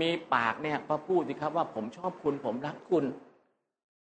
[0.00, 3.04] มีปากเนี่ยพอพูดสิครับว่าผมชอบคุณผมรักคุณ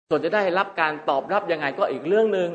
[0.09, 2.49] ส่วนจะได้รับการตอบรับยังไงก็อีกเรื่องหนึ่ง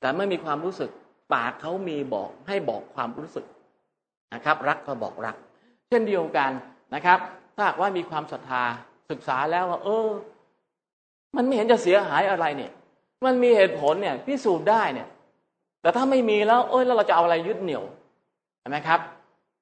[0.00, 0.90] แต่ไม่มีความรู้สึก
[1.32, 3.46] ปากเขามีบอกให้บอกความรู้สึก
[4.34, 5.36] นะครับ รักก็บอกรัก
[5.88, 6.50] เช่นเดียวกัน
[6.94, 7.18] นะครับ
[7.54, 8.62] ถ้าหากว่ามีความศรัทธา
[9.10, 10.08] ศึกษาแล้วว่า เออ
[11.36, 12.72] มันไม่เห็นจะเสียหายอะไรเนี่ย
[13.24, 15.08] มันมีเหตุผลเนี่ยพิสูจน์ได้เนี่ย
[15.82, 17.84] แต่ถ้าไม่มีแล้ว เอ้ยแล้วเราจะเอาอะไรยึดเหนี่ยว
[18.60, 19.00] ใช่ไหมครับ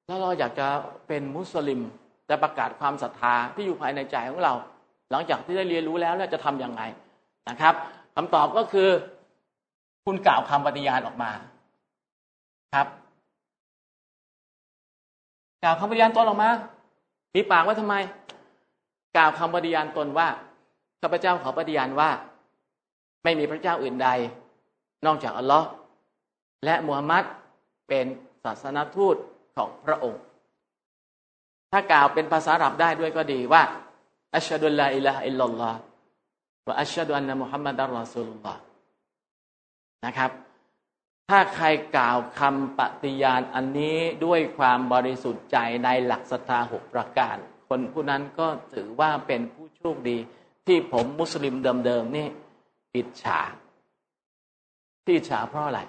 [0.05, 0.67] แล้วเราอยากจะ
[1.07, 1.81] เป็นมุสลิม
[2.29, 4.53] จะประกาศความศรัทธาที่อยู่ภายในใจของเรา
[5.11, 6.81] หลังจากที่ได้เรียนรู้แล้วแล้วจะทํำยังไง
[7.49, 7.73] นะครับ
[8.15, 8.89] คำตอบก็คือ
[10.05, 11.31] คุณกล่าวคำปฏิญาณออกมา
[12.73, 12.87] ครับ
[15.63, 16.49] กล่าวคำปฏิญาณตนออกมา
[17.35, 17.95] มีปากว่าทำไม
[19.15, 20.27] กล่าวคำปฏิญาณตนว่า
[21.01, 22.09] ข้าพเจ้าขอปฏิญาณว่า
[23.23, 24.09] ไม่มีพระเจ้าอื่นใด
[25.05, 25.67] นอกจากอัลลอฮ์
[26.65, 27.23] และมูฮัมมัด
[27.87, 28.05] เป็น
[28.43, 29.15] ศาสนทูต
[29.55, 30.21] ของพระองค์
[31.71, 33.63] ถ้ากล่าวเป็นภาษาอับได้ด้วยก็ดีว่า
[34.35, 35.79] อัชฮะดุลลาอิลาอิลลัลลอฮ์
[36.67, 38.61] ว่าอัชฮะดุอันนะมุฮัมมัดอัลลอฮ์สุลลอฮ์
[40.05, 40.31] นะครับ
[41.29, 47.37] ถ้าใครกล่าวคำปฏิญาณอันนี้ด้วยความบริสุทธิ์ใจในหลักศรัทธาหกประการ
[47.69, 50.17] คนผู้นั้นก็ถือว่าเป็นผู้โชคดี
[50.67, 51.55] ที่ผมมุสลิม
[51.85, 52.27] เดิมๆนี่
[52.95, 53.41] อิจฉา
[55.05, 55.81] ที่ฉาเพราะอะไร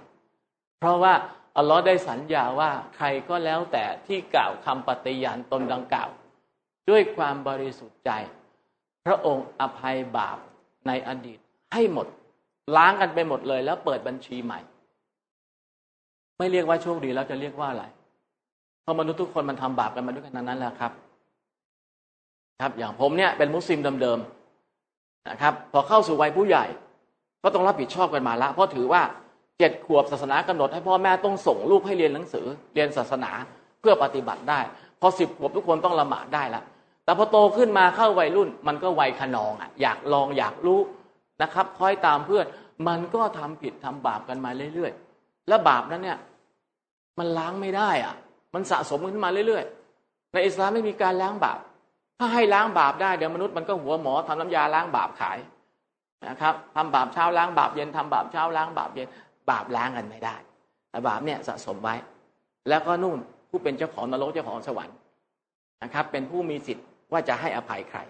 [0.78, 1.14] เพราะว่า
[1.56, 6.08] อัลลอฮ์ได้สัญญาว่าใครก็แล้วแต่ที่กล่าวคำปฏิญาณตนดังกล่าว
[6.90, 8.10] ด้วยความบริสุทธิ์ใจ
[9.06, 10.38] พระองค์อภัยบาป
[10.86, 11.38] ในอดีต
[11.72, 12.06] ให้หมด
[12.76, 14.60] ล้างกันไปหมดเลยแล้วเปิดบัญชีใหม่
[16.38, 17.84] ไม่เรียกว่าโชคดีแล้วจะเรียกว่าอะไร
[18.82, 20.92] เพราะมนุษย์ทุกคนมันทำบาปกันมาด้วยกันนั้นแหละครับ
[22.60, 26.64] ครับ อย่างผมเนี่ยเป็นมุสลิมเดิมๆนะครับ พอเข้าสู่วัยผู้ใหญ่
[27.42, 29.02] ก็ต้องรับผิดชอบกันมาละ เพราะถือว่า
[29.58, 33.30] เจ็ดขวบศาสนากำหนดให้พ่อแม่ต้องส่งลูกให้เรียนหนังสือ เรียนศาสนา
[33.80, 34.60] เพื่อปฏิบัติได้
[35.00, 36.62] พอสิบขวบทุกคนต้องละหมาดได้ละ
[37.04, 40.80] แต่พอโตขึ้นมาเข้าวัยรุ่น มันก็วัยขนองอะอยากลองอยากรู้
[41.42, 42.46] นะครับคอยตามเพื่อน
[42.88, 45.03] มันก็ทำผิดทำบาปกันมาเรื่อยๆ
[45.48, 46.18] และบาปนั้นเนี่ย
[47.18, 48.14] มันล้างไม่ได้อะ
[48.54, 51.58] มันสะสมขึ้นมาเรื่อยๆ ในอิสลามไม่มีการล้างบาป
[52.18, 55.38] ถ้าให้ล้างบาปได้เดี๋ยวมนุษย์มันก็หัวหมอทำน้ำยาล้างบาปขาย
[56.28, 59.08] นะครับทำบาปเช้าล้างบาปเย็นทำบาปเช้าล้างบาปเย็น
[59.50, 60.36] บาปล้างกันไม่ได้
[60.90, 61.94] แต่บาปเนี่ยสะสมไว้
[62.68, 63.18] แล้วก็นู่น
[63.50, 64.96] ผู้เป็นเจ้าของนรกเจ้าของสวรรค์
[65.82, 68.00] นะครับ เป็นผู้มีสิทธิ์ว่าจะให้อภัยใคร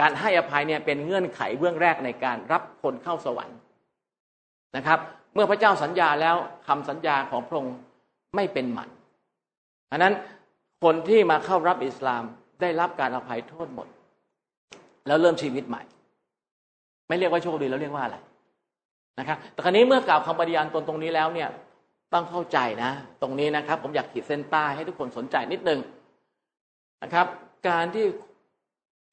[0.00, 3.58] การให้อภัยเนี่ยเป็นเงื่อนไขเบื้องแรกในการรับคนเข้าสวรรค์
[4.76, 4.98] นะครับ
[5.36, 6.36] เมื่อพระเจ้าสัญญาแล้ว
[6.68, 7.76] คำสัญญาของพระองค์
[8.36, 8.88] ไม่เป็นหมัน
[9.90, 10.14] อันนั้น
[10.82, 12.22] คนที่มาเข้ารับอิสลาม
[12.60, 13.88] ได้รับการอภัยโทษหมด
[15.06, 15.82] แล้วเริ่มชีวิตใหม่
[17.08, 18.16] ไม่เรียกว่าโชคดีแล้วเรียกว่าอะไร
[19.18, 21.48] นะครับแต่ครั้นี้เมื่อกล่าวคำปฏิญาณตนตรงนี้แล้วเนี่ย
[22.12, 22.90] ต้องเข้าใจนะ
[23.22, 25.80] ตรงนี้นะครับ ผมอยากขีดเส้นใต้ให้ทุกคนสนใจนิดนึง
[27.02, 27.26] นะครับ
[27.68, 28.06] การที่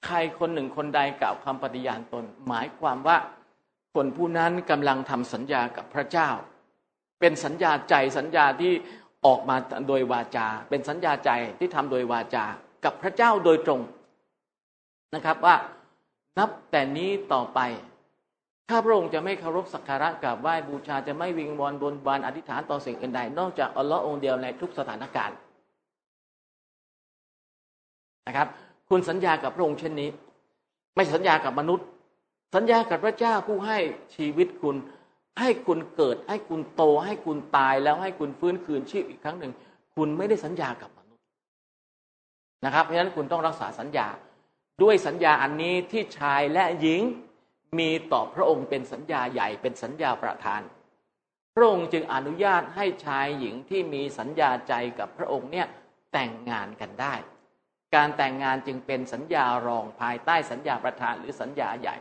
[0.06, 3.18] ใครคนหนึ่งคนใดกล่าวคำปฏิญาณตน หมายความว่า
[3.96, 6.30] คนผู้นั้นกำลังทำสัญญากับพระเจ้า
[7.20, 8.74] เป็นสัญญาใจสัญญาที่
[9.26, 9.56] ออกมา
[9.88, 12.46] โดยวาจา เป็นสัญญาใจที่ทำโดยวาจา
[12.86, 13.82] กับพระเจ้าโดยตรง
[15.16, 15.56] นะครับว่า
[16.38, 17.60] นับแต่นี้ต่อไป
[18.70, 25.38] ข้าพระองค์จะไม่เคารพสักการะกราบไหว้บูชาจะไม่วิงวอนบนบานอธิษฐานต่อสิ่งอื่นใดนอกจากอัลลอฮ์องเดียวในทุกสถานการณ์
[28.28, 28.48] นะครับ
[28.90, 30.10] คุณสัญญากับพระองค์เช่นนี้
[30.96, 31.88] ไม่สัญญากับมนุษย์
[32.54, 33.80] สัญญากับพระเจ้าผู้ให้
[34.16, 34.76] ชีวิตคุณ
[35.40, 39.54] ให้คุณเกิด ให้คุณโต ให้คุณตายแล้วให้คุณฟื้นคืนชีพอีกครั้งหนึ่ง
[39.96, 41.26] คุณไม่ได้สัญญากับมนุษย์
[42.66, 44.08] นะครับเพราะฉะนั้นคุณต้องรักษาสัญญา
[44.82, 47.02] ด้วยสัญญาอันนี้ที่ชายและหญิง
[47.80, 50.62] มีต่อพระองค์เป็นสัญญาใหญ่เป็นสัญญาประทาน
[51.56, 55.68] พระองค์จึงอนุญาตให้ชายหญิงที่มีสัญญาใจกับพระองค์เนี่ย
[56.14, 57.16] แต่งงานกันได้
[57.96, 61.98] การแต่งงานจึงเป็นสัญญารองภายใต้สัญญาประธานหรือสัญญาใหญ่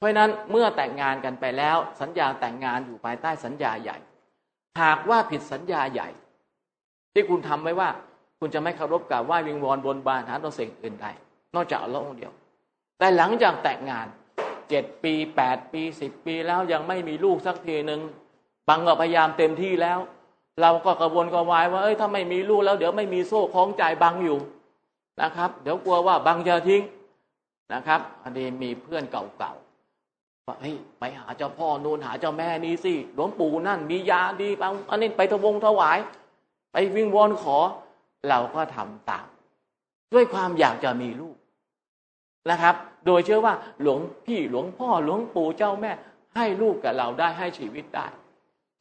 [0.00, 3.98] เพราะนั้นเมื่อแต่งงานกันไปแล้ว สัญญาแต่งงานอยู่ภายใต้สัญญาใหญ่
[4.82, 6.08] หากว่าผิดสัญญาใหญ่
[7.12, 7.88] ที่คุณทำไว้ว่า
[8.38, 11.06] คุณจะไม่เคารพกับไหว้วิงวอนบนบานหาตัวสิ่งอื่นใด
[11.54, 12.32] นอกจากอัลลอฮ์องเดียว
[12.98, 14.06] แต่หลังจากแต่งงาน
[14.68, 18.00] เจ็ดปีแปดปีสิบปีแล้วยังไม่มีลูกสักทีหนึ่ง
[18.68, 19.98] บังก็พยายามเต็มที่แล้ว
[20.62, 24.38] เราก็กระวนกระวายว่าเอ้ยถ้าไม่มีลูกแล้ว เดี๋ยวไม่มีโซ่คล้องใจบังอยู่
[25.22, 26.82] นะครับ เดี๋ยวกลัวว่าบังจะทิ้ง
[27.74, 29.69] นะครับ อันนี้มีเพื่อนเก่าๆ
[30.46, 35.98] ว่าเฮ้ยไปหาเจ้าพ่อนูนหาเจ้าแม่นี้สิหลวงปู่นั่นมียาดีบังอันนี้ไปทวงถวาย
[36.72, 37.58] ไปวิ่งวอนขอ
[38.28, 39.26] เราก็ทำตาม
[40.12, 41.36] ด้วยความอยากจะมีลูก
[42.50, 42.74] นะครับ
[43.06, 45.92] โดยเชื่อว่าหลวงพี่หลวงพ่อหลวงปู่เจ้าแม่
[46.34, 48.06] ให้ลูกกับเราได้ให้ชีวิตได้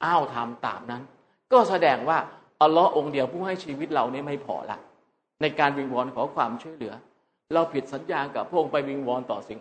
[0.04, 1.04] อ้าวทำตามนั้น
[1.52, 2.18] ก็แสดงว่า
[2.62, 4.78] อัลลอฮ์องเดียวผู้ให้ชีวิตเรานี่ไม่พอละ
[5.42, 6.94] ในการวิงวอนขอความช่วยเหลือ
[7.54, 9.60] เราผิดสัญญากับพระองค์ไปวิงวอนต่อสิ่ง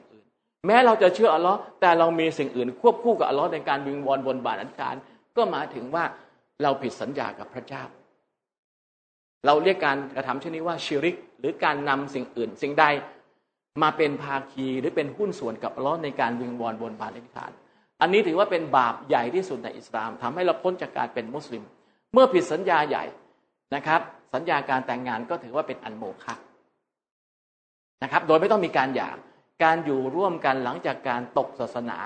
[0.67, 4.95] แม้เราจะเชื่ออัลลอฮ์แต่เรามีสิ่งอื่น ควบคู่กับอัลลอฮ์ในการวิงวอนบนบาตอันการ
[5.37, 6.05] ก็มาถึงว่า
[6.63, 7.83] เราผิดสัญญากับพระเจ้า
[9.47, 12.85] เราเรียกการกระทำเช่นนี้ว่าชิริก หรือการนำสิ่งอื่น สิ่งใด
[13.83, 17.51] มาเป็นภาคีหรือเป็นหุ้นส่วนกับอัลลอฮ์ในการวิงวอนบนบานอธิษฐาน
[18.01, 21.63] อันนี้ถือว่าเป็นบาปใหญ่ที่สุดในอิสลามทำให้เราพ้นจากการเป็นมุสลิม
[22.13, 23.05] เมื่อผิดสัญญาใหญ่
[23.75, 24.01] นะครับ
[24.35, 26.35] สัญญาการแต่งงานก็ถือว่าเป็นอันโมฆะ
[28.03, 29.11] นะครับ โดยไม่ต้องมีการหย่า
[29.63, 31.99] การอยู่ร่วมกันหลังจากการตกศาสนา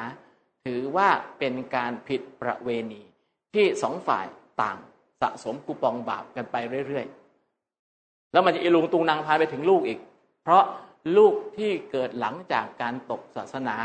[0.64, 1.08] ถือว่า
[1.38, 3.02] เป็นการผิดประเวณี
[3.54, 4.26] ที่สองฝ่าย
[4.62, 4.78] ต่าง
[5.20, 6.56] สะสมคูปองบาปกันไป
[6.88, 9.98] เรื่อยๆ แล้วมันจะอิลุงตุงนางพาไปถึงลูกอีก
[10.42, 10.64] เพราะ
[11.16, 13.76] ลูกที่เกิดหลังจากการตกศาสนา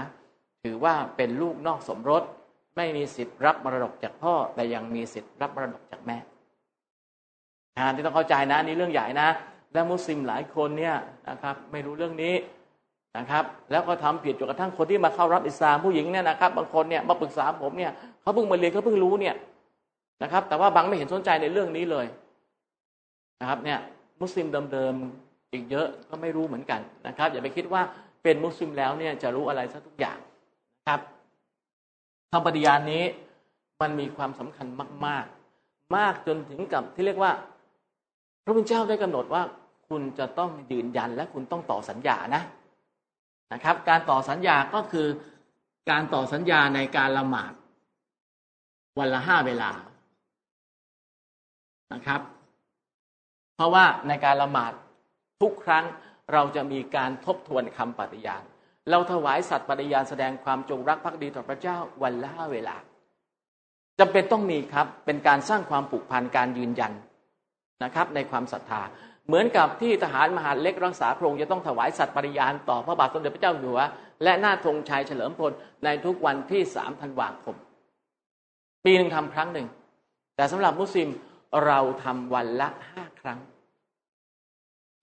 [0.64, 2.24] ถือว่าเป็นลูกนอกสมรส
[2.76, 6.18] ไม่มีสิทธิ์รับมรดกจากพ่อ แต่ยังมีสิทธิ์รับมรดกจากแม่
[7.80, 9.30] งานที่ต้องเข้าใจนะนี่เรื่องใหญ่นะ
[9.74, 10.96] และมุสลิมหลายคนเนี่ย
[11.30, 12.34] นะครับ ไม่รู้เรื่องนี้
[13.18, 17.92] นะครับ แล้วก็ทำผิดจนกระทั่งคนที่มาเข้ารับอิสลามผู้หญิงเนี่ยนะครับ บางคนเนี่ยมาปรึกษาผมเนี่ย
[18.22, 19.36] เขาเพิ่งมาเรียนเขาเพิ่งรู้เนี่ย
[20.24, 22.06] นะครับ แต่ว่าบางไม่เห็นสนใจในเรื่องนี้เลย
[23.42, 23.80] นะครับเนี่ย
[24.22, 27.82] มุสลิมเดิมๆอีกเยอะก็ไม่รู้เหมือนกันนะครับ อย่าไปคิดว่า
[28.24, 30.18] เป็นมุสลิมแล้วเนี่ยจะรู้อะไรซะทุกอย่าง
[30.78, 31.02] นะครับ
[32.32, 33.04] คำปฏิญาณนี้
[33.82, 34.68] มันมีความสำคัญ
[35.06, 35.26] มาก
[35.60, 37.32] ๆ มากจนถึงกับที่เรียกว่า
[38.44, 39.42] พระพุทธเจ้าได้กำหนดว่า
[39.90, 42.44] คุณจะต้องยืนยันและคุณต้องต่อสัญญานะ
[43.54, 45.08] นะครับ การต่อสัญญาก็คือ
[45.90, 47.54] การต่อสัญญาในการละหมาด
[49.00, 49.72] วันละห้าเวลา
[51.94, 52.22] นะครับ
[53.56, 54.74] เพราะว่าในการละหมาด
[55.42, 55.86] ทุกครั้ง
[56.34, 58.44] เราจะมีการทบทวนคำปฏิญาณ
[58.90, 62.76] เราถวายสัตว์ปฏิญาณแสดงความจงรักภักดีต่อพระเจ้าวันละห้าเวลา
[64.00, 66.94] จำเป็นต้องมีครับเป็นการสร้างความผูกพันการยืนยัน
[67.84, 68.82] นะครับ ในความศรัทธา
[69.28, 73.82] เหมือนกับที่ทหารมหาเล็กรักษาพระองค์จะต้องถวายสัตว์ปฏิญาณต่อพระบาทสมเด็จพระเจ้าอยู่หัว
[74.24, 75.52] และหน้าธงชัยเฉลิมพล
[75.84, 77.56] ในทุกวันที่สามธันวาคม
[78.86, 79.68] ปีหนึ่งทำครั้งหนึ่ง
[80.36, 81.10] แต่สำหรับมุสลิม
[81.66, 83.40] เราทำวันละห้าครั้ง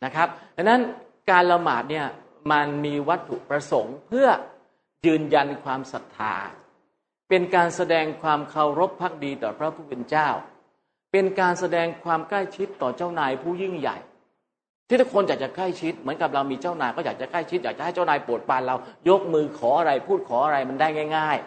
[0.05, 0.81] นะครับดังนั้น
[1.31, 2.07] การละหมาดเนี่ย
[2.53, 4.29] มันมีวัตถุประสงค์เพื่อ
[5.07, 6.35] ยืนยันความศรัทธา
[7.29, 10.29] เป็นการแสดงความเคารพพักดีต่อพระผู้เป็นเจ้า
[11.13, 13.97] เป็นการแสดงความใกล้ชิดต่อเจ้านายผู้ยิ่งใหญ่
[14.89, 18.77] ที่ทุกคนอยากจะใกล้ชิด เหมือนกับเรามีเจ้านายก็อยากจะใกล้ชิดอยากจะให้เจ้านายโปรดปรานเรา
[19.09, 21.39] ยกมือขออะไรพูดขออะไรมันได้ง่าย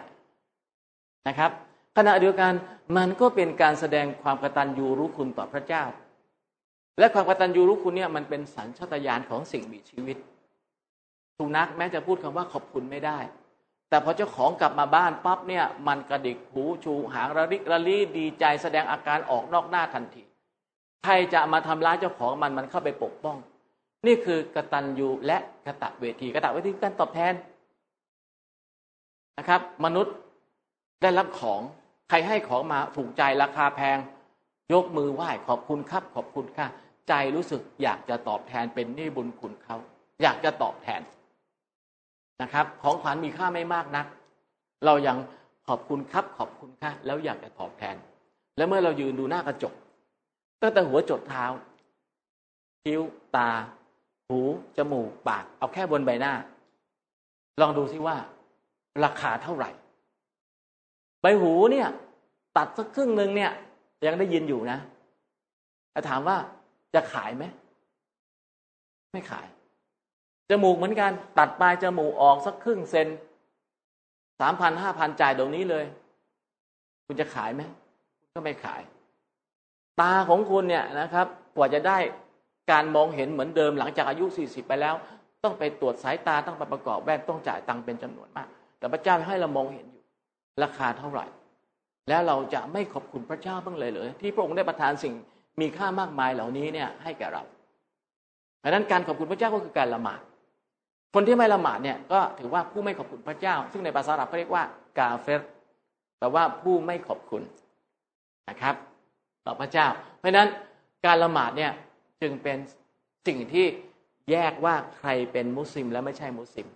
[0.58, 1.50] ๆนะครับ
[1.96, 2.52] ขณะเดียวกัน
[2.96, 5.84] มันก็เป็นการแสดงความกตัญญูรู้คุณต่อพระเจ้า
[6.98, 10.16] และความกตัญญูรู้คุณเนี่ยมันเป็นสัญชาตญาณของสิ่งมีชีวิต
[11.38, 13.18] สุนัขแม้จะพูดคำว่าขอบคุณไม่ได้
[13.88, 20.22] แต่พอเจ้าของกลับมาบ้านปั๊บเนี่ยมันกระดิกหูชูหางระลิกระลีดีใจแสดงอาการออกนอกหน้าทันที
[21.04, 23.36] ใครจะมาทำร้ายเจ้าของมันมันเข้าไปปกป้อง
[24.06, 27.34] นี่คือกตัญญูและกะตะเวทีกะตะเวทีการตอบแทน
[29.38, 30.14] นะครับ มนุษย์
[31.02, 31.60] ได้รับของ
[32.08, 33.98] ใครให้ของมาถูกใจราคาแพง
[34.72, 36.66] ยกมือไหว้ขอบคุณครับ ขอบคุณค่ะ
[37.08, 39.76] ใจรู้สึกอยากจะตอบแทนเป็นนี่บุญคุณเขา
[40.22, 41.00] อยากจะตอบแทน
[42.42, 44.06] นะครับ ของขวัญมีค่าไม่มากนัก
[44.86, 45.16] เรายัง
[45.68, 47.96] ขอบคุณครับขอบคุณค่ะแล้วอยากจะตอบแทน
[48.56, 49.74] แล้วเมื่อเรายืนดูหน้ากระจก
[50.62, 51.44] ตั้งแต่หัวจดเท้า
[52.82, 53.02] คิ้ว
[53.36, 53.50] ตา
[54.28, 54.38] หู
[54.76, 56.32] จมูก ปาก เอาแค่บนใบหน้า
[57.60, 58.16] ลองดูซิว่า
[59.04, 59.70] ราคาเท่าไหร่
[61.22, 61.88] ใบหูเนี่ย
[62.56, 63.52] ตัดสักครึ่งหนึ่งเนี่ย
[64.06, 64.78] ยังได้ยินอยู่นะ
[65.92, 66.36] แต่ถามว่า
[66.94, 67.44] จะขายไหม
[69.12, 69.46] ไม่ขาย
[70.50, 73.08] จมูกเหมือนกัน ตัดปลายจมูกออกสักครึ่งเซน
[74.40, 75.84] สามพันห้าพันจ่ายเดี๋ยวนี้เลย
[77.06, 77.62] คุณจะขายไหม
[78.34, 78.82] ก็ไม่ขาย
[80.00, 81.26] ตาของคุณเนี่ยนะครับ
[81.56, 81.98] กว่าจะได้
[82.70, 84.94] การมองเห็นเหมือนเดิมหลังจากอายุสี่สิบไปแล้ว
[85.44, 88.48] ต้องไปตรวจสายตาต้องไปประกอบแว่นต้องจ่ายตังค์เป็นจำนวนมาก
[88.78, 90.02] แต่พระเจ้าให้เรามองเห็นอยู่
[90.62, 91.26] ราคาเท่าไหร่
[92.08, 95.14] แล้วเราจะไม่ขอบคุณพระเจ้าบ้างเลยเหรอที่พระองค์ได้ประทานสิ่ง
[95.60, 97.42] มีค่ามากมายเหล่านี้เนี่ยให้แก่เรา
[98.62, 100.20] ดังนั้นการขอบคุณพระเจ้าก็คือการละหมาด
[101.14, 104.64] คนที่ไม่ละหมาดเนี่ยก็ถือว่าผู้ไม่ขอบคุณพระเจ้า ซึ่งในภาษาอับเขาเรียกว่า
[104.98, 105.42] กาเฟร
[106.18, 107.42] แปลว่าผู้ไม่ขอบคุณ
[108.48, 108.74] นะครับ
[109.48, 109.86] ต่อพระเจ้า
[110.18, 110.48] เพราะฉะนั้น
[111.06, 111.72] การละหมาดเนี่ย
[112.22, 112.58] จึงเป็น
[113.26, 113.66] สิ่งที่
[114.30, 116.66] แยกว่าใครเป็นมุสลิมและไม่ใช่มุสลิม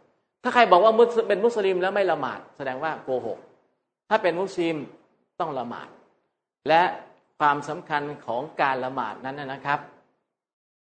[0.43, 0.93] ถ้าใครบอกว่า
[1.29, 3.39] เป็นมุสลิมแล้วไม่ละหมาด แสดงว่าโกหก
[4.09, 4.77] ถ้าเป็นมุสลิม
[5.41, 5.89] ต้องละหมาด
[6.69, 6.83] และ
[7.39, 9.81] ความสำคัญของการละหมาดนั้นนะครับ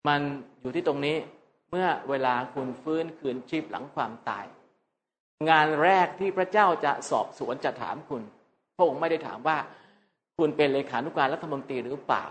[0.07, 0.21] มัน
[0.59, 1.17] อยู่ที่ตรงนี้
[1.69, 4.45] เมื่อเวลาคุณฟื้นคืนชีพหลังความตาย
[5.49, 8.21] งานแรกที่พระเจ้าจะสอบสวนจะถามคุณ
[8.75, 9.57] พระองค์ไม่ได้ถามว่า
[10.38, 12.26] คุณเป็นเลขานุการรัฐมนตรีหรือเปล่า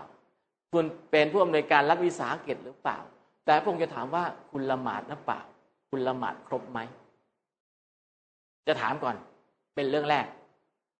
[0.73, 2.97] คุณเป็นผู้อำนวยการรัฐวิสาหกิจหรือเปล่า
[3.45, 5.41] แต่พระองค์จะถามว่าคุณละหมาดหรือเปล่า
[5.89, 6.79] คุณละหมาดครบไหม
[8.67, 9.15] จะถามก่อน
[9.75, 10.25] เป็นเรื่องแรก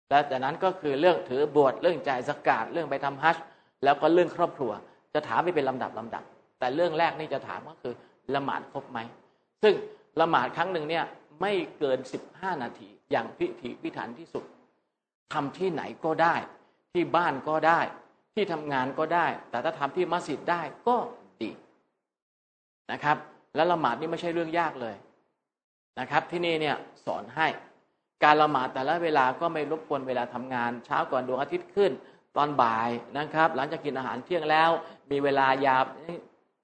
[0.09, 3.37] แล้วจากนั้นก็คือเรื่องถือบวชเรื่องจ่ายสกาดเรื่องไปทำฮัจ
[3.83, 4.71] แล้วก็เรื่องครอบครัว
[5.13, 6.23] จะถามไปเป็นลำดับลำดับ
[6.59, 7.93] แต่เรื่องแรกนี่จะถามก็คือ
[8.35, 8.99] ละหมาดครบไหม
[9.63, 9.73] ซึ่ง
[10.21, 11.05] ละหมาดครั้งหนึ่งเนี่ย
[11.41, 14.43] ไม่เกินสิบห้านาทีอย่างพิถีพิถันที่สุด
[15.33, 16.35] ทำที่ไหนก็ได้
[16.93, 17.79] ที่บ้านก็ได้
[18.33, 20.97] ที่ทำงานก็ได้ แต่ถ้าทำที่มัสยิดได้ก็
[21.41, 21.49] ดี
[22.91, 23.17] นะครับ
[23.55, 24.95] และละหมาดนี่ไม่ใช่เรื่องยากเลย
[25.99, 26.75] นะครับ ที่นี่เนี่ย
[27.05, 27.47] สอนให้
[28.23, 31.91] การละหมาดแต่ละเวลาก็ไม่รบกวนเวลาทำงาน เช้าก่อนดวงอาทิตย์ขึ้น
[32.37, 34.69] ตอนบ่ายนะครับ หลังจากกินอาหารเที่ยงแล้ว
[35.11, 35.83] มีเวลายาว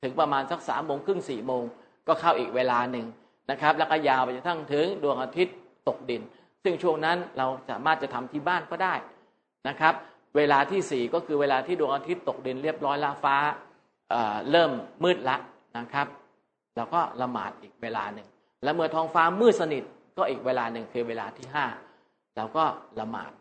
[0.03, 1.63] ถึงประมาณสักสามโมงครึ่งสี่โมง
[2.07, 3.05] ก็เข้าอีกเวลาหนึ่ง
[3.51, 5.55] นะครับ แล้วก็ยาวไปจนทั้งถึงดวงอาทิตย์
[5.87, 6.21] ตกดิน
[6.63, 8.95] ซึ่งช่วงนั้นเราสามารถจะทำที่บ้านก็ได้
[9.67, 9.93] นะครับ
[10.35, 13.35] เวลาที่สี่ก็คือเวลาที่ดวงอาทิตย์ตกดินเรียบร้อยละฟ้า
[14.09, 14.71] เเริ่ม
[15.03, 15.37] มืดละ
[15.77, 16.07] นะครับ
[16.75, 18.27] เราก็ละหมาดอีกเวลาหนึ่ง
[18.63, 19.83] และเมื่อท้องฟ้ามืดสนิท
[20.17, 21.65] ก็อีกเวลาหนึ่งคือเวลาที่ห้า
[22.37, 22.63] เราก็
[22.99, 23.31] ละหมาด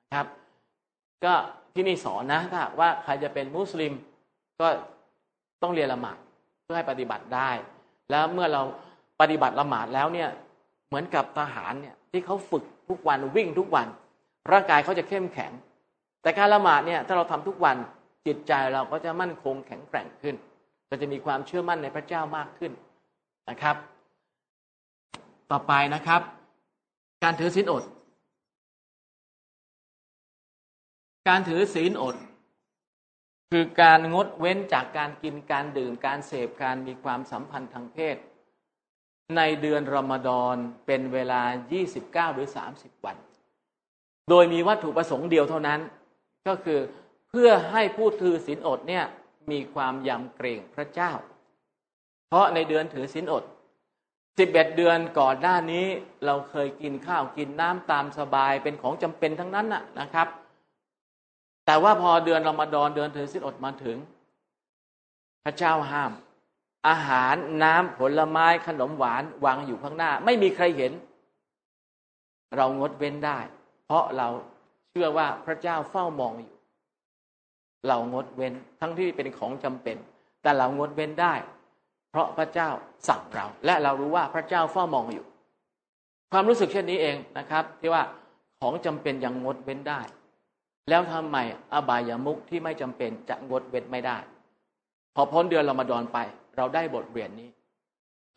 [0.00, 0.26] นะครับ
[1.24, 1.34] ก็
[1.74, 3.92] ที่นี่สอนนะถ้าว่าใครจะเป็นมุสลิม
[4.60, 4.68] ก็
[5.62, 6.16] ต้องเรียนละหมาด
[6.64, 7.50] เพื่อให้ปฏิบัติได้
[8.10, 8.62] แล้วเมื่อเรา
[9.20, 10.28] ปฏิบัติละหมาดแล้วเนี่ย
[10.88, 13.86] เหมือนกับทหารเนี่ยที่เขาฝึกทุกวันวิ่งทุกวัน
[14.52, 15.52] ร่างกายเขาจะเข้มแข็ง
[16.22, 17.76] แต่การละหมาดเนี่ยถ้าเราทำทุกวัน
[18.26, 20.36] จิตใจเราก็จะมั่นคงแข็งแกร่งขึ้น
[20.88, 22.72] ก็จะมีความเชื่อมั่นในพระเจ้ามากขึ้น
[23.50, 23.76] นะครับ
[25.50, 26.20] ต่อไปนะครับ
[27.24, 27.84] การถือศีลอด
[31.28, 32.16] การถือศีลอด
[33.50, 38.16] คือการงดเว้นจากการกินการดื่มการเสพการมีความสัมพันธ์ทางเพศ
[39.36, 41.42] ในเดือนรอมฎอนเป็นเวลา
[41.88, 42.46] 29 หรือ
[42.76, 43.16] 30 วัน
[44.30, 45.80] โดยมีวัตถุประสงค์เดียวเท่านั้น
[46.46, 46.80] ก็คือ
[47.28, 49.04] เพื่อให้ผู้ถือศีลอดเนี่ย
[49.50, 51.12] มีความยำเกรงพระเจ้า
[52.28, 55.86] เพราะในเดือนถือศีลอด11เอ็ดเดือนก่อนหน้านี้
[56.24, 59.66] เราเคยกินข้าวกินน้ำตามสบายเป็นของจำเป็นทั้งนั้น
[60.00, 60.28] นะครับ
[61.66, 63.96] แต่ว่าพอเดือนรอมฎอนเดือนถือศีลอดมาถึง
[65.44, 66.12] พระเจ้าห้าม
[66.88, 70.92] อาหารน้ำผลไม้ขนมหวานวางอยู่ข้างหน้า ไม่มีใครเห็น
[72.56, 73.38] เรางดเว้นได้
[73.84, 74.28] เพราะเรา
[74.98, 76.56] ชื่อว่าพระเจ้าเฝ้ามองอยู่
[77.88, 79.96] เรางดเว้นทั้งที่เป็นของจำเป็น
[80.42, 81.34] แต่เรางดเว้นได้
[82.10, 82.68] เพราะพระเจ้า
[83.08, 85.26] สั่งเรา และเรารู้ว่าพระเจ้าเฝ้ามองอยู่
[86.32, 88.02] ความรู้สึกเช่นนี้เองนะครับ ที่ว่า
[88.60, 90.00] ของจำเป็นยังงดเว้นได้
[90.88, 91.36] แล้วทำไม
[91.74, 94.18] อบายามุขที่ไม่จำเป็นจะงดเว้นไม่ได้
[95.14, 96.18] พอพ้นเดือนเรามาดอนไป
[96.56, 97.48] เราได้บทเรียนนี้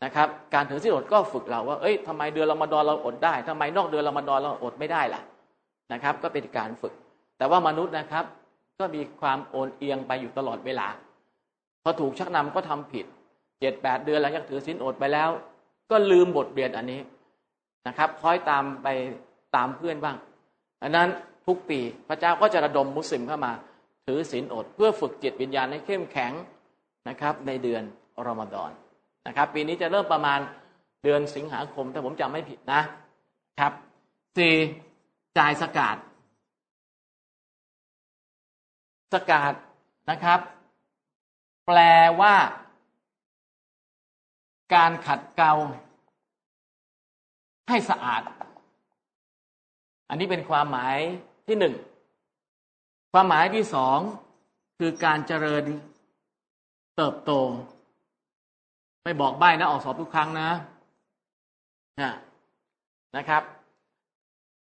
[0.04, 5.22] นะครับ การถือศีลอดก็ฝึกเราว่า เอ้ยทำไมเดือนเรามาดอนเราอดได้ทำไมนอกเดือนเรามาดอนเราอดไม่ได้ล่ะ
[5.92, 6.94] นะครับ ก็เป็นการฝึก
[7.38, 8.24] แต่ว่ามนุษย์นะครับ
[8.78, 10.88] ก็มีความโอนเอียงไปอยู่ตลอดเวลา
[11.82, 13.06] พอถูกชักนำก็ทำผิด
[13.60, 15.30] เจ็ดแปดเดือนหลังจากถือศีลอดไปแล้ว
[15.90, 17.00] ก็ลืมบทเรียนอันนี้
[17.86, 18.88] นะครับคอยตามไป
[19.56, 20.16] ตามเพื่อนบ้าง
[20.82, 21.08] อันนั้น
[21.46, 23.52] ทุกปีพระเจ้าก็จะระดมมุสลิมเข้ามา
[24.06, 26.32] ถือศีลอด เพื่อฝึกจิตวิญญาณให้เข้มแข็ง
[27.08, 27.82] นะครับ ในเดือน
[28.26, 28.70] รอมฎอน
[29.26, 30.40] นะครับ ปีนี้จะเริ่มประมาณ
[31.04, 32.80] เดือนสิงหาคมถ้าผมจำไม่ผิดนะ
[33.60, 33.72] ครับ
[34.38, 34.54] สี่
[35.38, 35.96] จ่ายสกาด
[39.12, 39.54] สกาด
[40.10, 40.40] นะครับ
[41.66, 41.78] แปล
[42.20, 42.34] ว่า
[44.74, 45.52] การขัดเกลา
[47.68, 48.22] ให้สะอาด
[50.08, 50.96] อันนี้เป็นความหมาย
[51.46, 51.74] ที่หนึ่ง
[53.12, 53.98] ความหมายที่สอง
[54.78, 55.64] คือการเจริญ
[56.96, 57.32] เติบโต
[59.04, 60.50] ไม่บอกใบ้นะ ออกสอบทุกครั้งนะ
[62.00, 62.12] นะ
[63.16, 63.42] นะครับ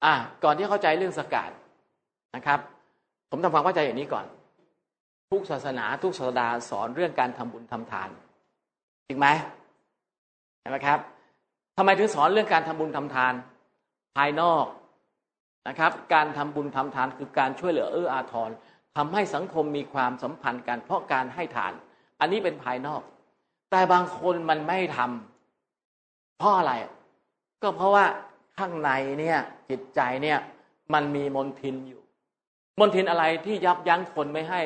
[0.05, 0.15] อะ
[0.45, 1.51] ก่อนที่เข้าใจเรื่องสกาด
[2.37, 2.61] นะครับ
[3.31, 4.27] ผมทำความเข้าใจอย่างนี้ก่อน
[5.31, 8.09] ทุกศาสนาทุกศาสดาสอนเรื่องการทำบุญทำทาน
[9.09, 9.27] จริงไหม
[10.61, 10.99] ใช่ไหมครับ
[11.77, 13.35] ทำไมถึงสอนเรื่องการทำบุญทำทาน
[14.17, 14.65] ภายนอก
[15.69, 18.51] นะครับ การทำบุญทำทานคือการช่วยเหลือเอื้ออาทร
[18.97, 21.73] ทำให้สังคมมีความสัมพันธ์กันเพราะการให้ทาน
[22.21, 23.03] อันนี้เป็นภายนอก
[23.71, 26.73] แต่บางคนมันไม่ทำเพราะอะไร
[27.63, 28.05] ก็เพราะว่า
[28.59, 28.91] ข้างใน
[29.21, 29.39] เนี่ย
[29.71, 30.39] จิตใจเนี่ย
[30.95, 32.03] มันมีมนทินอยู่
[32.81, 34.61] มนทินอะไรที่ยับยั้งคนไม่ให้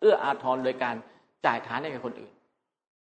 [0.00, 0.96] เอื้ออาทรโดยการ
[1.46, 2.32] จ่ายทานให้กับคนอื่น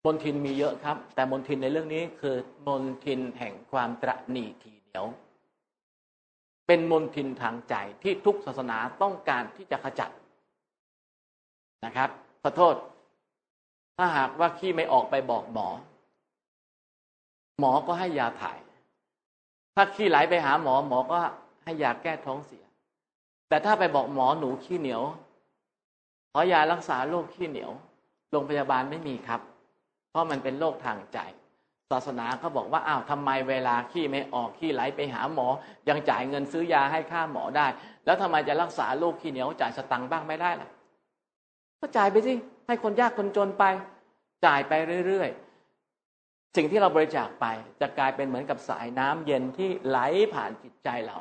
[0.05, 2.35] มนทินมีเยอะครับ แต่มนทินในเรื่องนี้คือ
[2.67, 5.05] มนทินแห่งความตระหนี่ทีเหนียว
[6.67, 10.09] เป็นมนทินทางใจที่ทุกศาสนาต้องการที่จะขจัด
[11.85, 12.09] นะครับ
[12.41, 12.75] ขอโทษ
[13.97, 15.67] ถ้าหากว่าขี้ไม่ออกไปบอกหมอ
[17.59, 18.57] หมอก็ให้ยาถ่าย
[19.75, 21.17] ถ้าขี้ไหลไปหาหมอหมอก็
[21.63, 22.65] ให้ยาแก้ท้องเสีย
[23.49, 25.03] แต่ถ้าไปบอกหมอหนูขี้เหนียว
[26.31, 27.71] ขอยารักษาโรคขี้เหนียว
[28.31, 29.41] โรงพยาบาลไม่มีครับ
[30.09, 31.19] เพราะมันเป็นโรคทางใจ
[31.91, 35.47] ศาสนาเขาบอกว่าอ้าวทำไมเวลาขี้ไม่ออกขี้ไหลไปหาหมอ
[35.89, 37.67] ยังจ่ายเงินซื้อยาให้ค่าหมอได้
[38.05, 40.69] แล้วทำไมจะรักษาโรคขี้เหนียวจ่ายสตังค์บ้างไม่ได้ล่ะ
[41.79, 42.33] ก็จ่ายไปสิ
[42.67, 43.63] ให้คนยากคนจนไป
[44.45, 44.73] จ่ายไป
[45.07, 45.44] เรื่อยๆ
[46.55, 47.45] สิ่งที่เราบริจาคไป
[47.81, 49.99] จะกลายเป็นเหมือนกับสายน้ำเย็นที่ไหล
[50.33, 51.17] ผ่านจิตใจเรา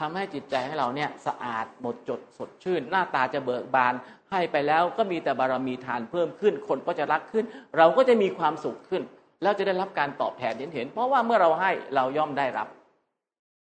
[0.00, 3.94] ทำให้จิตใจให้เราเนี่ยสะอาดหมดจดสดชื่น หน้าตาจะเบิกบาน
[4.30, 7.44] ให้ไปแล้วก็มีแต่บารมีทานเพิ่มขึ้น คนก็จะรักขึ้น
[7.76, 9.02] เราก็จะมีความสุขขึ้น
[9.42, 12.68] แล้วจะได้รับการตอบแทนเห็นเห็น เพราะว่าเมื่อเราให้เราย่อมได้รับ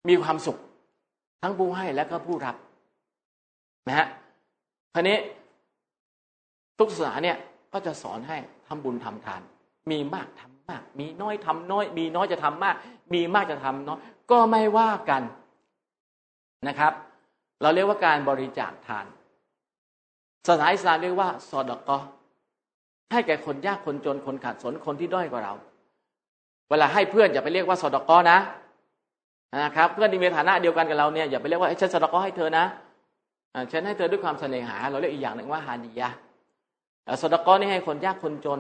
[0.10, 0.58] มีความสุข
[1.42, 2.56] ทั้งผู้ให้และก็ผู้รับ
[3.88, 4.08] นะฮะ
[4.94, 5.18] ทีนี้
[6.80, 7.38] ทุกศาสนาเนี่ย
[7.74, 8.38] ก็จะสอนให้
[8.68, 9.42] ทำบุญทำทาน
[9.92, 12.76] มีมากทำ มาก มีน้อยทำน้อย มีน้อยจะทำมาก
[13.14, 14.00] มีมากจะทำน้อย
[14.32, 15.22] ก็ไม่ว่ากัน
[16.68, 16.94] นะครับ
[17.62, 19.06] เราเรียกว่าการบริจาคทาน
[20.48, 21.98] ศาสนาอิสลามเรียกว่าซอดกอ
[23.12, 25.54] ให้แก่คนยากคนจนคนขาดสนคนที่ด้อยกว่าเรา
[26.70, 28.40] เวลาให้เพื่อนอย่าไปเรียกว่าซอดกอนะ
[29.64, 32.66] นะครับ เพื่อนที่มีฐานะเดียวกันกับเราเนี่ยอย่าไปเรียกว่าฉันซอดกอให้เธอนะ
[33.72, 36.10] ฉันให้เธอด้วยความเสน่หา เราเรียกอีกอย่างหนึ่งว่าฮาดียะ
[37.22, 38.60] ซอดกอนี่ให้คนยากคนจน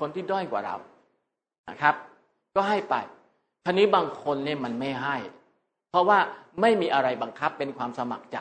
[0.00, 0.76] คนที่ด้อยกว่าเรา
[1.70, 1.94] นะครับ
[2.56, 2.94] ก็ให้ไป
[3.64, 5.16] ทีนี้บางคนเนี่ยมันไม่ให้
[5.90, 6.18] เพราะว่า
[6.60, 8.38] ไม่มีอะไรบังคับเป็นความสมัครใจ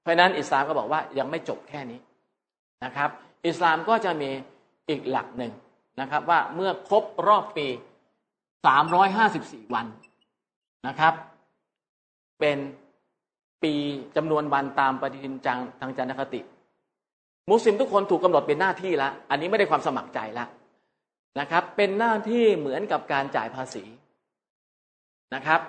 [0.00, 2.00] เพราะนั้นอิสลามก็บอกว่ายังไม่จบแค่นี้
[2.84, 3.10] นะครับ
[3.46, 4.30] อิสลามก็จะมี
[4.88, 5.52] อีกหลักหนึ่ง
[6.00, 7.66] นะครับ ว่าเมื่อครบรอบปี
[8.90, 9.86] 354 วัน
[10.86, 11.14] นะครับ
[12.40, 12.58] เป็น
[13.62, 13.72] ปี
[14.16, 16.40] จำนวนวันตามปฏิทินจังทางจันทคติ
[17.50, 20.48] มุสลิมทุกคนถูกกำหนดเป็นหน้าที่แล้วอันนี้ไม่ได้ความสมัครใจแล้ว
[21.40, 23.84] นะครับ เป็นหน้าที่เหมือนกับการจ่ายภาษี
[25.34, 25.60] นะครับ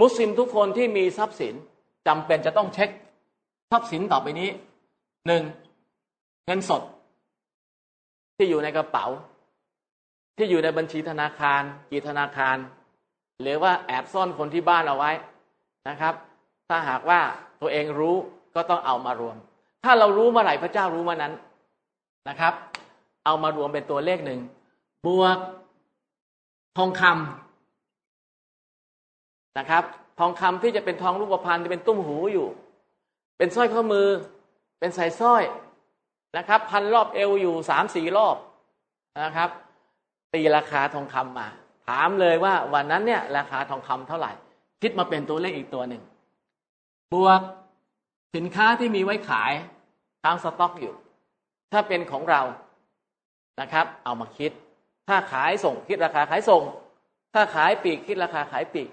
[0.00, 1.54] มุสลิมทุกคนที่มีทรัพย์สิน
[2.06, 2.90] จำเป็นจะต้องเช็ค
[3.70, 4.48] ทรัพย์สินต่อไปนี้
[5.26, 5.42] หนึ่ง
[6.46, 6.82] เงินสด
[8.36, 9.06] ที่อยู่ในกระเป๋า
[10.36, 12.56] ที่อยู่ในบัญชีธนาคาร กี่ธนาคาร
[13.40, 15.10] หรือว่าแอบซ่อนคนที่บ้านเอาไว้
[15.88, 16.14] นะครับ
[16.68, 17.20] ถ้าหากว่า
[17.60, 18.16] ตัวเองรู้
[18.54, 19.36] ก็ต้องเอามารวม
[19.84, 21.32] ถ้าเรารู้เมื่อไหร่พระเจ้ารู้เมื่อนั้น
[22.28, 22.54] นะครับ
[23.24, 24.40] เอามารวมเป็นตัวเลขหนึ่ง
[25.06, 25.38] บวก
[26.78, 29.84] ทองคำนะครับ
[30.20, 32.46] ทองคำที่จะเป็นทองรูปพรรณที่เป็นตุ้มหูอยู่
[33.38, 34.08] เป็นสร้อยข้อมือ
[34.78, 35.42] เป็นสายสร้อย
[36.36, 38.36] นะครับ พันรอบเอวอยู่สามสี่รอบ
[39.24, 39.50] นะครับ
[40.32, 41.48] ตีราคาทองคำมา
[41.86, 44.32] ถามเลยว่าวันนั้นเนี่ย ราคาทองคำเท่าไหร่
[44.82, 46.02] คิดมาเป็นตัวเลขอีกตัวหนึ่ง
[47.14, 47.40] บวก
[48.36, 49.52] สินค้าที่มีไว้ขาย
[50.24, 50.94] ตั้งสต็อกอยู่
[51.72, 52.42] ถ้าเป็นของเรา
[53.60, 54.52] นะครับ เอามาคิด
[55.08, 56.62] ถ้าขายส่งคิดราคาขายส่ง
[57.34, 58.88] ถ้าขายปีกคิดราคาขายปีก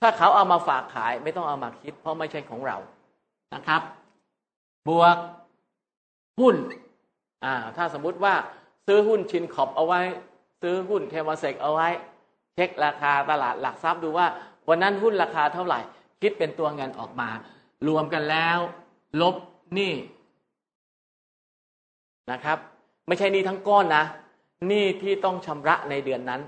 [0.00, 2.76] ถ้าเขาเอามาฝากขายไม่ต้องเอามาคิด เพราะไม่ใช่ของเรา
[3.54, 3.82] นะครับ
[4.88, 5.16] บวก
[6.40, 6.56] หุ้น
[7.44, 8.34] อ่าถ้าสมมุติว่า
[8.86, 10.00] ซื้อหุ้นชินขอบเอาไว้
[10.62, 11.88] ซื้อหุ้นเทวเซกเอาไว้
[12.54, 14.26] เช็คราคาตลาดหลักทรัพย์ดูว่า
[14.68, 15.80] วันนั้นหุ้นราคาเท่าไหร่
[16.20, 17.28] คิดเป็นตัวเงินออกมา
[17.88, 18.58] รวมกันแล้ว
[19.20, 19.36] ลบ
[19.74, 19.94] หนี้
[22.30, 22.58] นะครับ
[23.06, 24.04] ไม่ใช่หนี้ทั้งก้อนนะ
[24.68, 26.40] หนี้ที่ต้องชำระในเดือนนั้น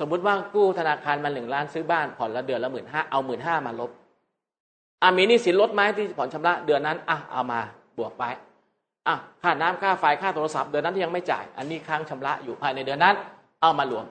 [0.00, 3.90] สมมุติว่ากู้ธนาคารมาหนึ่งล้านซื้อบ้านผ่อนละเดือนละหมื่นห้าเอาหมื่นห้ามาลบ
[5.02, 7.60] อะมีหนี้สินลดไหมที่ผ่อนชำระเดือนนั้นอะเอามา
[7.98, 8.24] บวกไป
[9.08, 13.14] อะค่าน้ำค่าไฟค่าโทรศัพท์เดือนนั้นที่ยังไม่จ่าย อันนี้ค้างชำระอยู่ภายในเดือนนั้น
[13.60, 14.06] เอามารวม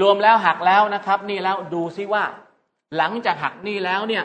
[0.00, 2.24] รวมแล้วหักแล้วนะครับ นี่แล้วดูซิว่า
[2.96, 4.24] หลังจากหักนี่แล้วเนี่ย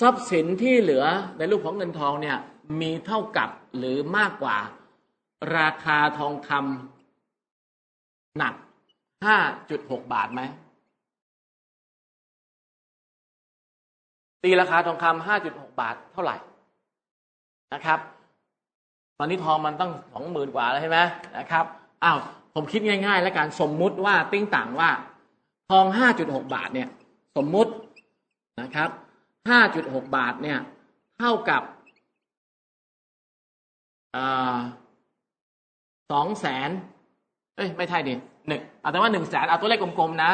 [0.00, 1.04] ทรัพย์สินที่เหลือ
[1.38, 2.36] ในรูปของเงินทองเนี่ย
[2.80, 3.48] มีเท่ากับ
[3.78, 4.56] หรือมากกว่า
[5.56, 8.54] ราคาทองคำหนัก
[9.24, 9.36] ห้า
[9.70, 10.42] จุดหกบาทไหม
[14.42, 16.36] ตีราคาทองคำห้าจุดหกบาทเท่าไหร่
[17.74, 17.98] นะครับ
[19.18, 20.98] ตอนนี้ทองมันตั้งสองหมื่นกว่าแล้วใช่ไหม
[21.38, 21.64] นะครับ
[22.04, 22.18] อ้าว
[22.54, 24.90] ผมคิดง่าย ๆ แล้วกันสมมุติว่าติ้งต่างว่า
[25.70, 26.88] ทองห้าจุดหกบาทเนี่ย
[27.36, 27.72] สมมุติ
[28.60, 28.90] นะครับ
[29.50, 30.58] ห้าจุดหกบาทเนี่ย
[31.18, 31.62] เท่ากับ
[36.10, 36.70] สองแสน
[37.56, 38.14] เอ้ยไม่ใช่ดิ
[38.46, 40.32] หนึ่งเอาแต่ว่าหนึ่งแสนเอาตัวเลขกลมๆนะ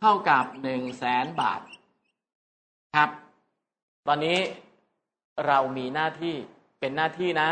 [0.00, 1.60] เท่ากับหนึ่งแสนบาท
[2.96, 3.10] ครับ
[4.06, 4.38] ตอนนี้
[5.46, 6.34] เรามีหน้าที่
[6.80, 7.50] เป็นหน้าที่นะ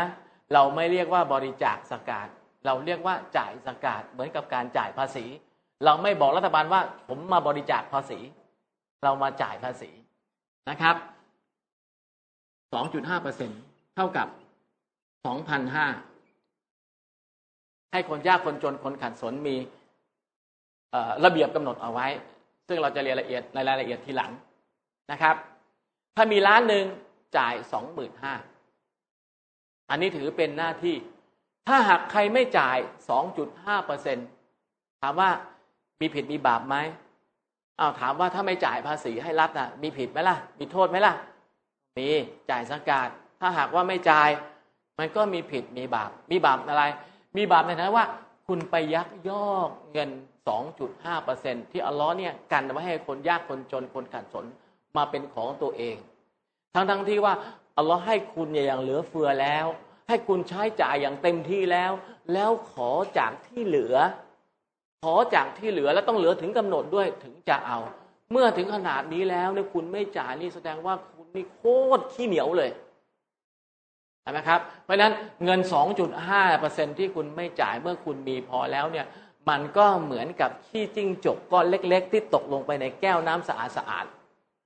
[0.53, 2.27] เราไม่เรียกว่าบริจาคสกาด
[2.65, 5.25] เราเรียกว่าจ่ายสกาดเหมือนกับการจ่ายภาษี
[5.85, 8.19] เราไม่บอกรัฐบาลว่า ผมมาบริจาคภาษี
[9.03, 9.91] เรามาจ่ายภาษี
[10.69, 10.95] นะครับ
[12.73, 13.51] 2.5%เปอร์เซ็น
[13.95, 14.27] เท่ากับ
[15.25, 16.12] 2,500
[17.93, 19.55] ให้คนยากคนจนคนขัดสนมี
[21.25, 22.07] ระเบียบกำหนดเอาไว้
[22.67, 24.31] ซึ่งเราจะเรียนละเอียดในรายละเอียดทีหลัง
[25.11, 25.35] นะครับ
[26.15, 26.85] ถ้ามีล้านหนึ่ง
[27.37, 28.33] จ่ายสองหมื่นห้า
[29.89, 30.95] อันนี้ถือเป็นหน้าที่
[31.67, 32.77] ถ้าหากใครไม่จ่าย
[33.09, 34.17] สองจุดห้าเปอร์เซ็น
[35.01, 35.29] ถามว่า
[36.01, 36.75] มีผิดมีบาปไหม
[37.77, 41.13] เอาถามว่าถ้าไม่จ่ายภาษีให้รัฐนะมีผิดไหมล่ะ มีโทษไหมล่ะ
[41.97, 42.07] มี
[42.49, 43.09] จ่ายสังกาด
[43.39, 44.29] ถ้าหากว่าไม่จ่าย
[44.99, 46.83] มันก็มีผิดมีบาป มีบาปอะไร
[47.37, 48.05] มีบาปในฐานะว่า
[48.47, 50.09] คุณไปยักยอกเงิน
[50.91, 54.45] 2.5%ที่อัลลอฮ์เนี่ยกันไว้ให้คนยากคนจนคนขัดสน
[54.97, 55.95] มาเป็นของตัวเอง
[56.75, 57.33] ทั้งทั้งที่ว่า
[57.77, 59.65] อัลลอฮ์ให้คุณอย่างเหลือเฟือแล้ว
[60.07, 61.91] ให้คุณใช้จ่ายอย่างเต็มที่แล้ว
[62.33, 63.95] แล้วขอจากที่เหลือ
[65.03, 67.79] ขอจากที่เหลือแล้วต้องเหลือถึงกำหนดด้วยถึงจะเอา
[68.31, 71.61] เมื่อถึงขนาดนี้แล้วเนี่ยคุณไม่จ่ายนี่แสดงว่าคุณนี่โค
[71.97, 72.69] ตรขี้เหนียวเลย
[74.23, 75.13] ใช่ไหมครับ เพราะฉะนั้น
[75.45, 75.59] เงิน
[76.29, 79.05] 2.5%ที่คุณไม่จ่ายเมื่อคุณมีพอแล้วเนี่ย
[79.49, 84.05] มันก็เหมือนกับขี้จิ้งจกก้อนเล็ก ๆ ที่ตกลงไปในแก้วน้ำสะอาดสะอาด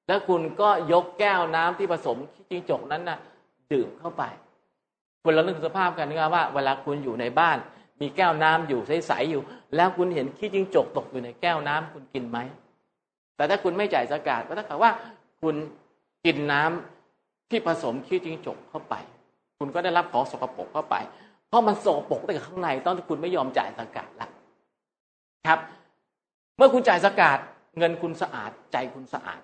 [0.08, 3.20] แล้วคุณก็ยกแก้วน้ำที่ผสมขี้จิ้งจกนั้นนะ่ะ
[3.72, 4.24] ดื่มเข้าไป
[5.24, 7.58] คุณเรานึกสภาพกันนะครับว่าเวลาคุณอยู่ในบ้าน
[8.02, 9.42] มีแก้วน้ำอยู่ใสๆอยู่
[9.76, 12.38] แล้วคุณเห็นขี้จิ้งจกตกอยู่ในแก้วน้ำคุณกินไหม
[13.36, 14.92] แต่ถ้าคุณไม่จ่ายสกาดก็ถ้ากับว่า
[15.42, 15.56] คุณ
[16.26, 18.96] กินน้ำที่ผสมขี้จิ้งจกเข้าไป
[19.60, 20.96] คุณก็ได้รับของสกปรกเข้าไป
[21.48, 24.30] เพราะมันสกปรกตั้งแต่ข้างในตอนที่คุณไม่ยอมจ่ายสกาดละ
[25.48, 25.60] ครับ
[26.58, 27.40] เมื่อคุณจ่ายสกาด
[27.78, 29.42] เงินคุณสะอาดใจคุณสะอาด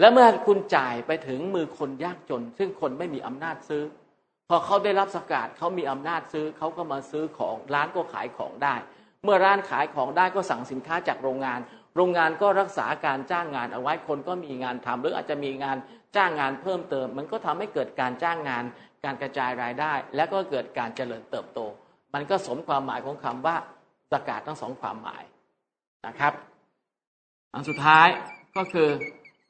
[0.00, 3.82] และเมื่อคุณจ่ายไปถึงมือคนยากจน ซึ่งคนไม่มีอำนาจซื้อ
[4.48, 8.74] พอเขาได้รับสกาดเขามีอำนาจซื้อเขาก็มาซื้อของร้านก็ขายของได้
[9.24, 11.60] เมื่อร้านขายของได้ก็สั่งสินค้าจากโรงงาน
[11.96, 15.76] โรงงานก็รักษาการจ้างงานเอาไว้คนก็มีงานทำหรืออาจจะมีงาน
[16.16, 18.64] จ้างงานเพิ่มเติม มันก็ทำให้เกิดการจ้างงาน
[19.04, 21.60] การกระจายรายได้ และก็เกิดการเจริญเติบโต
[22.14, 23.56] มันก็สมความหมายของคำว่า
[24.12, 25.24] สกาดทั้งสองความหมาย
[26.06, 26.32] นะครับ
[27.52, 28.08] อันสุดท้าย
[28.56, 28.88] ก็คือ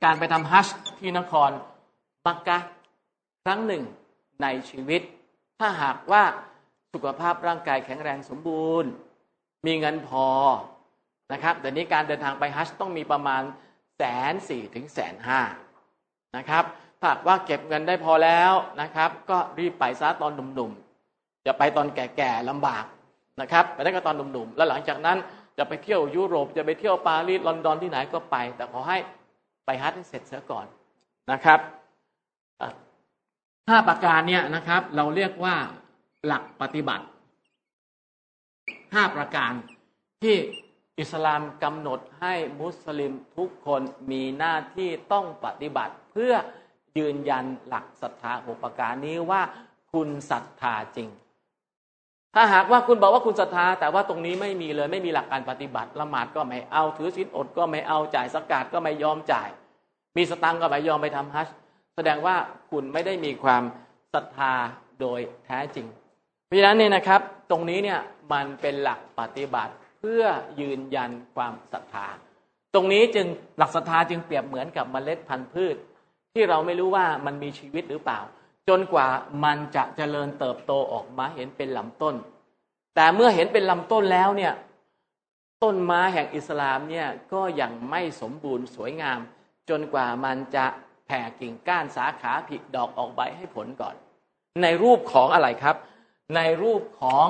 [0.05, 0.69] การไปทำฮัช
[0.99, 1.51] ที่นคร
[2.27, 2.59] มักกะ
[3.45, 3.83] ครั้งหนึ่ง
[4.43, 5.03] ในชีวิต
[5.59, 6.23] ถ้าหากว่า
[6.93, 8.91] สุขภาพร่างกายแข็งแรงสมบูรณ์
[9.67, 10.27] มีเงินพอ
[11.33, 13.43] นะครับแต่นี้การเดินทางไปฮัจต้องมีประมาณ
[13.97, 14.03] แส
[14.33, 15.41] นสี่ถึงแสนห้า
[16.37, 16.65] นะครับ
[17.01, 22.85] ถ้าว่าเก็บเงินได้พอแล้วนะครับ ก็รีบไปซะตอนหนุ่มๆจะไปตอนแก่ๆลำบาก
[23.41, 25.19] นะครับไปได้ก็ตอนหนุ่มๆแล้วหลังจากนั้น
[25.59, 28.99] จะไปเที่ยวยุโรปจะไปเที่ยวปารีสลอนดอนที่ไหนก็ไป แต่ขอให้
[29.67, 30.67] ไปไปฮัทให้เสร็จเสียก่อน
[31.33, 31.61] นะครับ
[33.69, 35.57] ห้าประการเนี่ยนะครับ เราเรียกว่า
[36.27, 37.05] หลักปฏิบัติ
[38.95, 39.53] ห้าประการ
[40.23, 40.37] ที่
[41.01, 46.35] อิสลามกำหนดให้มุสลิมทุกคนมีหน้าที่ต้องปฏิบัติเพื่อ
[46.99, 49.43] ยืนยันหลักศรัทธาหกประการนี้ว่า
[49.93, 51.09] คุณศรัทธาจริง
[52.35, 59.49] ถ้าหากว่าคุณบอกว่าคุณศรัทธา แต่ว่าตรงนี้ไม่มีเลยไม่มีหลักการปฏิบัติละหมาดก็ไม่เอาถือศีลอดก็ไม่เอาจ่ายสกาดก็ไม่ยอมจ่าย
[60.17, 61.49] มีสตังก็ไม่ยอมไปทำฮัจ
[61.97, 62.37] แสดงว่า
[62.71, 63.63] คุณไม่ได้มีความ
[64.15, 64.53] ศรัทธา
[65.01, 65.87] โดยแท้จริง
[66.47, 68.01] เพราะฉะนั้นเนี่ยนะครับ ตรงนี้เนี่ย
[68.33, 70.23] มันเป็นหลักปฏิบัติเพื่อ
[70.61, 72.07] ยืนยันความศรัทธา
[72.75, 73.27] ตรงนี้จึง
[73.59, 75.77] หลักศรัทธาจึงเปรียบเหมือนกับเมล็ดพันธุ์พืช
[76.33, 78.21] ที่เราไม่รู้ว่ามันมีชีวิตหรือเปล่า
[78.69, 79.09] จนกว่า
[79.45, 82.15] มันจะเจริญเติบโตออกมาเห็นเป็นลำต้น
[82.95, 84.53] แต่เมื่อเห็นเป็นลำต้นแล้วเนี่ย
[85.63, 89.21] ต้นไม้แห่งอิสลามเนี่ยก็ยังไม่สมบูรณ์สวยงาม
[89.71, 90.67] จนกว่ามันจะ
[91.07, 93.95] แผ่กิ่งก้านสาขาผิดดอกออกใบให้ผลก่อน
[94.63, 95.77] ในรูปของอะไรครับ
[96.37, 97.27] ในรูปของ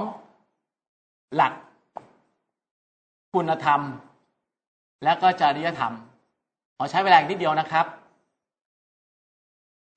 [1.34, 1.52] หลัก
[3.32, 3.80] คุณธรรม
[5.04, 5.92] และก็จริยธรรม
[6.76, 7.86] ขอใช้เวลาอีกนิดเดียวนะครับ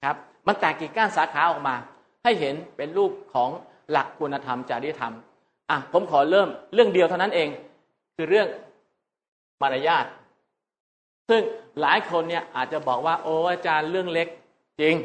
[0.03, 0.15] ครับ
[0.47, 1.75] มันแตกกิ่งก้านสาขาออกมา
[2.23, 3.49] ให้เห็นเป็นรูปของ
[3.91, 5.13] หลักคุณธรรมจริยธรรม
[5.69, 7.49] อะผมขอเริ่มเรื่องเดียวเท่านั้นเอง
[8.15, 8.47] คือเรื่อง
[9.61, 10.05] มารยาท
[11.29, 11.41] ซึ่ง
[11.81, 14.27] หลายคนเนี่ยอาจจะบอกว่าโอ้อาจารย์เรื่องเล็ก
[14.81, 14.95] จริง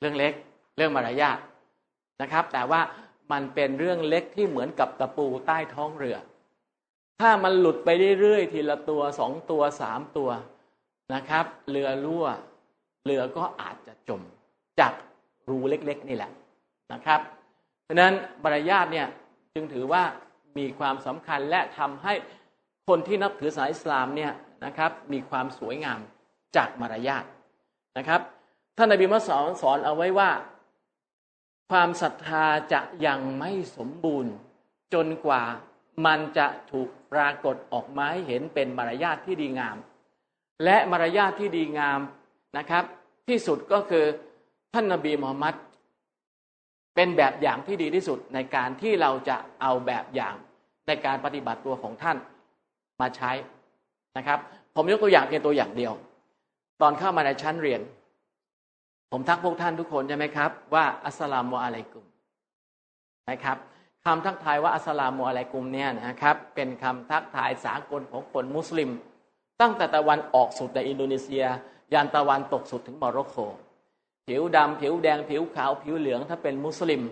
[0.00, 0.32] เรื่องเล็ก
[0.76, 1.38] เรื่องมารยาท
[2.20, 2.80] นะครับ แต่ว่า
[3.32, 6.16] มันเป็นเรื่องเล็กที่เหมือนกับตะปูใต้ท้องเรือ
[7.20, 7.88] ถ้ามันหลุดไป
[8.20, 10.30] เรื่อยๆทีละตัวสองตัวสามตัว
[11.14, 12.26] นะครับ เรือรั่ว
[13.04, 14.22] เรือก็อาจจะจม
[14.80, 14.92] จาก
[15.48, 16.30] รูเล็กๆนี่แหละ
[16.92, 17.20] นะครับ
[17.84, 19.06] เพราะนั้นบรรยาทเนี่ย
[19.54, 20.02] จึงถือว่า
[20.58, 22.14] มีความสำคัญและทำให้
[22.88, 24.32] คนที่นับถือศาสนาอิสลามเนี่ย
[24.64, 26.00] นะครับมีความสวยงาม
[26.56, 27.24] จากมารยาท
[27.98, 28.20] นะครับ
[28.76, 30.30] ท่านนบีมุสสอนสอนเอาไว้ว่า
[31.70, 34.32] ความศรัทธาจะยังไม่สมบูรณ์
[34.94, 35.42] จนกว่า
[36.06, 39.76] มันจะถูกปรากฏออกมาให้เห็นเป็นมารยาทที่ดีงาม
[40.64, 42.00] และมารยาทที่ดีงาม
[42.58, 42.84] นะครับ
[43.28, 44.06] ที่สุดก็คือ
[44.74, 45.54] ท่านนบีมูฮัมมัด
[46.94, 50.34] เป็นแบบอย่างที่ดีที่สุดในการที่เราจะเอาแบบอย่าง
[50.86, 52.16] ในการปฏิบัติตัวของท่าน
[53.00, 53.32] มาใช้
[54.16, 54.38] นะครับ
[54.74, 55.92] ผมยกตัวอย่างเพียงตัวอย่างเดียว
[56.80, 57.80] ตอนเข้ามาในชั้นเรียน
[59.12, 62.04] ผมทักพวกท่านทุกคนใช่ไหมครับ ว่าอัสสลามุอะลัยกุม
[63.30, 63.56] นะครับ
[64.04, 68.90] คำทักทายว่าอัสลามุอะลัยกุมเนี่ยนะครับ เป็นคำทักทายสากลของคนมุสลิม
[69.60, 71.44] ตั้งแต่ตะวันออกสุดในอินโดนีเซีย
[71.92, 73.36] ยันตะวันตกสุดถึงโมร็อกโก
[74.32, 77.02] ผิวดำผิวแดงผิวขาวผิวเหลืองถ้าเป็นมุสลิม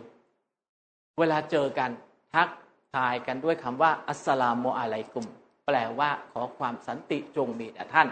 [1.19, 1.91] เวลาเจอกัน
[2.35, 2.49] ทัก
[2.95, 5.27] ทายกันด้วยคำว่า السلام عليكم
[5.67, 8.09] แปลว่าขอความสันติจงมีแด่ท่าน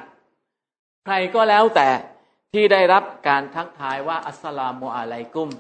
[1.05, 1.89] ใครก็แล้วแต่
[2.53, 5.51] ที่ได้รับการทักทายว่า السلام عليكم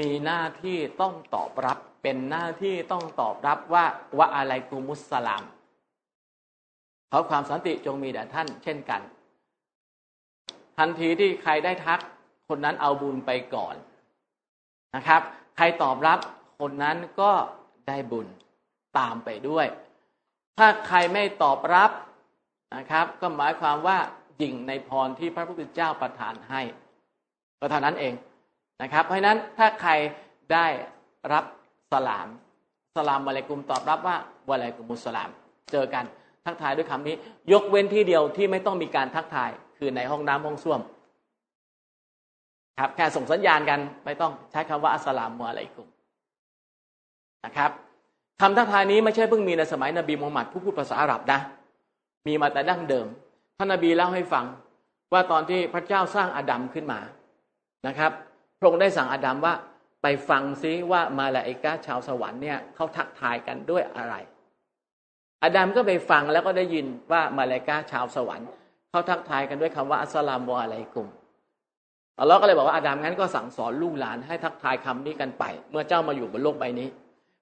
[0.00, 3.84] มีหน้าที่ต้องตอบรับ เป็นหน้าที่ต้องตอบรับว่า
[4.18, 5.44] วะอะไรกุมุสสลาม
[7.10, 9.00] ขอความสันติจงมีแด่ท่าน เช่นกัน
[10.78, 12.00] ทันทีที่ใครได้ทัก
[12.48, 13.74] คนนั้นเอาบุญไปก่อน
[14.96, 15.22] นะครับ
[15.56, 16.18] ใครตอบรับ
[16.60, 17.30] คนนั้นก็
[17.88, 18.26] ได้บุญ
[18.98, 19.66] ตามไปด้วย
[20.58, 21.90] ถ้าใครไม่ตอบรับ
[22.76, 23.98] นะครับ ก็หมายความว่า
[24.42, 26.62] ยิงในพรที่พระพุทธเจ้าประทานให้
[27.58, 28.14] ก็เท่านั้นเอง
[28.82, 29.92] นะครับ เพราะนั้นถ้าใคร
[30.52, 30.66] ได้
[31.32, 31.44] รับ
[31.92, 32.28] สลาม
[32.96, 34.16] สลามวะลัยกุมตอบรับว่า
[34.50, 35.30] วะลัยกุมุสลาม
[35.72, 36.04] เจอกัน
[36.44, 37.16] ทักทายด้วยคำนี้
[37.52, 40.80] ยกเว้นที่เดียวที่ไม่ต้องมีการทักทายคือในห้องน้ำห้องส้วม
[42.78, 45.88] ครับแค่ส่งสัญญาณกันไม่ต้องใช้คำว่าอัสลามวะลัยกุม
[47.44, 47.70] นะครับ
[48.40, 51.40] คำทักทายนี้ไม่ใช่เพิ่งมีในสมัยนบีมูฮัมมัดผู้พูดภาษาอาหรับนะ
[52.26, 53.06] มีมาแต่ดั้งเดิม
[53.58, 54.44] ท่านนบีเล่าให้ฟัง
[55.12, 57.00] ว่าตอนที่พระเจ้าสร้างอาดัมขึ้นมา
[57.86, 58.12] นะครับ
[58.58, 59.54] พระองค์ได้สั่งอาดัมว่า
[60.02, 64.14] ไปฟังซิว่ามาลาอิกาชาวสวรรค์เนี่ยเขาทักทายกันด้วยอะไร
[65.44, 68.48] อาดัมก็ไปฟังแล้วก็ได้ยินว่ามาลาอิกาชาวสวรรค์
[68.90, 71.06] เขาทักทายกันด้วยคำว่าอัสลามุอะลัยกุม
[72.20, 76.88] อัลลอฮ์ก็เลยบอกว่าอาดัมงั้นก็สั่งสอนลูกหลานให้ทักทายคำนี้กันไป เมื่อเจ้ามาอยู่บนโลกใบนี้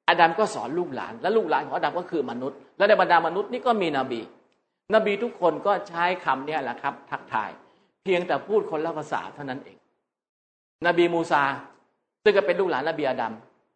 [0.09, 4.21] อาดัมก็สอนลูกหลาน และลูกหลานของอาดัมก็คือมนุษย์ และในบรรดามนุษย์นี่ก็มีนบี
[4.95, 7.51] นบีทุกคนก็ใช้คำนี้แหละครับ ทักทาย
[8.05, 9.77] เพียงแต่พูดคนละภาษาเท่านั้นเอง
[10.87, 11.43] นบีมูซา
[12.23, 13.33] ซึ่งก็เป็นลูกหลานนบีอาดัม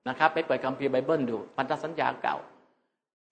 [0.08, 2.36] นะครับไปเปิดคัมภีร์ไบเบิลดูพันธสัญญาเก่า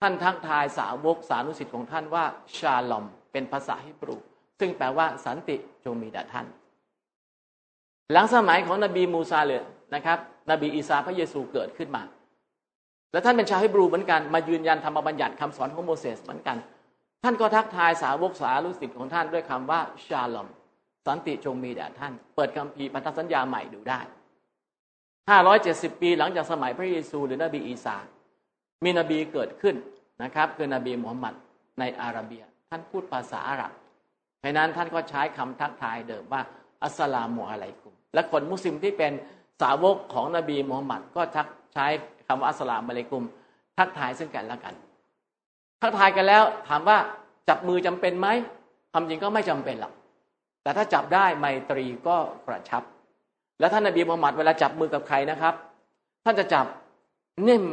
[0.01, 2.25] ท่านทักทายสาวกสานุศิษย์ของท่านว่า
[2.57, 4.17] שלום เป็นภาษาฮิบรู
[4.61, 6.47] ซึ่งแปลว่าสันติจงมีแด่ท่าน
[8.13, 9.63] หลังสมัยของนบีมูซาเลย
[9.95, 10.19] นะครับ
[10.51, 12.03] นบีอีซาพระเยซูเกิดขึ้นมา
[13.13, 16.57] และท่านเป็นชาวฮิบรูเหมือนกัน มายืนยันธรรมบัญญัติคำสอนของโมเสสเหมือนกัน
[17.23, 20.49] ท่านก็ทักทายสาวกสานุสิทธิ์ของท่านด้วยคำว่าชาลอม
[21.07, 24.01] สันติจงมีแด่ท่าน เปิดคัมภีร์พันธสัญญาใหม่ดูได้
[25.31, 27.97] ห้าร้อยเจ็ดสิบปีหลังจากสมัยพระเยซูหรือนบีอีสา
[28.85, 29.77] มีนบีเกิดขึ้น
[30.23, 31.35] นะครับ คือนบีมุฮัมมัด
[31.79, 33.73] ในอาราเบีย ท่านพูดภาษาอาหรับ
[34.41, 36.43] เพราะนั้นท่านก็ใช้คำทักทายเดิมว่า
[36.83, 39.13] อัสสลามุอะลัยกุม และคนมุสลิมที่เป็น
[39.63, 41.87] สาวกของนบีมุฮัมมัดก็ทักใช้
[42.27, 43.25] คำว่าอัสลามอะลัยกุม
[43.79, 44.75] ทักทายซึ่งกันและกัน
[45.83, 46.99] ทักทายกันแล้วถามว่า
[47.49, 48.29] จับมือจำเป็นไหม
[48.93, 49.93] ความจริงก็ไม่จำเป็นหรอก
[50.63, 52.17] แต่ถ้าจับได้ไมตรีก็
[52.47, 52.83] กระชับ
[53.61, 55.55] แล้วท่านนบีมุฮัมมัดเวลาจับมือกับใครนะครับ
[56.25, 56.67] ท่านจะจับ
[57.49, 57.65] นิ่ม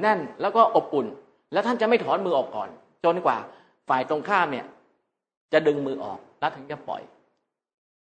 [0.00, 1.06] แน่นแล้วก็อบอุ่น
[1.52, 2.68] แล้วท่านจะไม่ถอนมือออกก่อน
[3.04, 3.36] จนกว่า
[3.88, 4.66] ฝ่ายตรงข้ามเนี่ย
[5.52, 7.02] จะดึงมือออกแล้วถึงจะปล่อย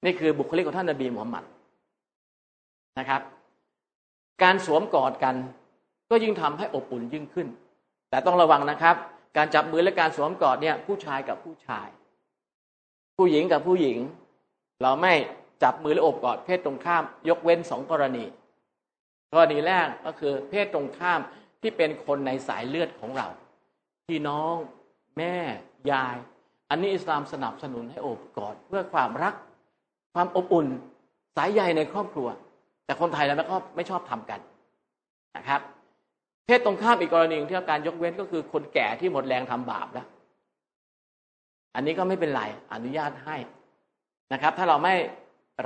[0.05, 1.43] นี่คือบุคลิกของท่านนบีมุฮัมมัด
[2.99, 3.21] นะครับ
[4.43, 5.35] การสวมกอดกัน
[6.09, 7.47] ก็ยิ่งทำให้อบอุ่นยิ่งขึ้น
[8.09, 8.95] แต่ต้องระวังนะครับ
[9.37, 11.87] การจับมือและการสวมกอดเนี่ยผู้ชายกับผู้ชาย
[13.17, 13.97] ผู้หญิงกับผู้หญิง
[14.81, 15.13] เราไม่
[15.63, 18.25] จับมือและอบกอดเพศตรงข้าม ยกเว้นสองกรณี
[19.31, 21.19] กรณีแรกก็คือเพศตรงข้าม
[21.61, 23.27] ที่เป็นคนในสายเลือดของเรา
[24.07, 24.55] พี่น้อง
[25.17, 25.35] แม่
[25.91, 26.17] ยาย
[26.69, 29.35] อันนี้อิสลามสนับสนุนให้อบกอดเพื่อความรัก
[30.13, 30.67] ความอบอุ่น
[31.37, 32.27] สายใยในครอบครัว
[32.85, 34.39] แต่คนไทยเราไม่ชอบไม่ชอบทำกัน
[35.37, 35.61] นะครับ
[36.45, 40.07] เพศตรงข้ามอีกกรณีที่การยกเว้นก็คือคนแก่ที่หมดแรงทำบาปแล้ว
[41.75, 42.41] อันนี้ก็ไม่เป็นไร
[42.73, 43.37] อนุญาตให้
[44.33, 44.93] นะครับ ถ้าเราไม่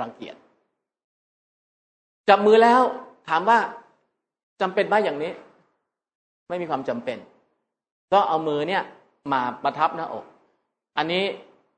[0.00, 0.36] รังเกียจ
[2.28, 2.80] จับมือแล้ว
[3.28, 3.58] ถามว่า
[4.60, 5.32] จำเป็นไหมอย่างนี้
[6.48, 7.18] ไม่มีความจำเป็น
[8.12, 8.82] ก็เอามือเนี่ย
[9.32, 10.24] มาประทับหน้าอก
[10.96, 11.24] อันนี้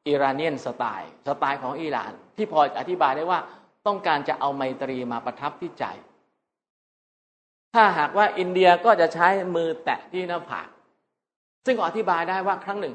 [0.08, 3.38] อิรานเนียนสไตล์ สไตล์ของอิหร่าน ที่พออธิบายได้ว่า
[3.86, 5.84] ต้องการจะเอาไมตรีมาประทับที่ใจ
[7.74, 10.68] ถ้าหากว่าอินเดียก็จะใช้มือแตะที่หน้าผาก
[11.66, 12.94] ซึ่งอธิบายได้ว่าครั้งหนึ่ง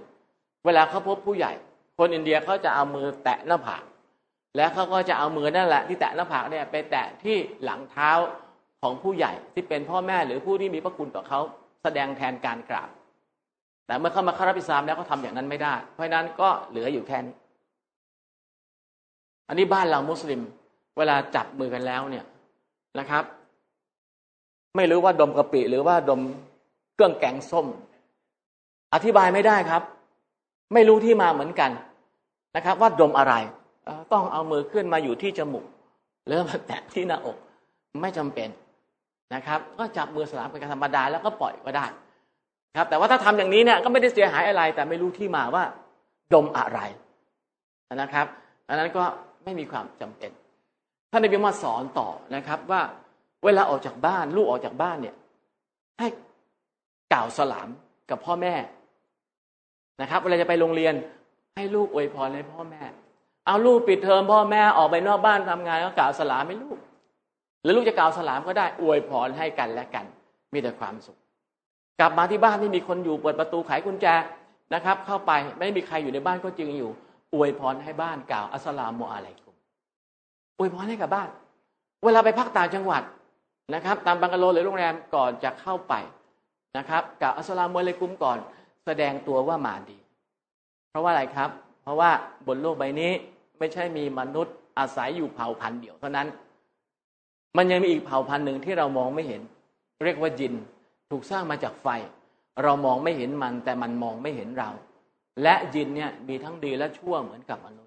[0.66, 1.52] เวลาเขาพบผู้ใหญ่
[1.98, 3.84] คนอินเดียเขาจะเอามือแตะหน้าผาก
[4.58, 8.12] แล้วเขาก็จะเอามือนั่นแหละ ที่แตะหน้าผากเนี่ยไปแตะที่หลังเท้า
[8.82, 11.40] ของผู้ใหญ่ที่เป็นพ่อแม่หรือผู้ที่มีพระคุณต่อเขา
[11.84, 12.90] แสดงแทนการกราบ
[13.88, 17.36] แต่เมื่อเข้ามาคารับอิสลามแล้วเขาทาอย่างนั้นไม่ได้ เพราะนั้นก็เหลืออยู่แค่นี้
[19.48, 20.42] อันนี้บ้านเรามุสลิม
[20.98, 22.26] เวลาจับมือกันแล้วเนี่ย
[22.99, 23.24] นะครับ
[24.76, 26.22] ไม่รู้ว่าดมกะปิหรือว่าดม
[26.94, 27.68] เครื่องแกงส้ม
[28.94, 29.84] อธิบายไม่ได้ครับ
[30.74, 31.72] ไม่รู้ที่มาเหมือนกัน
[32.56, 33.34] นะครับ ว่าดมอะไร
[34.14, 35.65] ต้องเอามือขึ้นมาอยู่ที่จมูก
[36.26, 37.38] หรือมาแตะที่หน้าอก
[38.02, 38.49] ไม่จำเป็น
[39.34, 41.86] นะครับ ก็จับมือสลามเป็นการธรรมดาแล้วก็ปล่อยก็ได้
[42.78, 45.64] ครับ แต่ว่าถ้าทำอย่างนี้เนี่ยก็ไม่ได้เสียหายอะไร แต่ไม่รู้ที่มาว่า
[46.34, 46.80] ดมอะไร
[47.95, 48.26] นะครับ
[48.68, 49.03] อันนั้นก็
[49.44, 50.32] ไม่มีความจำเป็น
[51.12, 52.82] ท่านในบิมาสอนต่อนะครับว่า
[53.46, 55.16] เวลาออกจากบ้าน ลูกออกจากบ้านเนี่ย
[56.00, 56.08] ให้
[57.14, 57.68] กล่าวสลาม
[58.10, 58.54] กับพ่อแม่
[60.02, 60.94] นะครับ เวลาจะไปโรงเรียน
[61.56, 62.82] ให้ลูกอวยพรให้พ่อแม่
[63.46, 66.78] เอาลูกปิดเทอมพ่อแม่ออกไปนอกบ้านทำงานก็กล่าวสลามให้ลูก
[67.64, 70.06] หรือลูกจะกล่าวสลามก็ได้อวยพรให้กันและกัน
[70.54, 71.18] มีแต่ความสุข
[72.00, 74.06] กลับมาที่บ้านที่มีคนอยู่เปิดประตูไขกุญแจ
[74.74, 76.92] นะครับ เข้าไปไม่มีใครอยู่ในบ้านก็จริงอยู่
[77.34, 79.36] อวยพรให้บ้านกล่าวอัสลามุอะลัย
[80.58, 81.30] อวยพรให้กับบ้าน
[82.04, 83.04] เวลาไปพักต่างจังหวัด
[83.74, 85.94] นะครับ ตามบังกะโลหรือโรงแรมก่อนจะเข้าไป
[86.78, 88.38] นะครับกล่าวอัสลามุอะลัยกุมก่อน
[88.86, 89.98] แสดงตัวว่ามาดี
[90.90, 91.50] เพราะว่าอะไรครับ
[91.84, 92.12] เพราะว่า
[92.48, 93.12] บนโลกใบนี้
[93.60, 96.28] ไม่ใช่มีมนุษย์อาศัยอยู่เผ่าพันธุ์เดียวเท่านั้น
[97.58, 99.42] มันยังมีอีกเผ่าพันธุ์หนึ่งที่เรามองไม่เห็น
[100.04, 100.54] เรียกว่ายิน
[101.12, 101.88] ถูกสร้างมาจากไฟ
[102.64, 104.70] เรามองไม่เห็นมันแต่มันมองไม่เห็นเรา
[105.44, 107.87] และยินเนี่ยมีทั้งดีและชั่วเหมือนกับมนุษ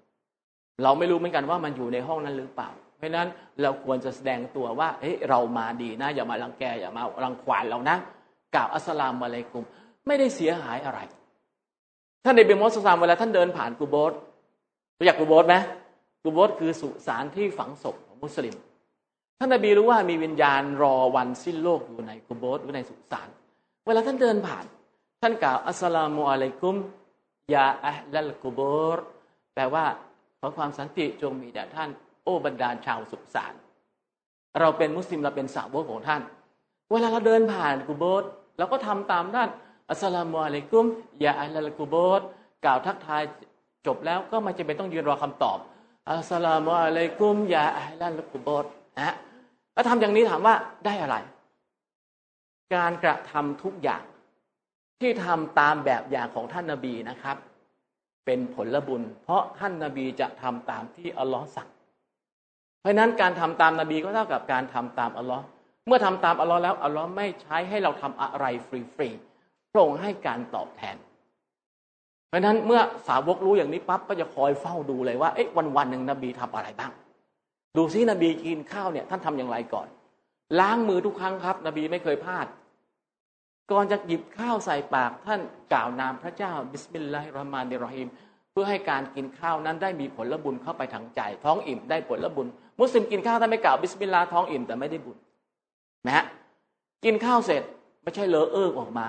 [0.83, 3.27] เราไม่รู้เหมือนกันว่ามันอยู่ในห้องนั้นหรือเปล่า เพราะนั้น
[3.61, 7.97] เราควรจะแสดงตัวว่าเฮ้ยเรามาดีนะ อย่ามารังแกอย่ามารังควานเรานะ
[8.55, 9.63] กล่าวอัสลามอะลัยกุม
[10.07, 10.99] ไม่ได้เสียหายอะไร
[12.23, 14.13] ท่านในเบมอสซามเวลาท่านเดินผ่านกูโบส
[14.97, 15.55] รู้จักกูโบสไหม
[16.23, 18.55] กูโบสคือสุสานที่ฝังศพของมุสลิม
[19.39, 23.27] ท่านนบีรู้ว่ามีวิญญาณรอวันสิ้นโลกอยู่ในกุโบสหรือในสุสาน
[23.85, 24.65] เวลาท่านเดินผ่าน
[25.21, 26.75] ท่านกล่าวอัสสลามุอะลัยกุม
[27.53, 28.59] ยาอัลลกุโบ
[28.97, 28.99] ร
[29.53, 29.85] แปลว่า
[30.43, 31.89] ขอความสันติจงมีแด่ท่าน
[32.23, 33.53] โอ้บรรดาชาวสุสาน
[34.59, 36.21] เราเป็นมุสลิมเราเป็นสาวกของท่าน
[36.91, 38.23] เวลาเราเดินผ่านกุโบส
[38.57, 39.49] เราก็ทำตามท่าน
[39.89, 40.85] อัสสลามุอะลัยกุม
[41.23, 42.21] ยาอัลลกุโบร
[42.65, 43.23] กล่าวทักทาย
[43.85, 45.57] จบแล้วก็ไม่จำเป็นต้องยืนรอคำตอบ
[46.09, 48.65] อัสสลามุอะลัยกุมยาอัลลกุโบร
[48.99, 49.15] นะ
[49.73, 50.55] แล้วทำอย่างนี้ถามว่า
[50.85, 51.15] ได้อะไร
[52.75, 54.03] การกระทำทุกอย่าง
[55.01, 57.37] ที่ทำตามแบบอย่างของท่านนาบีนะครับ
[58.25, 61.69] เป็นผลบุญ เพราะท่านนาบีจะทำตามที่อัลลอฮ์สั่ง
[62.81, 65.43] เพราะนั้นการทำตามนบีก็เท่ากับการทำตามอัลลอฮ์
[65.87, 68.69] เมื่อทำตามอัลลอฮ์แล้วอัลลอฮ์ไม่ใช้ให้เราทำอะไรฟ
[69.01, 70.97] รีๆพระองค์ให้การตอบแทน
[72.27, 76.91] เพราะฉะนั้นเมื่อสาวกรู้อย่างนี้ปั๊บก็จะคอยเฝ้าดูเลยว่าเอ๊ะวันวันหนึ่งนบีทำอะไรบ้าง
[77.77, 79.87] ดูซินบีกินข้าวเนี่ยท่านทำอย่างไรก่อน
[80.59, 82.45] ล้างมือทุกครั้งครับ นบีไม่เคยพลาด
[83.71, 85.41] ก่อนจะหยิบข้าวใส่ปากท่าน
[85.73, 88.07] กล่าวนามพระเจ้าبسم الله الرحمن الرحيم
[88.51, 92.47] เพื่อให้การกินข้าวนั้นได้มีผลบุญเข้าไปทางใจ ท้องอิ่มได้ผลบุญ
[92.79, 95.17] มุสลิมกินข้าวถ้าไม่กล่าวبسم اللهท้องอิ่มแต่ไม่ได้บุญ
[96.05, 96.25] นะฮะ
[97.05, 97.63] กินข้าวเสร็จ
[98.03, 99.07] ไม่ใช่เรอเอิ๊กออกมา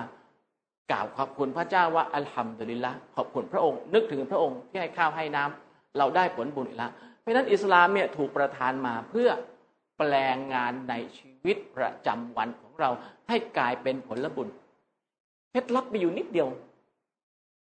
[0.91, 9.29] กล่าวขอบคุณพระเจ้าว่าالحمد للهขอบคุณพระองค์ นึกถึงพระองค์ที่ให้ข้าวให้น้ำเราได้ผลบุญอีกแล้วเพราะฉะนั้นอิสลามเนี่ยถูกประทานมาเพื่อ
[9.97, 12.89] แปลงงานในชี วิตประจำวันของเรา
[13.27, 14.47] ให้กลายเป็นผลบุญ
[15.49, 16.49] เคล็ดลับมีอยู่นิดเดียว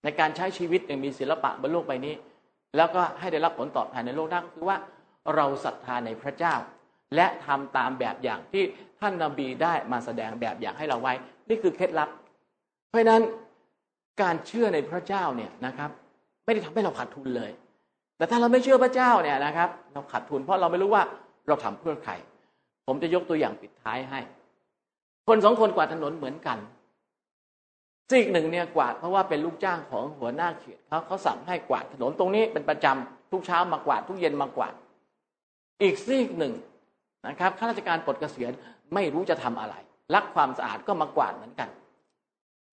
[0.05, 2.15] ในการใช้ชีวิตอย่างมีศิลปะบนโลกใบนี้
[2.77, 4.79] แล้วก็ให้ได้รับผลตอบแทนในโลกหน้าก็คือว่า
[5.35, 6.55] เราศรัทธาในพระเจ้า
[7.17, 8.63] และทำตามแบบอย่างที่
[9.01, 11.13] ท่านนาบีได้มาแสดงแบบอย่างให้เราไว้
[11.49, 12.09] นี่คือเคล็ดลับ
[12.89, 13.23] เพราะนั้น
[14.23, 15.91] การเชื่อในพระเจ้าเนี่ยนะครับ
[16.45, 17.51] ไม่ได้ทำให้เราขาดทุนเลย
[18.17, 21.03] แต่ถ้าเราไม่เชื่อพระเจ้าเนี่ยนะครับ เราขาดทุนเพราะเราไม่รู้ว่า
[21.49, 22.13] เราทำเพื่อใคร
[22.93, 24.21] ผมจะยกตัวอย่างปิดท้ายให้
[25.29, 26.59] คนสองคนกวาดถนนเหมือนกัน
[28.11, 34.75] ซีกหนึ่งเนี่ยกวาดเพราะว่าเป็นลูกจ้างของหัวหน้าเขตเขาเขาสั่งให้กวาดถนนตรงนี้เป็นประจำทุกเช้ามากวาดทุกเย็นมากวาด
[35.83, 36.53] อีกซีกหนึ่ง
[37.27, 38.53] นะครับข้าราชการปลดเกษียณ
[38.95, 39.75] ไม่รู้จะทำอะไร
[40.15, 41.69] รักความสะอาดก็มากวาดเหมือนกัน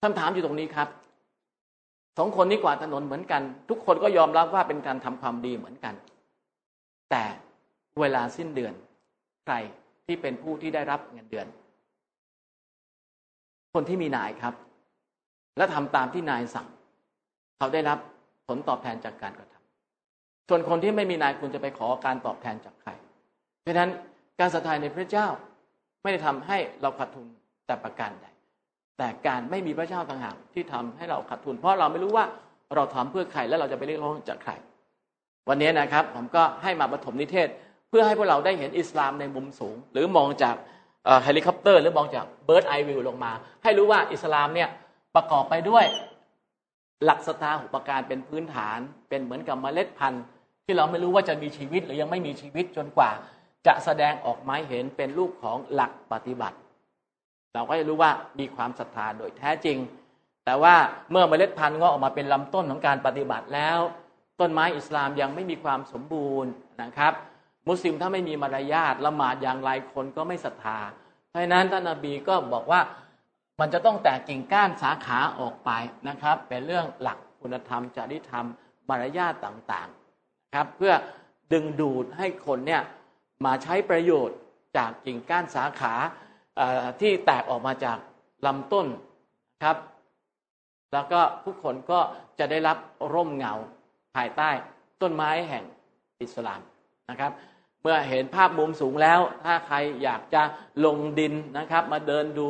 [0.02, 0.88] คำถามอยู่ตรงนี้ครับ
[2.18, 5.94] สองคนนี้กวาดถนนเหมือนกัน ทุกคนก็ยอมรับว่าเป็นการทำความดีเหมือนกัน
[7.12, 7.24] แต่
[8.00, 8.74] เวลาสิ้นเดือน
[9.46, 9.56] ใคร
[10.08, 11.48] ที่เป็นผู้ที่ได้รับเงินเดือน
[13.74, 14.54] คนที่มีนายครับ
[15.58, 16.68] และทำตามที่นายสั่ง
[17.58, 18.00] เขาได้รับ
[18.48, 22.92] ผลตอบแทนจากการกระทำส่วนคนที่ไม่มีนายคุณจะไปขอการตอบแทนจากใคร
[23.62, 23.90] เพราะฉะนั้น
[24.40, 25.28] การศรัทธาในพระเจ้า
[26.02, 27.28] ไม่ได้ทำให้เราขาดทุน
[27.68, 28.28] แต่ประการใด
[28.98, 32.26] แต่การไม่มีพระเจ้าต่างหากที่ทำให้เราขาดทุน เพราะเราไม่รู้ว่า
[32.76, 34.52] เราทำเพื่อใครและเราจะไปเรียกร้องจากใคร
[35.50, 37.50] วันนี้นะครับ ผมก็ให้มาปฐมนิเทศ
[37.90, 40.56] เพื่อให้พวกเราได้เห็นอิสลามในมุมสูง หรือมองจาก
[41.24, 43.32] เฮลิคอปเตอร์ หรือมองจาก bird's eye view ลงมา
[43.64, 44.70] ให้รู้ว่าอิสลามเนี่ย
[45.16, 45.86] ประกอบไปด้วย
[47.06, 50.24] หลักศรัทธาหกประการเป็นพื้นฐานเป็นเหมือนกับเมล็ดพันธุ์
[50.66, 53.12] ที่เราไม่รู้ว่าจะมีชีวิตหรือยังไม่มีชีวิตจนกว่า
[53.68, 56.58] จะแสดงออกมาเห็นเป็นรูปของหลักปฏิบัติ
[57.54, 59.78] เราก็จะรู้ว่ามีความศรัทธาโดยแท้จริง
[60.46, 60.76] แต่ว่า
[61.12, 63.80] เมื่อเมล็ดพันธุ์งอกออกมาเป็นลำต้นของการปฏิบัติแล้ว
[64.40, 66.52] ต้นไม้อิสลามยังไม่มีความสมบูรณ์
[66.82, 67.14] นะครับ
[67.68, 70.80] มุสลิมถ้าไม่มีมารยาทละหมาดอย่างไรคนก็ไม่ศรัทธา
[71.30, 72.82] เพราะฉะนั้นท่านนบีก็บอกว่า
[73.60, 75.70] มันจะต้องแตกกิ่งก้านสาขาออกไป
[76.08, 78.48] นะครับ เป็นเรื่องหลักคุณธรรมจริยธรรม
[78.90, 80.94] มารยาทต่างๆครับ เพื่อ
[81.54, 82.82] ดึงดูดให้คนเนี่ย
[83.46, 84.38] มาใช้ประโยชน์
[84.78, 85.94] จากกิ่งก้านสาขา
[87.02, 87.98] ที่แตกออกมาจาก
[88.46, 88.88] ลำต้น
[89.64, 89.78] ครับ
[90.94, 92.00] แล้วก็ทุกคนก็
[92.40, 92.78] จะได้รับ
[93.14, 93.54] ร่มเงา
[94.16, 94.50] ภายใต้
[95.02, 95.64] ต้นไม้แห่ง
[96.22, 96.62] อิสลาม
[97.10, 97.32] นะครับ
[97.88, 100.42] มื่อเห็นภาพมุมสูงแล้ว ถ้าใครอยากจะ
[100.86, 102.48] ลงดินนะครับ มาเดินดู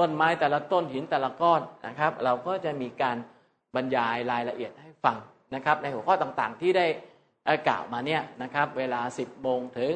[0.00, 3.16] ต้นไม้แต่ละต้นหินแต่ละก้อนนะครับ เราก็จะมีการ
[3.74, 5.16] บรรยายรายละเอียดให้ฟัง
[5.54, 6.86] นะครับ ในหัวข้อต่างๆที่ได้
[7.68, 9.92] กล่าวมาเนี่ยนะครับ เวลา 10โมงถึง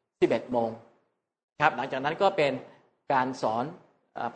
[0.00, 0.70] 11โมง
[1.60, 2.52] ครับหลังจากนั้นก็เป็น
[3.12, 3.64] การสอน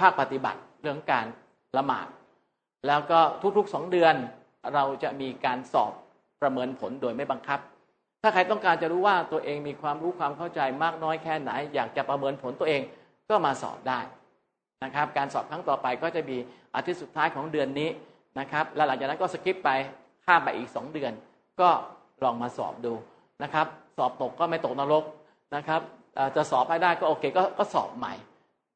[0.00, 1.26] ภาคปฏิบัติเรื่องการ
[1.76, 2.08] ละหมาด
[2.86, 3.20] แล้วก็
[3.58, 4.14] ทุกๆสองเดือน
[4.74, 5.92] เราจะมีการสอบ
[6.42, 7.60] ประเมินผลโดยไม่บังคับ
[8.26, 12.82] ถ้าใครต้องการจะรู้ว่าตัวเองมีความรู้ความเข้าใจมากน้อยแค่ไหน อยากจะประเมินผลตัวเอง
[13.30, 14.00] ก็มาสอบได้
[14.84, 16.36] นะครับ การสอบครั้งต่อไปก็จะมี
[16.74, 17.88] อาทิตย์สุดท้ายของเดือนนี้
[18.38, 19.70] นะครับ แล้วหลังจากนั้นก็สกิปไป
[20.24, 21.12] ข้ามไปอีก 2 เดือน
[21.60, 21.70] ก็
[22.24, 22.92] ลองมาสอบดู
[23.42, 23.66] นะครับ
[23.96, 25.04] สอบตกก็ไม่ตกนรก
[25.56, 25.80] นะครับ
[26.36, 28.14] จะสอบให้ได้ก็โอเคกก็สอบใหม่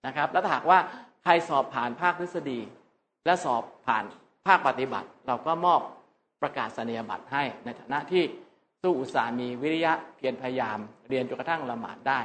[0.06, 0.78] นะครับ แล้วถ้าหากว่า
[1.24, 2.60] ใครสอบผ่านภาคทฤษฎี
[3.24, 4.04] และสอบผ่าน
[4.46, 5.80] ภาคปฏิบัติ เราก็มอบ
[6.42, 8.22] ประกาศนียบัตรให้ในฐานะที่
[8.82, 10.78] สู้อุตสามีวิริยะเพียรพยายาม
[11.08, 12.20] เรียนจนกระทั่งละหมาดได้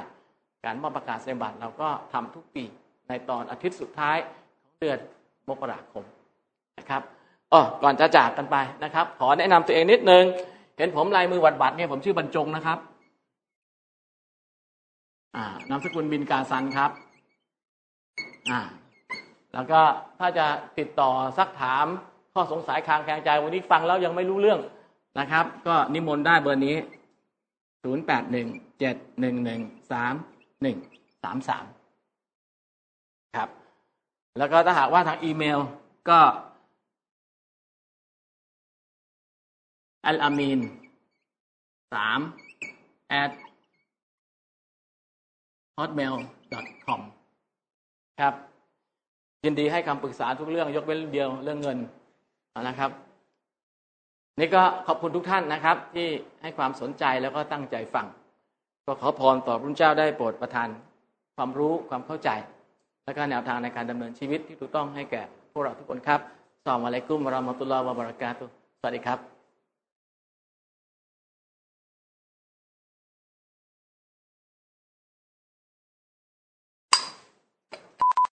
[0.64, 2.64] การมอบประกาศนียบัตรเราก็ทำทุกปี
[3.08, 4.16] ในตอนอาทิตย์สุดท้าย
[4.62, 4.98] ของเดือน
[5.48, 6.04] มกราคม
[6.78, 7.02] นะครับ
[7.52, 10.24] อ๋อก่อนจะจากกันไปนะครับ ขอแนะนำตัวเองนิดนึง
[10.76, 12.78] เห็นผมลายมือวัดบัตรเนี่ยผมชื่อบรรจงนะครับ
[15.36, 16.90] อ่านามสกุลบินกาซันครับ
[18.50, 18.60] อ่า
[19.54, 19.80] แล้วก็
[20.18, 20.46] ถ้าจะ
[20.78, 21.86] ติดต่อซักถาม
[22.34, 24.60] ข้อสงสัยคางแคลงใจวันนี้ฟังแล้วยังไม่รู้เรื่อง
[25.18, 26.76] นะครับ ก็นิมนต์ได้เบอร์นี้
[27.82, 28.48] ศูนย์แปดหนึ่ง
[28.78, 29.60] เจ็ดหนึ่งหนึ่ง
[29.90, 30.14] สาม
[30.62, 30.76] หนึ่ง
[31.22, 31.64] สามสาม
[33.36, 33.48] ครับ
[34.38, 35.58] แล้วก็ถ้าหากว่าทางอีเมล
[36.08, 36.20] ก็
[40.06, 40.60] อัลอามีน
[41.94, 42.20] สาม
[43.22, 43.30] at
[45.78, 46.14] hotmail
[46.86, 47.00] com
[48.20, 48.34] ครับ
[49.44, 51.78] ยินดีให้คำปรึกษาทุกเรื่องยกเว้นเดียวเรื่องเงิน
[52.62, 52.90] นะครับ
[54.38, 56.08] นี่ก็ขอบคุณทุกท่านนะครับ ที่
[56.42, 58.06] ให้ความสนใจแล้วก็ตั้งใจฟัง
[58.86, 60.68] ก็ขอพรต่อพระเจ้าได้โปรดประทาน
[61.36, 62.30] ความรู้ความเข้าใจ
[63.04, 65.22] และก็แนวทางในการดำเนินชีวิตที่ถูกต้องให้แก่
[65.52, 66.20] พวกเราทุกคนครับ
[66.66, 68.44] สอมอะลัยกุมวะเราะมะตุลลอฮ์วะบะเราะกาตุ
[68.80, 69.35] สวัสดีครับ